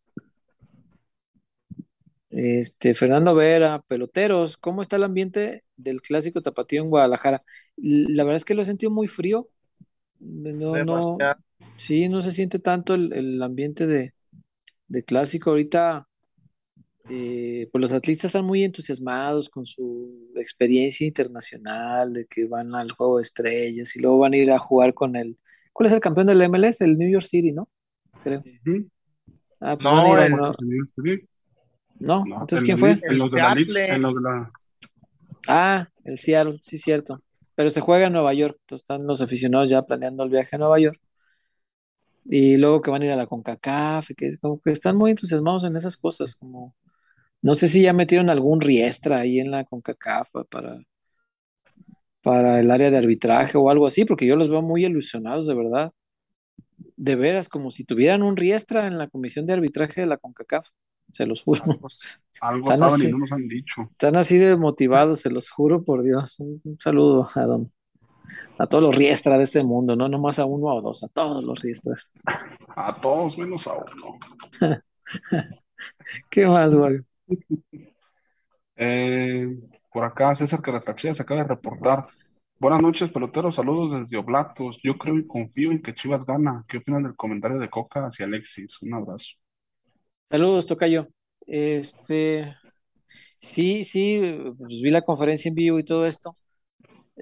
[2.29, 7.41] Este, Fernando Vera, peloteros, ¿cómo está el ambiente del clásico tapatío en Guadalajara?
[7.77, 9.47] La verdad es que lo he sentido muy frío.
[10.19, 11.17] No, no,
[11.77, 14.13] sí, no se siente tanto el, ambiente de,
[15.05, 15.51] clásico.
[15.51, 16.09] Ahorita,
[17.09, 22.91] eh, pues los atletas están muy entusiasmados con su experiencia internacional, de que van al
[22.91, 25.37] juego de estrellas y luego van a ir a jugar con el.
[25.75, 26.79] ¿Cuál es el campeón del MLS?
[26.79, 27.67] El New York City, ¿no?
[28.23, 28.41] Creo.
[29.59, 30.51] Ah, pues no, van a ir a,
[31.99, 32.91] no, entonces ¿quién fue?
[32.91, 33.39] En los, de
[34.21, 34.51] la,
[35.49, 37.21] Ah, el Seattle, sí, cierto.
[37.55, 40.59] Pero se juega en Nueva York, entonces están los aficionados ya planeando el viaje a
[40.59, 40.97] Nueva York.
[42.23, 45.11] Y luego que van a ir a la CONCACAF, y que como que están muy
[45.11, 46.73] entusiasmados en esas cosas, como
[47.41, 50.79] no sé si ya metieron algún riestra ahí en la CONCACAF para,
[52.25, 55.53] para el área de arbitraje o algo así, porque yo los veo muy ilusionados, de
[55.53, 55.93] verdad.
[56.97, 60.67] De veras, como si tuvieran un riestra en la comisión de arbitraje de la CONCACAF
[61.11, 61.61] se los juro.
[61.67, 61.87] Algo,
[62.67, 63.83] saben así, y no nos han dicho.
[63.91, 66.39] Están así de motivados, se los juro por Dios.
[66.39, 67.71] Un, saludo a don,
[68.57, 71.43] a todos los riestras de este mundo, no nomás a uno o dos, a todos
[71.43, 72.09] los riestras.
[72.77, 74.19] A todos menos a uno.
[76.29, 76.99] ¿Qué más, güey?
[78.75, 79.47] Eh,
[79.95, 82.07] por acá César Carataxia se acaba de reportar.
[82.59, 83.55] Buenas noches, peloteros.
[83.55, 84.77] Saludos desde Oblatos.
[84.83, 86.65] Yo creo y confío en que Chivas gana.
[86.67, 88.81] ¿Qué opinan del comentario de Coca hacia Alexis?
[88.81, 89.37] Un abrazo.
[90.29, 91.07] Saludos, Tocayo.
[91.47, 92.53] Este,
[93.39, 96.35] sí, sí, pues vi la conferencia en vivo y todo esto.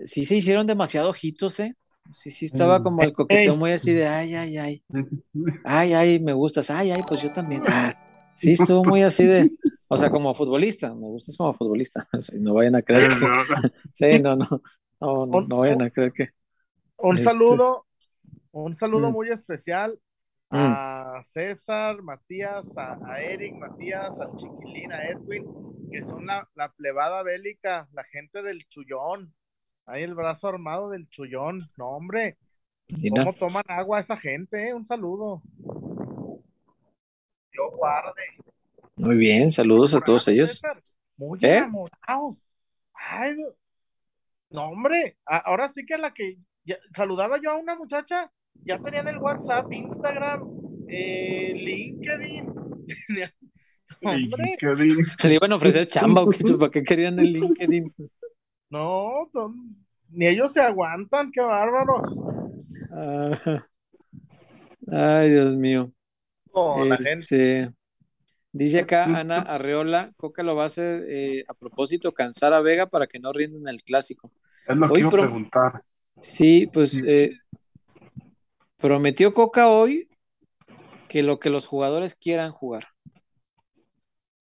[0.03, 1.75] Sí se hicieron demasiado ojitos, ¿eh?
[2.11, 4.83] Sí, sí, estaba como el coqueteo muy así de, ay, ay, ay,
[5.63, 7.61] ay, ay, me gustas, ay, ay, pues yo también.
[7.67, 7.93] Ah,
[8.33, 9.51] sí, estuvo muy así de,
[9.87, 12.07] o sea, como futbolista, me gustas como futbolista.
[12.39, 14.61] no vayan a creer que, sí, no, no,
[14.99, 16.29] no, no, vayan a creer que.
[16.97, 17.85] Un este, saludo,
[18.51, 19.13] un saludo mm.
[19.13, 19.99] muy especial
[20.53, 20.69] Mm.
[20.69, 25.47] a César, Matías, a, Eric, Matías, al Chiquilín, a Edwin,
[25.91, 26.47] que son la,
[26.77, 29.33] plebada bélica, la gente del Chullón.
[29.87, 31.71] Ahí el brazo armado del Chullón.
[31.75, 32.37] No, hombre.
[32.87, 34.69] ¿Cómo toman agua esa gente?
[34.69, 34.75] Eh?
[34.75, 35.41] Un saludo.
[37.55, 38.21] Yo guarde.
[38.95, 40.61] Muy bien, saludos a todos ellos.
[41.17, 41.57] muy ¿Eh?
[41.57, 42.43] enamorados.
[42.93, 43.35] Ay,
[44.49, 45.17] no, hombre.
[45.25, 46.37] Ahora sí que a la que
[46.95, 48.31] saludaba yo a una muchacha
[48.63, 50.47] ya tenían el WhatsApp, Instagram,
[50.87, 52.53] eh, LinkedIn.
[54.01, 55.05] LinkedIn.
[55.17, 56.25] Se le iban a ofrecer chamba,
[56.59, 57.93] ¿para qué querían el LinkedIn?
[58.69, 59.29] No,
[60.09, 62.17] ni ellos se aguantan, qué bárbaros.
[64.91, 65.91] ay, Dios mío.
[66.99, 67.73] Este,
[68.53, 72.85] Dice acá Ana Arreola, Coca lo va a hacer eh, a propósito, cansar a Vega
[72.85, 74.31] para que no rinden el clásico.
[74.67, 75.83] Es lo que iba a preguntar.
[76.21, 77.31] Sí, pues eh,
[78.77, 80.07] Prometió Coca hoy
[81.09, 82.83] que lo que los jugadores quieran jugar.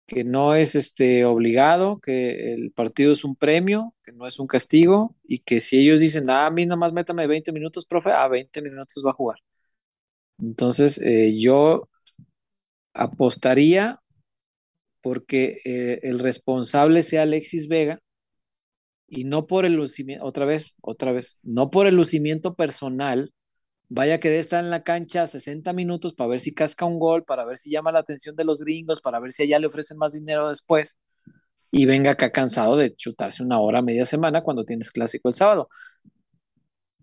[0.07, 4.47] Que no es este obligado, que el partido es un premio, que no es un
[4.47, 8.27] castigo, y que si ellos dicen, ah, a mí nomás métame 20 minutos, profe, a
[8.27, 9.39] 20 minutos va a jugar.
[10.39, 11.89] Entonces, eh, yo
[12.99, 14.01] apostaría
[15.03, 18.01] porque eh, el responsable sea Alexis Vega
[19.07, 23.33] y no por el lucimiento, otra vez, otra vez, no por el lucimiento personal
[23.89, 27.25] vaya a querer estar en la cancha 60 minutos para ver si casca un gol,
[27.25, 29.99] para ver si llama la atención de los gringos, para ver si allá le ofrecen
[29.99, 30.99] más dinero después
[31.71, 35.69] y venga acá cansado de chutarse una hora media semana cuando tienes clásico el sábado.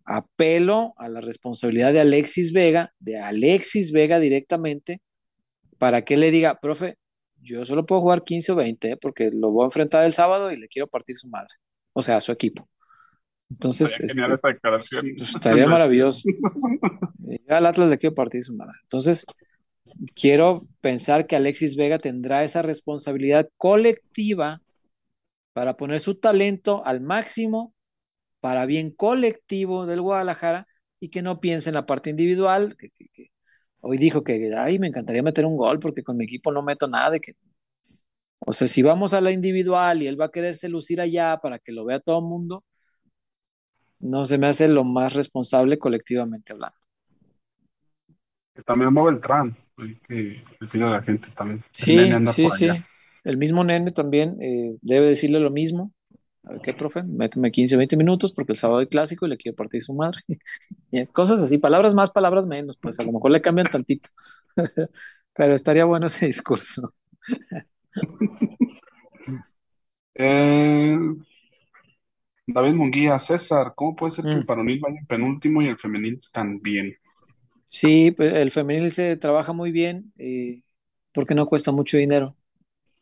[0.06, 5.02] Apelo a la responsabilidad de Alexis Vega, de Alexis Vega directamente,
[5.78, 6.98] para que le diga, profe,
[7.42, 8.98] yo solo puedo jugar 15 o 20 ¿eh?
[8.98, 11.54] porque lo voy a enfrentar el sábado y le quiero partir su madre,
[11.94, 12.68] o sea, su equipo.
[13.50, 15.06] Entonces, este, esa declaración.
[15.18, 16.28] Pues, estaría maravilloso.
[17.48, 18.74] Ya al Atlas le quiero partir su madre.
[18.84, 19.26] Entonces,
[20.16, 24.62] quiero pensar que Alexis Vega tendrá esa responsabilidad colectiva
[25.54, 27.74] para poner su talento al máximo
[28.40, 30.68] para bien colectivo del Guadalajara
[31.00, 32.76] y que no piense en la parte individual.
[32.78, 32.92] Que,
[33.86, 36.88] hoy dijo que, ay, me encantaría meter un gol porque con mi equipo no meto
[36.88, 37.12] nada.
[37.12, 37.36] De que...
[38.40, 41.60] O sea, si vamos a la individual y él va a quererse lucir allá para
[41.60, 42.64] que lo vea todo el mundo,
[44.00, 46.76] no se me hace lo más responsable colectivamente hablando.
[48.66, 49.56] También va Beltrán,
[50.08, 51.64] que decirle a la gente también.
[51.72, 51.98] Sí,
[52.32, 52.70] sí, sí.
[53.24, 55.92] El mismo nene también eh, debe decirle lo mismo.
[56.46, 59.38] A ver qué, profe, méteme 15, 20 minutos porque el sábado hay clásico y le
[59.38, 60.22] quiero partir su madre.
[61.12, 64.10] Cosas así, palabras más, palabras menos, pues a lo mejor le cambian tantito.
[65.34, 66.94] Pero estaría bueno ese discurso.
[70.16, 70.98] eh,
[72.48, 74.46] David Munguía, César, ¿cómo puede ser que el mm.
[74.46, 76.96] varonil vaya en penúltimo y el femenil también?
[77.68, 80.62] Sí, el femenil se trabaja muy bien eh,
[81.12, 82.36] porque no cuesta mucho dinero.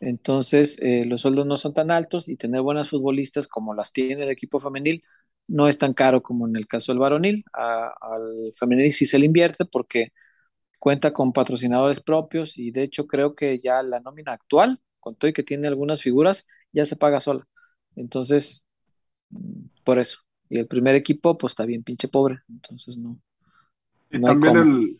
[0.06, 4.24] Entonces, eh, los sueldos no son tan altos y tener buenas futbolistas como las tiene
[4.24, 5.04] el equipo femenil
[5.48, 7.44] no es tan caro como en el caso del varonil.
[7.54, 10.14] al femenil sí se le invierte porque
[10.80, 15.30] cuenta con patrocinadores propios y de hecho creo que ya la nómina actual, con todo
[15.30, 17.48] y que tiene algunas figuras, ya se paga sola.
[17.96, 18.64] Entonces,
[19.84, 20.20] por eso.
[20.50, 23.20] Y el primer equipo, pues está bien pinche pobre, entonces no.
[24.12, 24.98] Y también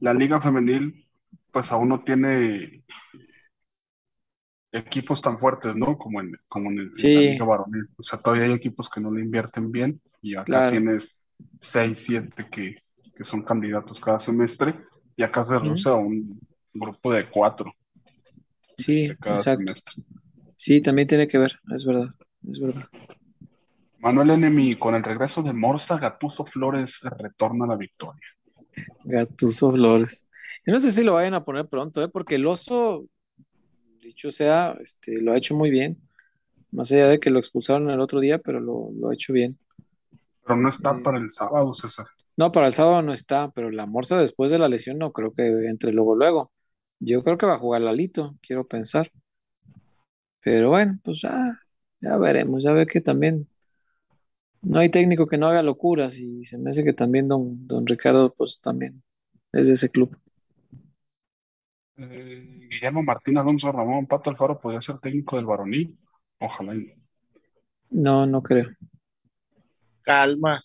[0.00, 1.06] la liga femenil,
[1.50, 2.82] pues aún no tiene
[4.72, 5.98] equipos tan fuertes, ¿no?
[5.98, 7.88] Como en, como en, la liga varonil.
[7.96, 11.22] O sea, todavía hay equipos que no le invierten bien y acá tienes
[11.60, 12.76] seis, siete que,
[13.22, 14.74] son candidatos cada semestre
[15.16, 16.40] y acá se reduce a un
[16.74, 17.72] grupo de cuatro.
[18.76, 19.74] Sí, exacto.
[20.56, 22.08] Sí, también tiene que ver, es verdad,
[22.48, 22.88] es verdad.
[23.98, 28.26] Manuel Enemi, con el regreso de Morsa, Gatuso Flores retorna a la victoria.
[29.04, 30.26] Gatuso Flores.
[30.66, 32.08] Yo no sé si lo vayan a poner pronto, ¿eh?
[32.08, 33.06] porque el oso,
[34.02, 35.98] dicho sea, este, lo ha hecho muy bien.
[36.70, 39.58] Más allá de que lo expulsaron el otro día, pero lo, ha hecho bien.
[40.44, 42.06] Pero no está para el sábado, César.
[42.36, 45.32] No, para el sábado no está, pero la Morsa después de la lesión no creo
[45.32, 46.50] que entre luego luego.
[46.98, 49.10] Yo creo que va a jugar Lalito, quiero pensar.
[50.42, 51.60] Pero bueno, pues ya,
[52.00, 53.48] ya veremos, ya ve que también
[54.62, 57.86] no hay técnico que no haga locuras y se me hace que también don, don
[57.86, 59.02] Ricardo, pues también
[59.52, 60.16] es de ese club.
[62.10, 65.96] Eh, Guillermo Martín Alonso Ramón Pato Alfaro podría ser técnico del varonil.
[66.40, 66.74] Ojalá.
[67.90, 68.70] No, no creo.
[70.02, 70.62] Calma.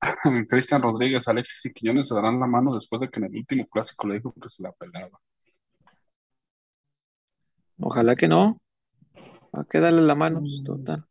[0.48, 3.66] Cristian Rodríguez, Alexis y Quiñones se darán la mano después de que en el último
[3.66, 5.18] clásico le dijo que se la pelaba.
[7.78, 8.60] Ojalá que no.
[9.52, 10.40] ¿A qué darle la mano?
[10.40, 11.06] Pues, total.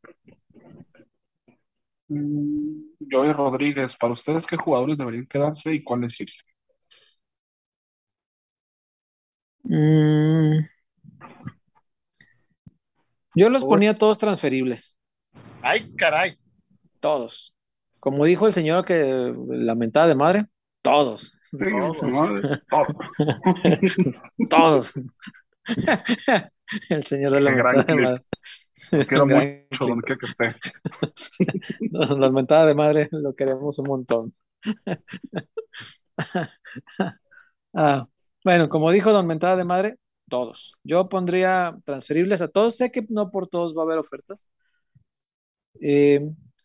[2.08, 6.44] Mm, Joey Rodríguez, para ustedes, ¿qué jugadores deberían quedarse y cuáles irse?
[9.68, 10.60] Mm.
[13.36, 14.98] yo los ponía todos transferibles.
[15.62, 16.38] Ay, caray.
[17.00, 17.56] Todos.
[18.00, 20.46] Como dijo el señor que lamentada de madre,
[20.84, 21.36] todos.
[24.50, 24.94] todos.
[26.90, 28.26] el señor de la mentada de madre.
[29.08, 30.56] quiero mucho donde que esté.
[32.20, 34.36] la mentada de madre lo queremos un montón.
[37.78, 38.08] Ah,
[38.46, 39.98] bueno, como dijo Don Mentada de Madre,
[40.30, 40.76] todos.
[40.84, 42.78] Yo pondría transferibles a todos.
[42.78, 44.48] Sé que no por todos va a haber ofertas.
[45.82, 46.22] Eh,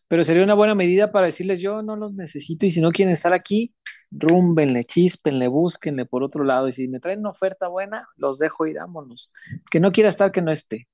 [0.07, 3.11] pero sería una buena medida para decirles yo no los necesito y si no quieren
[3.13, 3.73] estar aquí,
[4.11, 6.67] rúmbenle, chispenle, búsquenle por otro lado.
[6.67, 9.31] Y si me traen una oferta buena, los dejo y dámonos.
[9.71, 10.87] Que no quiera estar, que no esté.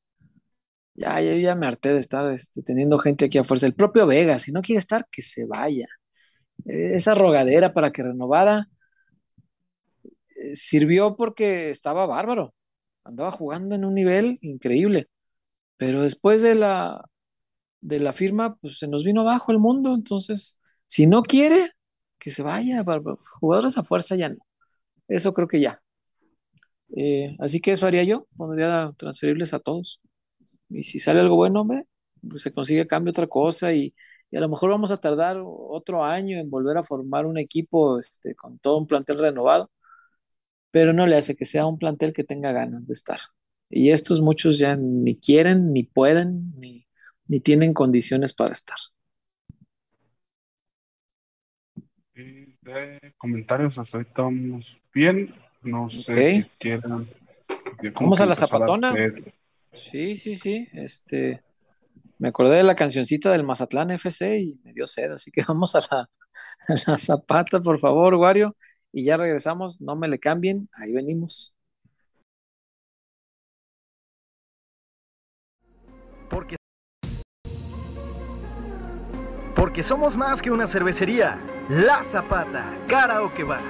[0.95, 3.67] Ya, ya, me harté de estar este, teniendo gente aquí a fuerza.
[3.67, 5.87] El propio Vega, si no quiere estar, que se vaya.
[6.65, 8.76] Esa rogadera para que renovara eh,
[10.53, 12.53] sirvió porque estaba bárbaro.
[13.03, 15.07] Andaba jugando en un nivel increíble.
[15.77, 17.05] Pero después de la,
[17.81, 19.93] de la firma, pues se nos vino abajo el mundo.
[19.95, 21.71] Entonces, si no quiere,
[22.19, 22.83] que se vaya,
[23.39, 24.45] jugadores a fuerza ya no.
[25.07, 25.81] Eso creo que ya.
[26.95, 30.01] Eh, así que eso haría yo, pondría transferibles a todos.
[30.69, 31.65] Y si sale algo bueno,
[32.29, 33.93] pues se consigue cambio otra cosa y,
[34.33, 38.35] a lo mejor vamos a tardar otro año en volver a formar un equipo este,
[38.35, 39.71] con todo un plantel renovado,
[40.71, 43.19] pero no le hace que sea un plantel que tenga ganas de estar.
[43.69, 46.87] Y estos muchos ya ni quieren, ni pueden, ni,
[47.27, 48.77] ni tienen condiciones para estar.
[52.61, 55.33] de comentarios, hasta ahorita vamos bien.
[55.61, 57.07] No sé si quieran.
[57.95, 58.93] Vamos a la zapatona.
[59.73, 60.67] Sí, sí, sí.
[60.73, 61.43] Este,
[62.17, 65.75] me acordé de la cancioncita del Mazatlán FC y me dio sed, así que vamos
[65.75, 66.09] a la,
[66.67, 68.55] a la zapata, por favor, Wario.
[68.97, 71.53] Y ya regresamos, no me le cambien, ahí venimos.
[76.27, 76.55] Porque
[79.71, 81.39] que somos más que una cervecería.
[81.69, 83.61] La Zapata, Karaoke Bar.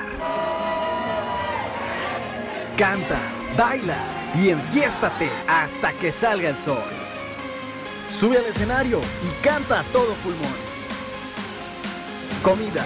[2.77, 3.19] Canta,
[3.57, 6.89] baila y enfiéstate hasta que salga el sol.
[8.09, 10.55] Sube al escenario y canta a todo pulmón.
[12.41, 12.85] Comida,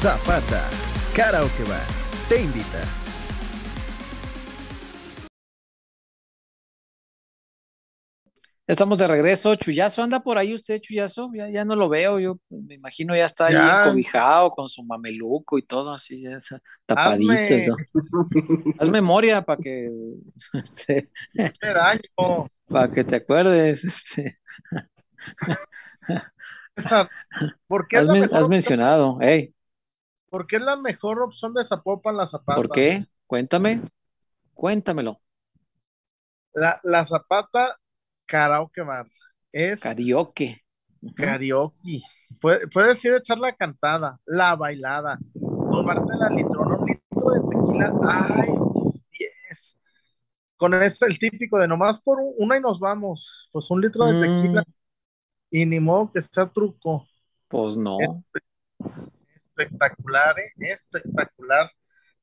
[0.00, 0.62] Zapata,
[1.14, 1.86] Karaoke Bar,
[2.28, 2.82] te invita.
[8.68, 9.54] Estamos de regreso.
[9.54, 11.30] Chuyazo, anda por ahí usted, Chuyazo.
[11.34, 12.18] Ya, ya no lo veo.
[12.18, 13.84] Yo me imagino ya está ahí Ya.
[13.84, 17.30] encobijado con su mameluco y todo así, ya esa- tapadito.
[17.32, 18.74] Hazme.
[18.80, 19.88] Haz memoria para que,
[20.54, 21.10] este,
[21.62, 22.00] daño.
[22.68, 23.84] para que te acuerdes.
[23.84, 24.40] Este,
[27.68, 29.18] ¿por qué, has, men- has mencionado.
[29.20, 29.54] Hey,
[30.30, 32.56] por qué es la mejor opción de Zapopan la Zapata?
[32.56, 33.04] ¿por qué?
[33.26, 33.80] Cuéntame.
[34.54, 35.20] Cuéntamelo.
[36.54, 37.78] La, la Zapata
[38.26, 39.06] Karaoke Bar
[39.52, 40.62] es Karaoke.
[41.14, 42.02] Karaoke.
[42.40, 45.18] Puede- Puedes ir a echar la cantada, la bailada,
[45.70, 47.92] tomarte la litrona, un litro de tequila.
[48.02, 49.78] ¡Ay, mis pies!
[50.56, 53.30] Con este, el típico de nomás por un- una y nos vamos.
[53.52, 54.64] Pues un litro de Mm, tequila
[55.50, 57.06] y ni modo que sea truco.
[57.48, 57.96] pues no.
[59.56, 60.52] Espectacular, ¿eh?
[60.58, 61.70] Espectacular.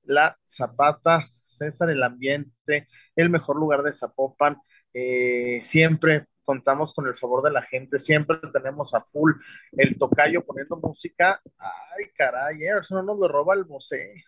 [0.03, 4.57] La Zapata, César, el ambiente, el mejor lugar de Zapopan.
[4.93, 9.31] Eh, siempre contamos con el favor de la gente, siempre tenemos a full
[9.72, 11.41] el tocayo poniendo música.
[11.57, 14.23] Ay, caray, eh, a ver si no nos lo roba el Bosé.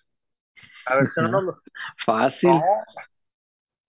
[0.86, 1.62] A ver si no nos lo,
[1.98, 2.52] Fácil.
[2.52, 2.64] no,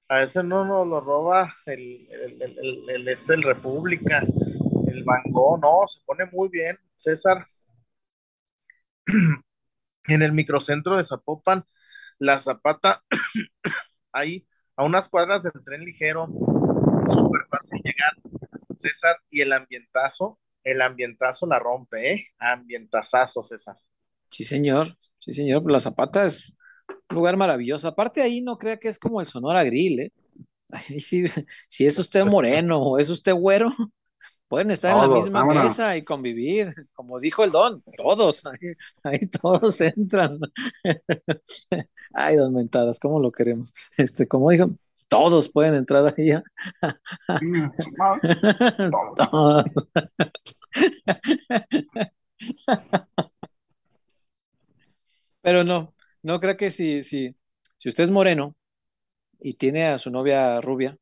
[0.08, 5.86] a si no nos lo roba el, el, el, este, el República, el Gogh, no,
[5.86, 7.46] se pone muy bien, César.
[10.08, 11.64] En el microcentro de Zapopan,
[12.18, 13.02] la Zapata,
[14.12, 14.46] ahí
[14.76, 16.28] a unas cuadras del tren ligero,
[17.08, 18.14] súper fácil llegar,
[18.76, 22.26] César, y el ambientazo, el ambientazo la rompe, ¿eh?
[22.38, 23.76] Ambientazazo, César.
[24.30, 24.96] Sí, señor.
[25.18, 25.70] Sí, señor.
[25.70, 26.56] La Zapata es
[27.08, 27.88] un lugar maravilloso.
[27.88, 30.12] Aparte ahí no crea que es como el Sonora Grill, ¿eh?
[30.72, 31.24] Ahí sí,
[31.68, 33.70] si es usted moreno o es usted güero,
[34.48, 35.64] pueden estar en la misma vámonos.
[35.64, 36.72] mesa y convivir.
[36.94, 40.38] Como dijo el don, todos, ahí, ahí todos entran.
[42.12, 43.72] Ay, don Mentadas, ¿cómo lo queremos?
[43.96, 44.70] Este, como dijo,
[45.08, 46.30] todos pueden entrar ahí.
[46.30, 46.42] ¿eh?
[49.16, 49.64] Todos.
[55.42, 57.36] Pero no, no creo que si, si,
[57.76, 58.56] si usted es moreno
[59.38, 60.98] y tiene a su novia rubia,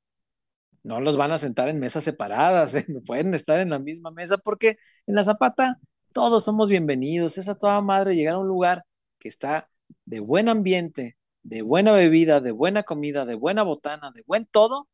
[0.84, 2.86] no los van a sentar en mesas separadas, ¿eh?
[3.06, 5.80] Pueden estar en la misma mesa porque en la Zapata
[6.12, 7.38] todos somos bienvenidos.
[7.38, 8.84] Es a toda madre llegar a un lugar
[9.18, 9.68] que está
[10.04, 14.88] de buen ambiente, de buena bebida, de buena comida, de buena botana, de buen todo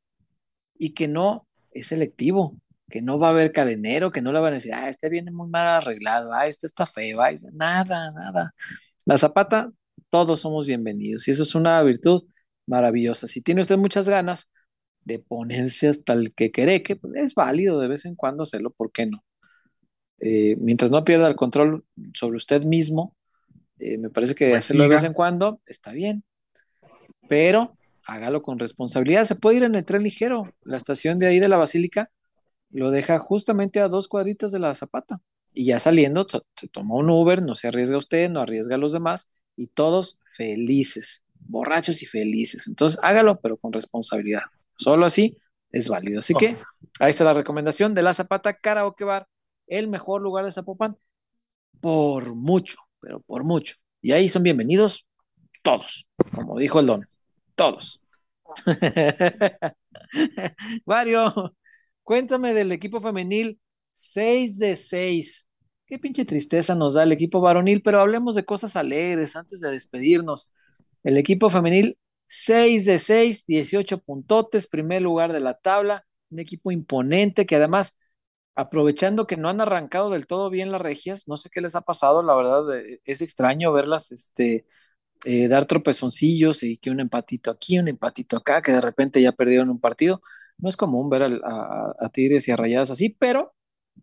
[0.79, 2.57] y que no es selectivo,
[2.89, 5.31] que no va a haber cadenero, que no le van a decir, ah, este viene
[5.33, 8.55] muy mal arreglado, ah, este está feo, ay, nada, nada.
[9.07, 9.71] La Zapata,
[10.09, 12.25] todos somos bienvenidos y eso es una virtud
[12.67, 13.27] maravillosa.
[13.27, 14.49] Si tiene usted muchas ganas
[15.05, 18.93] de ponerse hasta el que quereque, que es válido de vez en cuando hacerlo, ¿por
[18.93, 19.25] qué no?
[20.21, 23.17] Eh, mientras no pierda el control sobre usted mismo,
[23.79, 26.25] eh, me parece que Pues hacerlo de vez en cuando está bien,
[27.29, 29.25] pero hágalo con responsabilidad.
[29.25, 32.11] Se puede ir en el tren ligero, la estación de ahí de la Basílica
[32.71, 35.21] lo deja justamente a dos cuadritas de la Zapata.
[35.53, 38.93] Y ya saliendo, se toma un Uber, no se arriesga usted, no arriesga a los
[38.93, 42.69] demás, y todos felices, borrachos y felices.
[42.69, 44.43] Entonces, hágalo, pero con responsabilidad.
[44.81, 45.37] Solo así
[45.73, 46.21] es válido.
[46.21, 46.57] Así que
[47.01, 49.29] ahí está la recomendación de la Zapata Karaoke Bar,
[49.67, 50.97] el mejor lugar de Zapopan,
[51.83, 53.75] por mucho, pero por mucho.
[54.01, 55.07] Y ahí son bienvenidos
[55.63, 57.07] todos, como dijo el don,
[57.57, 58.01] todos.
[60.87, 61.55] Mario,
[62.03, 63.61] cuéntame del equipo femenil
[63.93, 65.47] 6 de 6.
[65.85, 69.71] Qué pinche tristeza nos da el equipo varonil, pero hablemos de cosas alegres antes de
[69.71, 70.51] despedirnos.
[71.03, 71.99] El equipo femenil
[72.31, 77.99] 6 de 6, 18 puntotes, primer lugar de la tabla, un equipo imponente que además,
[78.55, 81.81] aprovechando que no han arrancado del todo bien las regias, no sé qué les ha
[81.83, 84.67] pasado, la verdad eh, es extraño verlas este,
[85.25, 89.33] eh, dar tropezoncillos y que un empatito aquí, un empatito acá, que de repente ya
[89.33, 90.23] perdieron un partido.
[90.59, 93.55] No es común ver a, Tigres y a Rayadas así, pero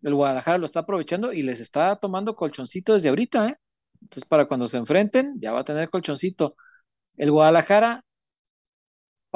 [0.04, 3.58] el Guadalajara lo está aprovechando y les está tomando colchoncito desde ahorita, ¿eh?
[4.02, 6.56] Entonces, para cuando se enfrenten, ya va a tener colchoncito.
[7.18, 8.06] El Guadalajara,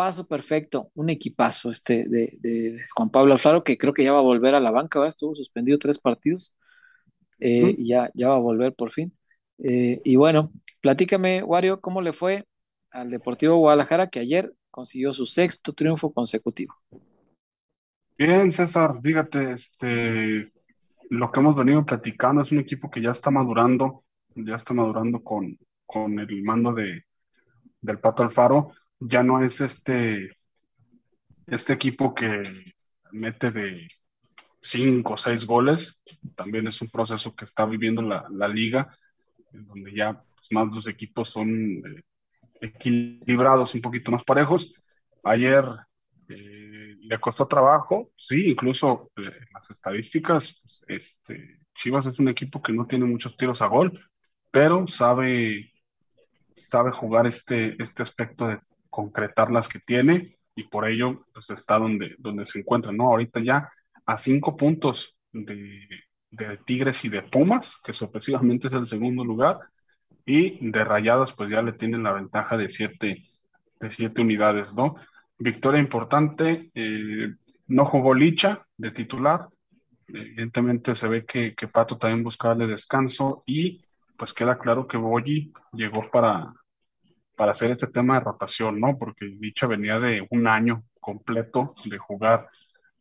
[0.02, 4.23] paso perfecto, un equipazo este de, Juan Pablo Alfaro, que creo que ya va a
[4.23, 6.56] volver a la banca, estuvo suspendido tres partidos,
[7.40, 9.15] eh, y ya, ya va a volver por fin.
[9.60, 10.52] Eh, y bueno,
[10.82, 12.45] platícame, Wario, ¿cómo le fue
[12.90, 16.73] al Deportivo Guadalajara que ayer consiguió su sexto triunfo consecutivo?
[18.18, 20.52] Bien, César, fíjate, este,
[21.11, 24.03] lo que hemos venido platicando es un equipo que ya está madurando,
[24.34, 27.03] ya está madurando con, con el mando de,
[27.82, 28.72] del Pato Alfaro,
[29.02, 30.38] ya no es este,
[31.48, 32.41] este equipo que
[33.11, 33.88] mete de
[34.61, 36.03] cinco o seis goles,
[36.36, 38.95] también es un proceso que está viviendo la, la liga,
[39.52, 42.03] donde ya pues, más los equipos son eh,
[42.61, 44.72] equilibrados, un poquito más parejos.
[45.23, 45.65] Ayer
[46.30, 52.61] eh, le costó trabajo, sí, incluso eh, las estadísticas, pues, este, Chivas es un equipo
[52.61, 53.99] que no tiene muchos tiros a gol,
[54.52, 55.73] pero sabe,
[56.53, 58.60] sabe jugar este, este aspecto de
[58.92, 63.06] concretar las que tiene y por ello pues está donde, donde se encuentra, ¿no?
[63.06, 63.72] Ahorita ya
[64.06, 65.88] a cinco puntos de,
[66.30, 69.60] de Tigres y de Pumas, que sorpresivamente es el segundo lugar,
[70.26, 73.26] y de Rayadas pues ya le tienen la ventaja de siete,
[73.80, 74.96] de siete unidades, ¿no?
[75.38, 77.34] Victoria importante, eh,
[77.68, 79.48] no jugó Licha de titular,
[80.08, 83.84] evidentemente se ve que, Pato también buscaba darle descanso y
[84.18, 86.54] pues queda claro que Boyi llegó para,
[87.36, 88.98] para hacer este tema de rotación, ¿no?
[88.98, 92.49] Porque Licha venía de un año completo de jugar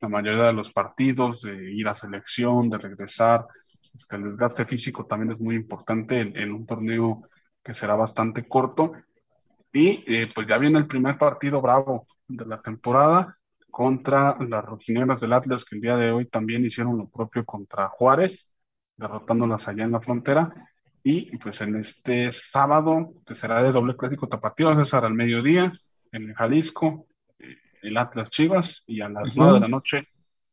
[0.01, 3.47] la mayoría de los partidos, de ir a selección, de regresar.
[3.95, 7.23] Este, el desgaste físico también es muy importante en, un torneo
[7.63, 8.93] que será bastante corto.
[9.73, 13.37] Y eh, pues ya viene el primer partido bravo de la temporada
[13.71, 17.89] contra las rojineras del Atlas, que el día de hoy también hicieron lo propio contra
[17.89, 18.53] Juárez,
[18.97, 20.53] derrotándolas allá en la frontera.
[21.03, 25.73] Y pues en este sábado, que será de doble clásico tapatío, César, al mediodía,
[26.13, 27.07] en Jalisco,
[27.83, 30.09] el Atlas Chivas y a las nueve de la noche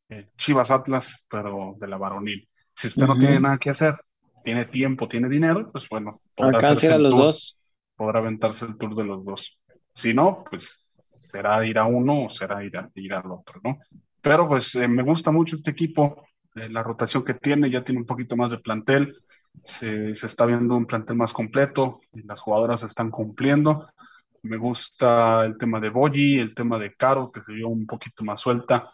[0.10, 2.48] el Chivas Atlas, pero de la varonil.
[2.74, 3.96] Si usted no tiene nada que hacer,
[4.44, 7.58] tiene tiempo, tiene dinero, pues bueno, podrá a los dos.
[7.96, 9.60] Podrá aventarse el tour de los dos.
[9.94, 10.86] Si no, pues
[11.32, 13.80] será ir a uno o será ir, a, ir al otro, ¿no?
[14.22, 18.02] Pero pues eh, me gusta mucho este equipo, eh, la rotación que tiene, ya tiene
[18.02, 19.18] un poquito más de plantel,
[19.64, 23.88] se, se está viendo un plantel más completo, y las jugadoras están cumpliendo
[24.48, 28.24] me gusta el tema de Boyi, el tema de Caro, que se vio un poquito
[28.24, 28.90] más suelta.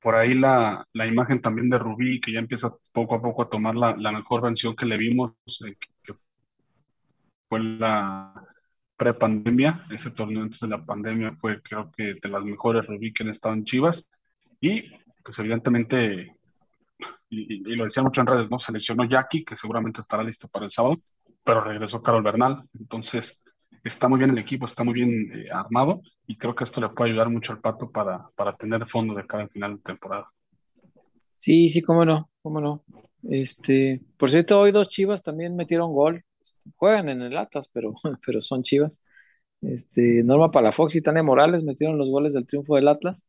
[0.00, 3.50] Por ahí la, la imagen también de Rubí, que ya empieza poco a poco a
[3.50, 5.32] tomar la, la mejor versión que le vimos,
[5.66, 6.14] eh, que,
[7.48, 8.32] fue la
[8.96, 9.86] prepandemia.
[9.90, 13.30] Ese torneo antes de la pandemia fue, creo que, de las mejores Rubí que han
[13.30, 14.08] estado en Chivas.
[14.60, 14.90] Y,
[15.24, 16.35] pues, evidentemente,
[17.28, 18.58] y, lo decía mucho en redes, ¿no?
[18.58, 20.96] Se lesionó Jackie, que seguramente estará listo para el sábado,
[21.44, 22.62] pero regresó Carol Bernal.
[22.78, 23.42] Entonces,
[23.84, 26.88] está muy bien el equipo, está muy bien eh, armado y creo que esto le
[26.88, 30.30] puede ayudar mucho al Pato para, para tener fondo de cara al final de temporada.
[31.36, 32.84] Sí, sí, cómo no, cómo no.
[33.22, 36.24] Este, por cierto, hoy dos Chivas también metieron gol.
[36.42, 37.94] Este, juegan en el Atlas, pero,
[38.26, 39.02] pero son Chivas.
[39.60, 43.28] Este, Norma Palafox y Tania Morales metieron los goles del triunfo del Atlas.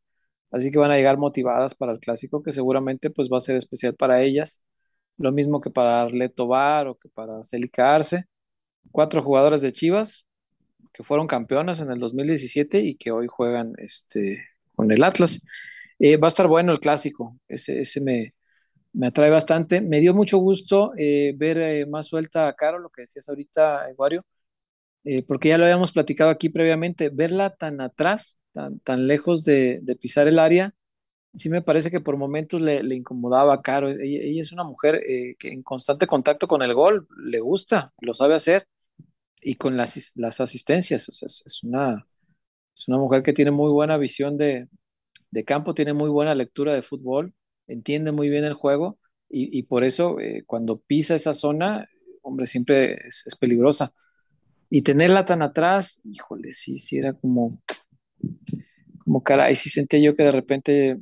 [0.52, 3.56] Así que van a llegar motivadas para el clásico, que seguramente pues va a ser
[3.58, 4.62] especial para ellas.
[5.18, 8.26] Lo mismo que para Arleto Bar o que para Celica Arce.
[8.92, 10.26] Cuatro jugadores de Chivas,
[10.94, 14.44] que fueron campeonas en el 2017 y que hoy juegan este,
[14.76, 15.40] con el Atlas.
[16.00, 18.34] Eh, va a estar bueno el clásico, ese, me,
[18.94, 19.82] me atrae bastante.
[19.82, 23.88] Me dio mucho gusto eh, ver eh, más suelta a Caro, lo que decías ahorita,
[23.98, 24.26] Wario,
[25.28, 28.40] porque ya lo habíamos platicado aquí previamente, verla tan atrás,
[28.84, 30.74] tan, lejos de, pisar el área,
[31.36, 33.90] sí me parece que por momentos le, incomodaba Caro.
[33.90, 35.02] Ella, es una mujer
[35.40, 38.68] que en constante contacto con el gol, le gusta, lo sabe hacer
[39.42, 40.12] y con las,
[40.42, 41.10] asistencias.
[41.10, 42.08] es, una,
[42.78, 44.68] es una mujer que tiene muy buena visión de,
[45.46, 47.34] campo, tiene muy buena lectura de fútbol,
[47.68, 51.90] entiende muy bien el juego y, por eso eh, cuando pisa esa zona,
[52.22, 53.94] hombre, siempre es, es, peligrosa.
[54.70, 57.62] Y tenerla tan atrás, híjole, sí, sí era como,
[59.00, 61.00] como caray, sí sentía yo que de repente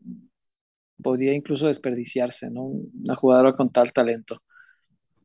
[1.01, 2.63] podía incluso desperdiciarse, ¿no?
[2.63, 4.41] Una jugadora con tal talento.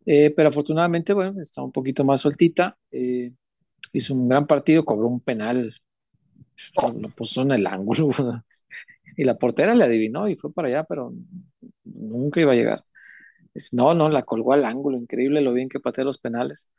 [0.07, 2.77] Eh, pero afortunadamente, bueno, está un poquito más sueltita.
[2.91, 3.33] Eh,
[3.93, 5.75] hizo un gran partido, cobró un penal,
[7.01, 8.11] lo puso en el ángulo.
[9.17, 11.13] y la portera le adivinó y fue para allá, pero
[11.85, 12.85] nunca iba a llegar.
[13.73, 16.71] No, no, la colgó al ángulo, increíble lo bien que pateó los penales.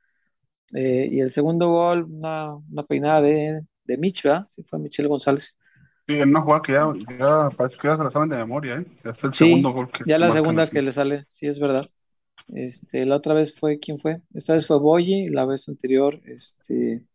[0.73, 4.45] Eh, y el segundo gol, una, una peinada de, de Mitch, ¿verdad?
[4.45, 5.55] Sí, fue Michelle González.
[6.07, 8.77] Sí, en una jugada que ya, ya parece que ya se la saben de memoria,
[8.77, 8.85] ¿eh?
[9.03, 11.85] Ya es el segundo gol que Ya la segunda que le sale, sí es verdad.
[12.53, 14.21] Este, la otra vez fue, ¿quién fue?
[14.33, 17.05] Esta vez fue Boyi, la vez anterior, este.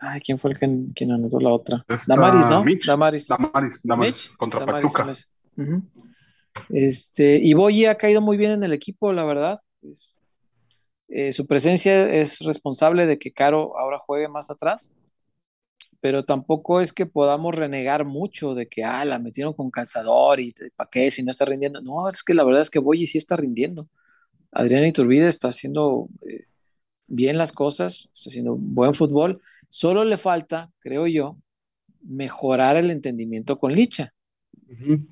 [0.00, 1.84] Ay, ¿quién fue el que quien anotó la otra?
[1.88, 2.64] Está Damaris, ¿no?
[2.64, 2.86] Mitch.
[2.86, 3.28] Damaris.
[3.28, 5.12] Damaris, Damaris, Mitch, contra Damaris Pachuca.
[6.68, 9.60] Este, y Boyi ha caído muy bien en el equipo, la verdad.
[11.08, 14.92] Eh, su presencia es responsable de que Caro ahora juegue más atrás,
[16.00, 20.54] pero tampoco es que podamos renegar mucho de que, ah, la metieron con calzador y
[20.76, 21.80] para qué si no está rindiendo.
[21.80, 23.88] No, es que la verdad es que Boyi sí está rindiendo.
[24.52, 26.46] Adrián Iturbide está haciendo eh,
[27.06, 29.42] bien las cosas, está haciendo buen fútbol.
[29.68, 31.38] Solo le falta, creo yo,
[32.02, 34.14] mejorar el entendimiento con Licha.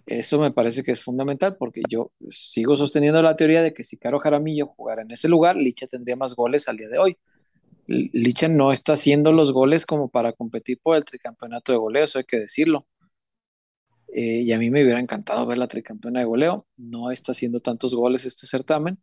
[0.04, 3.96] Eso me parece que es fundamental porque yo sigo sosteniendo la teoría de que si
[3.96, 7.16] Caro Jaramillo jugara en ese lugar, Licha tendría más goles al día de hoy.
[7.86, 12.18] Licha no está haciendo los goles como para competir por el tricampeonato de goleo, eso
[12.18, 12.86] hay que decirlo.
[14.12, 16.66] Eh, y a mí me hubiera encantado ver la tricampeona de goleo.
[16.76, 18.98] No está haciendo tantos goles este certamen.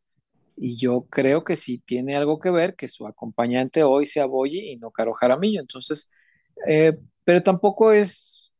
[0.58, 4.72] Y yo creo que sí tiene algo que ver que su acompañante hoy sea Boyi
[4.72, 5.62] y no Caro Jaramillo.
[5.62, 6.10] Entonces,
[6.68, 8.54] eh, pero tampoco es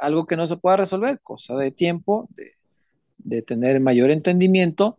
[0.00, 2.52] algo que no se pueda resolver, cosa de tiempo, de,
[3.18, 4.98] de tener mayor entendimiento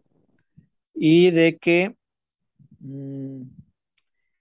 [0.93, 1.95] y de que,
[2.79, 3.43] mm,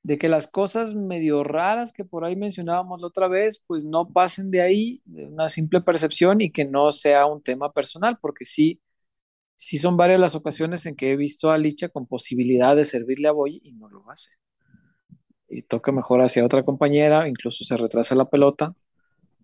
[0.02, 4.08] de que las cosas medio raras que por ahí mencionábamos la otra vez, pues no
[4.08, 8.44] pasen de ahí, de una simple percepción y que no sea un tema personal, porque
[8.44, 8.80] sí,
[9.56, 13.28] sí son varias las ocasiones en que he visto a Licha con posibilidad de servirle
[13.28, 14.30] a Boy y no lo hace.
[15.48, 18.74] Y toca mejor hacia otra compañera, incluso se retrasa la pelota.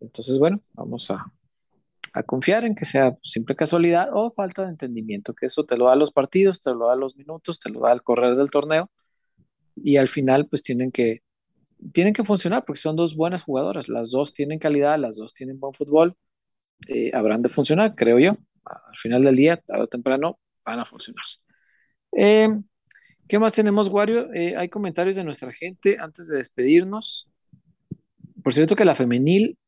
[0.00, 1.32] Entonces, bueno, vamos a,
[2.14, 5.86] a confiar en que sea simple casualidad o falta de entendimiento, que eso te lo
[5.86, 8.90] da los partidos, te lo da los minutos, te lo da el correr del torneo
[9.84, 11.22] y al final pues tienen que,
[11.92, 15.58] tienen que funcionar porque son dos buenas jugadoras, las dos tienen calidad, las dos tienen
[15.60, 16.16] buen fútbol,
[16.88, 18.36] eh, habrán de funcionar, creo yo.
[18.64, 21.24] Al final del día, tarde o temprano, van a funcionar.
[22.12, 22.48] Eh,
[23.26, 24.32] ¿Qué más tenemos, Wario?
[24.32, 27.30] Eh, hay comentarios de nuestra gente antes de despedirnos.
[28.42, 29.58] Por cierto que la femenil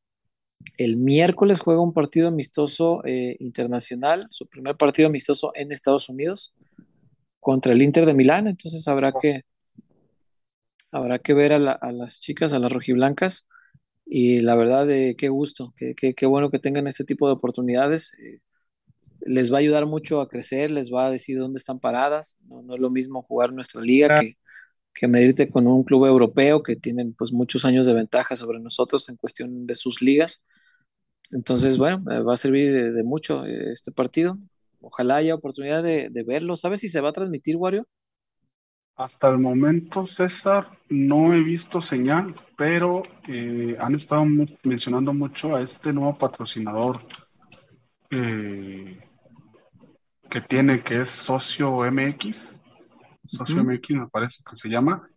[0.77, 6.55] el miércoles juega un partido amistoso eh, internacional, su primer partido amistoso en Estados Unidos
[7.39, 9.43] contra el Inter de Milán, entonces habrá que
[10.90, 13.46] habrá que ver a, la, a las chicas, a las rojiblancas,
[14.06, 17.34] y la verdad de qué gusto, qué, qué, qué bueno que tengan este tipo de
[17.34, 18.12] oportunidades.
[18.18, 18.40] Eh,
[19.20, 22.38] les va a ayudar mucho a crecer, les va a decir dónde están paradas.
[22.48, 24.36] No, no es lo mismo jugar nuestra liga que,
[24.94, 29.08] que, medirte con un club europeo que tienen pues muchos años de ventaja sobre nosotros
[29.08, 30.42] en cuestión de sus ligas.
[31.30, 34.38] Entonces, bueno, va a servir de, de mucho este partido.
[34.80, 36.56] Ojalá haya oportunidad de, de, verlo.
[36.56, 37.86] ¿Sabes si se va a transmitir, Wario?
[38.96, 44.26] Hasta el momento, César, no he visto señal, pero eh, han estado
[44.64, 47.00] mencionando mucho a este nuevo patrocinador
[48.10, 49.00] eh,
[50.28, 52.60] que tiene, que es Socio MX.
[53.26, 53.78] Socio uh -huh.
[53.78, 55.08] MX me parece que se llama.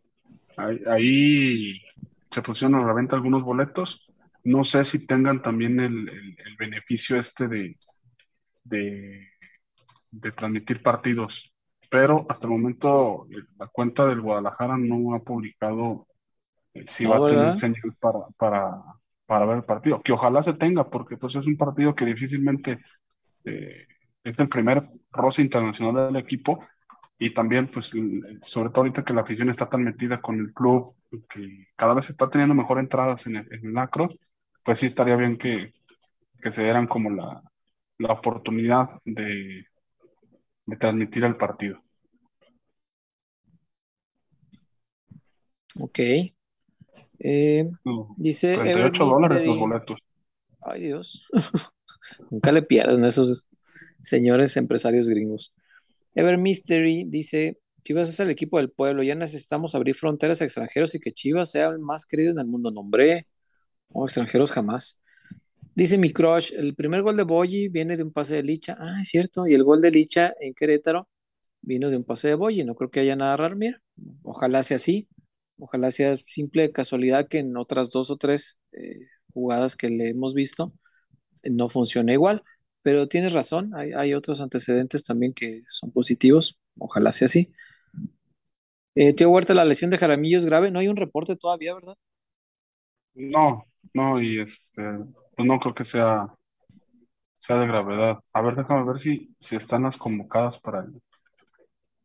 [0.57, 1.81] Ahí, ahí,
[2.29, 4.07] se pusieron a la venta algunos boletos.
[4.43, 7.77] No sé si tengan también el, el, el beneficio este de,
[8.63, 9.29] de,
[10.11, 11.52] de, transmitir partidos,
[11.94, 13.28] pero hasta el momento
[13.60, 16.07] la cuenta del Guadalajara no ha publicado
[16.74, 18.82] eh, si va a tener señal para, para,
[19.28, 22.80] para ver el partido, que ojalá se tenga, porque pues es un partido que difícilmente
[23.45, 23.86] eh,
[24.24, 26.65] es el primer roce internacional del equipo
[27.20, 27.91] y también pues
[28.41, 30.95] sobre todo ahorita que la afición está tan metida con el club
[31.30, 34.20] que cada vez está teniendo mejor entradas en el, en el
[34.64, 35.76] pues sí estaría bien que,
[36.41, 37.44] que se dieran como la,
[37.99, 39.68] la oportunidad de,
[40.65, 41.81] de, transmitir el partido.
[45.80, 45.99] Ok.
[47.19, 47.69] Eh,
[48.18, 49.99] dice 38 dólares los boletos.
[50.61, 51.27] Ay Dios.
[52.30, 53.48] Nunca le pierden esos
[54.02, 55.53] señores empresarios gringos.
[56.15, 60.94] Ever Mystery dice, Chivas es el equipo del pueblo, ya necesitamos abrir fronteras a extranjeros
[60.95, 62.72] y que Chivas sea el más querido en el mundo.
[62.72, 63.27] Nombre,
[63.90, 64.99] o extranjeros jamás.
[65.75, 68.77] Dice mi crush, el primer gol de Boyi viene de un pase de Licha.
[68.79, 69.47] Ah, es cierto.
[69.47, 71.09] Y el gol de Licha en Querétaro
[71.61, 72.63] vino de un pase de Boyi.
[72.63, 73.55] No creo que haya nada raro.
[73.55, 73.81] Mira,
[74.23, 75.09] ojalá sea así.
[75.57, 80.33] Ojalá sea simple casualidad que en otras dos o tres eh, jugadas que le hemos
[80.33, 80.73] visto
[81.43, 82.43] no funcione igual.
[82.83, 86.59] Pero tienes razón, hay, hay, otros antecedentes también que son positivos.
[86.77, 87.53] Ojalá sea así.
[88.95, 90.69] Eh, Tío Huerta, la lesión de Jaramillo es grave.
[90.69, 91.95] No hay un reporte todavía, ¿verdad?
[93.15, 94.81] No, no, y este,
[95.35, 96.34] pues no creo que sea,
[97.39, 98.19] sea de gravedad.
[98.34, 101.01] A ver, déjame ver si, si están las convocadas para el.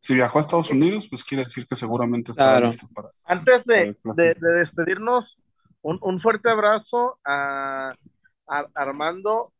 [0.01, 2.67] Si viajó a Estados Unidos, pues quiere decir que seguramente está claro.
[2.67, 3.09] listo para.
[3.25, 5.37] Antes de, de, de despedirnos,
[5.81, 7.93] un, un, fuerte abrazo a
[8.47, 9.53] Armando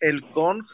[0.00, 0.64] el Con,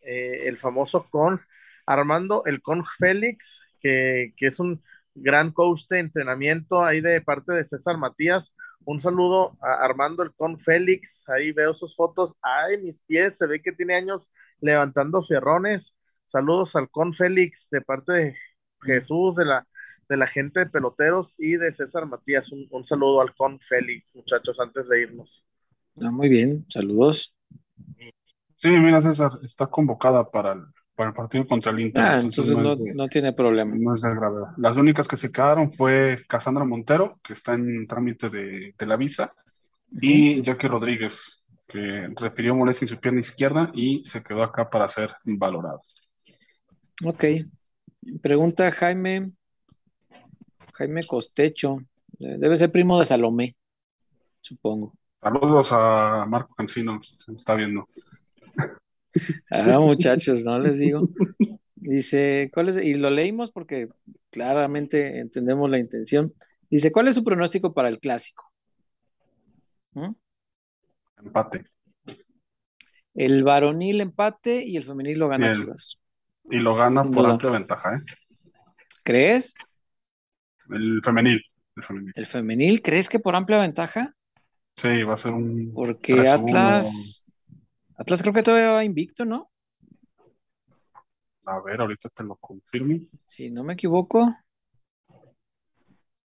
[0.00, 1.40] eh, el famoso Con,
[1.86, 4.82] Armando el Con Félix, que, que es un
[5.14, 8.54] gran coach de entrenamiento ahí de parte de César Matías.
[8.86, 12.34] Un saludo a Armando el Con Félix, ahí veo sus fotos.
[12.42, 14.30] Ay, mis pies, se ve que tiene años
[14.60, 15.96] levantando fierrones.
[16.26, 18.36] Saludos al Con Félix de parte de
[18.82, 19.66] Jesús, de la,
[20.08, 22.52] de la gente de peloteros y de César Matías.
[22.52, 25.44] Un, saludo al Con Félix, muchachos, antes de irnos.
[26.00, 27.34] Ah, muy bien, saludos.
[28.56, 30.64] Sí, mira, César, está convocada para el,
[30.94, 32.02] para el partido contra el Inter.
[32.02, 33.74] Ah, entonces, no, tiene problema.
[33.76, 34.48] No es de gravedad.
[34.56, 39.34] Las únicas que se quedaron fue Casandra Montero, que está en trámite de, la visa,
[40.00, 44.88] y Jackie Rodríguez, que refirió molestia en su pierna izquierda y se quedó acá para
[44.88, 45.80] ser valorado.
[47.04, 47.24] Ok.
[48.22, 49.32] Pregunta Jaime,
[50.74, 51.78] Jaime Costecho.
[52.18, 53.56] Debe ser primo de Salomé,
[54.40, 54.94] supongo.
[55.20, 57.88] Saludos a Marco Cancino, se está viendo.
[59.50, 61.08] Ah, muchachos, no les digo.
[61.76, 62.76] Dice, ¿cuál es?
[62.78, 63.88] Y lo leímos porque
[64.30, 66.32] claramente entendemos la intención.
[66.70, 68.50] Dice, ¿cuál es su pronóstico para el clásico?
[69.92, 70.12] ¿Mm?
[71.18, 71.64] Empate.
[73.14, 75.98] El varonil empate y el femenil lo gana Chivas.
[76.50, 77.98] Y lo gana por amplia ventaja, ¿eh?
[79.04, 79.54] ¿Crees?
[80.70, 81.42] El femenil,
[82.14, 82.82] el femenil.
[82.82, 84.14] crees que por amplia ventaja?
[84.76, 85.72] Sí, va a ser un.
[85.74, 87.23] Porque Atlas.
[88.04, 89.50] Atlas creo que todavía va invicto, ¿no?
[91.46, 92.98] A ver, ahorita te lo confirmo.
[93.24, 94.36] Si no me equivoco.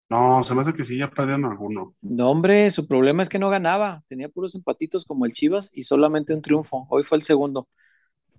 [0.07, 1.95] No, se me hace que sí, ya perdieron alguno.
[2.01, 4.03] No, hombre, su problema es que no ganaba.
[4.05, 6.85] Tenía puros empatitos como el Chivas y solamente un triunfo.
[6.91, 7.67] Hoy fue el segundo.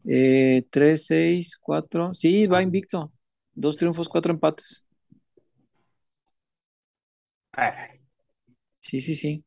[0.05, 2.15] Eh, tres, seis, cuatro.
[2.15, 3.13] Sí, va invicto.
[3.55, 4.87] Dos triunfos, cuatro empates.
[7.59, 8.01] Eh.
[8.79, 9.45] Sí, sí, sí.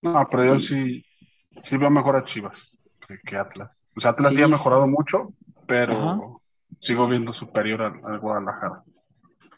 [0.00, 1.04] No, pero yo sí,
[1.62, 2.78] sí veo mejor a Chivas
[3.24, 3.82] que, Atlas.
[3.96, 5.32] O sea, Atlas sí, ha mejorado mucho,
[5.66, 6.42] pero
[6.78, 8.84] sigo viendo superior al Guadalajara.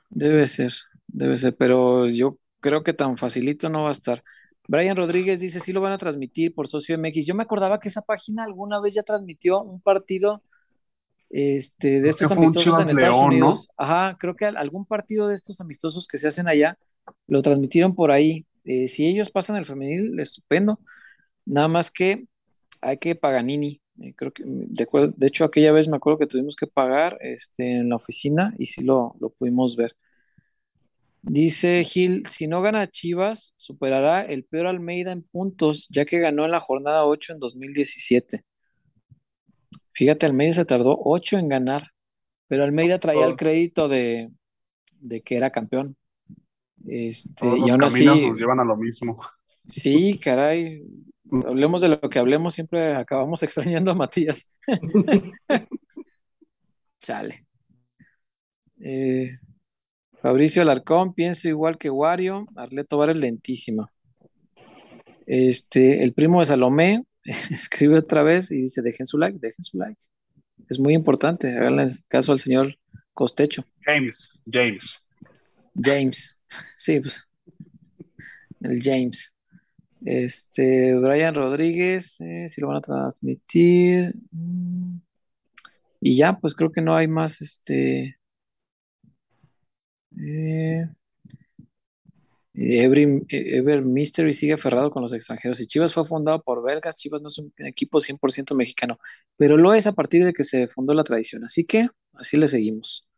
[0.09, 0.73] Debe ser,
[1.07, 4.23] debe ser, pero yo creo que tan facilito no va a estar.
[4.69, 7.27] Brian Rodríguez dice, sí lo van a transmitir por Socio MX.
[7.27, 10.43] Yo me acordaba que esa página alguna vez ya transmitió un partido
[11.29, 13.69] este, de estos amistosos en Estados Unidos.
[13.77, 16.79] Ajá, creo que algún partido de estos amistosos que se hacen allá
[17.27, 18.47] lo transmitieron por ahí.
[18.65, 20.79] Eh, si ellos pasan el femenil, estupendo.
[21.51, 22.27] Nada más que
[22.81, 23.83] hay que Paganini.
[24.01, 27.19] Eh, creo que, de, acuerdo, de hecho, aquella vez me acuerdo que tuvimos que pagar
[27.21, 29.97] este, en la oficina y sí lo, lo pudimos ver.
[31.23, 36.45] Dice Gil, si no gana Chivas, superará el peor Almeida en puntos, ya que ganó
[36.45, 38.45] en la jornada 8 en 2017.
[39.93, 41.91] Fíjate, Almeida se tardó 8 en ganar,
[42.47, 44.31] pero Almeida traía el crédito de,
[45.25, 45.97] que era campeón.
[46.87, 49.21] Este, y aún así, nos llevan a lo mismo.
[49.67, 50.83] Sí, caray.
[51.47, 54.47] Hablemos de lo que hablemos, siempre acabamos extrañando a Matías.
[57.01, 57.47] Chale.
[58.81, 59.31] Eh,
[60.21, 63.91] Fabricio Alarcón, pienso igual que Wario, Arleto Vares lentísima.
[65.27, 67.05] Este, el primo de Salomé
[67.51, 70.01] escribe otra vez y dice, dejen su like, dejen su like.
[70.69, 72.77] Es muy importante, háganle caso al señor
[73.15, 73.65] Costecho.
[73.83, 75.03] James, James.
[75.75, 76.39] James,
[76.77, 77.27] sí, pues.
[78.61, 79.35] El James.
[80.05, 84.15] Este, Brian Rodríguez, eh, si lo van a transmitir.
[84.31, 85.01] Mm.
[86.01, 88.19] Y ya, pues creo que no hay más, este,
[90.19, 90.89] eh,
[92.55, 95.61] Ever Mystery sigue aferrado con los extranjeros.
[95.61, 98.99] Y Chivas fue fundado por belgas, Chivas no es un equipo 100% mexicano,
[99.37, 101.45] pero lo es a partir de que se fundó la tradición.
[101.45, 103.09] Así que así le seguimos.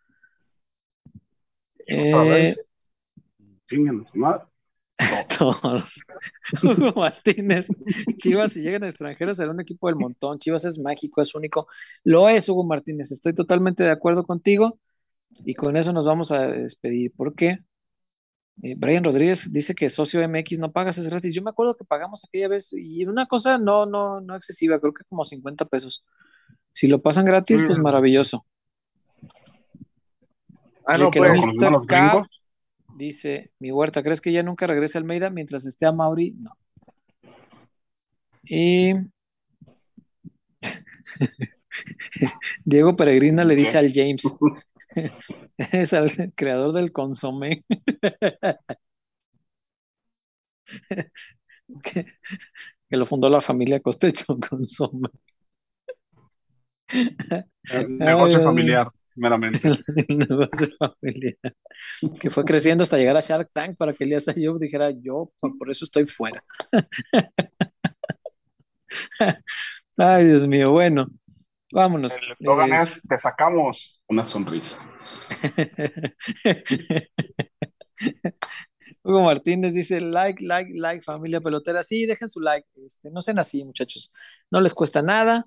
[1.86, 2.54] Eh,
[5.38, 6.02] todos.
[6.62, 7.68] Hugo Martínez.
[8.16, 10.38] Chivas, si llegan extranjeros, será un equipo del montón.
[10.38, 11.66] Chivas es mágico, es único.
[12.04, 13.12] Lo es, Hugo Martínez.
[13.12, 14.78] Estoy totalmente de acuerdo contigo.
[15.44, 17.12] Y con eso nos vamos a despedir.
[17.16, 17.58] ¿Por qué?
[18.62, 21.34] Eh, Brian Rodríguez dice que socio MX no pagas ese gratis.
[21.34, 24.92] Yo me acuerdo que pagamos aquella vez y una cosa no, no, no excesiva, creo
[24.92, 26.04] que como 50 pesos.
[26.70, 28.46] Si lo pasan gratis, pues maravilloso.
[30.84, 32.41] Ah, no, pues,
[32.96, 36.32] dice, mi huerta, ¿crees que ya nunca regrese Almeida mientras esté a Mauri?
[36.32, 36.56] No.
[38.44, 38.94] Y
[42.64, 44.22] Diego Peregrina le dice al James,
[45.56, 47.64] es el creador del consomé.
[51.82, 52.06] que,
[52.90, 55.08] lo fundó la familia Costecho Consomé.
[57.88, 59.60] negocio familiar, meramente.
[60.08, 61.36] El negocio familiar.
[62.20, 65.70] Que fue creciendo hasta llegar a Shark Tank para que Elías Ayub dijera, yo por
[65.70, 66.42] eso estoy fuera.
[69.96, 71.06] Ay, Dios mío, bueno,
[71.72, 72.16] vámonos.
[72.16, 74.78] El eslogan es, te sacamos una sonrisa.
[79.04, 81.82] Hugo Martínez dice like, like, like, familia pelotera.
[81.82, 82.66] Sí, dejen su like.
[82.86, 84.10] Este, no sean así, muchachos.
[84.50, 85.46] No les cuesta nada.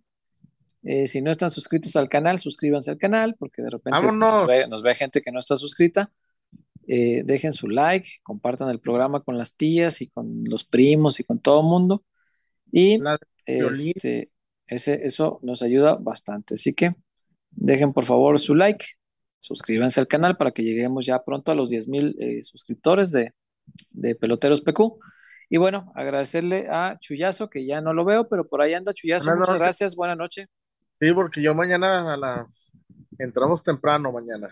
[0.87, 4.67] Eh, si no están suscritos al canal, suscríbanse al canal, porque de repente nos ve,
[4.67, 6.11] nos ve, gente que no está suscrita.
[6.87, 11.23] Eh, dejen su like, compartan el programa con las tías y con los primos y
[11.23, 12.03] con todo el mundo.
[12.71, 13.01] Y
[13.45, 14.29] este,
[14.67, 16.53] ese, eso nos ayuda bastante.
[16.53, 16.91] Así que
[17.49, 18.85] dejen por favor su like,
[19.39, 23.33] suscríbanse al canal para que lleguemos ya pronto a los 10 mil eh, suscriptores de,
[23.89, 24.99] de Peloteros PQ.
[25.49, 29.35] Y bueno, agradecerle a Chuyazo, que ya no lo veo, pero por ahí anda Chuyazo.
[29.35, 30.47] Muchas gracias, buena noche.
[30.99, 32.71] Sí, porque yo mañana a las
[33.19, 34.49] entramos temprano mañana.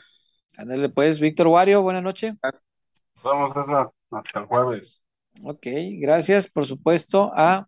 [0.58, 2.34] Ándale, pues, Víctor Wario, buenas noches.
[3.24, 3.56] Vamos
[4.12, 5.04] hasta el jueves.
[5.42, 5.68] Ok,
[6.00, 7.68] gracias, por supuesto, a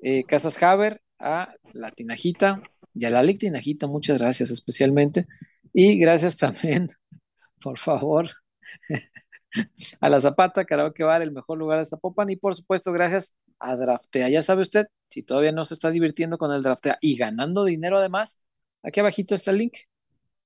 [0.00, 2.62] eh, Casas Haber, a la Tinajita
[2.94, 5.26] y a la Lic Tinajita, muchas gracias especialmente.
[5.72, 6.88] Y gracias también,
[7.60, 8.30] por favor,
[10.00, 12.30] a la Zapata, Karaoke Bar, el mejor lugar de Zapopan.
[12.30, 14.28] Y por supuesto, gracias a Draftea.
[14.28, 17.98] Ya sabe usted, si todavía no se está divirtiendo con el Draftea y ganando dinero
[17.98, 18.40] además,
[18.82, 19.74] aquí abajito está el link.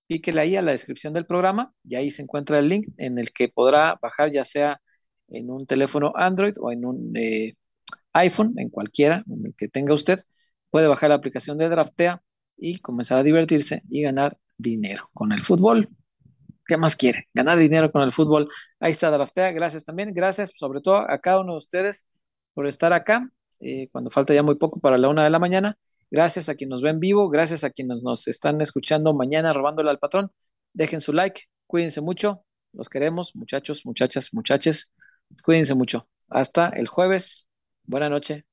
[0.06, 3.32] Píquele ahí a la descripción del programa y ahí se encuentra el link en el
[3.32, 4.80] que podrá bajar ya sea
[5.28, 7.54] en un teléfono Android o en un eh,
[8.14, 10.20] iPhone, en cualquiera, en el que tenga usted,
[10.70, 12.22] puede bajar la aplicación de Draftea
[12.56, 15.90] y comenzar a divertirse y ganar dinero con el fútbol.
[16.66, 17.28] ¿Qué más quiere?
[17.34, 18.50] Ganar dinero con el fútbol.
[18.80, 19.52] Ahí está Draftea.
[19.52, 20.12] Gracias también.
[20.12, 22.06] Gracias sobre todo a cada uno de ustedes
[22.58, 23.30] por estar acá,
[23.60, 25.78] eh, cuando falta ya muy poco para la una de la mañana.
[26.10, 30.00] Gracias a quienes nos ven vivo, gracias a quienes nos están escuchando mañana robándole al
[30.00, 30.32] patrón.
[30.72, 34.90] Dejen su like, cuídense mucho, los queremos, muchachos, muchachas, muchaches.
[35.44, 36.08] Cuídense mucho.
[36.28, 37.48] Hasta el jueves.
[37.84, 38.47] Buenas noches.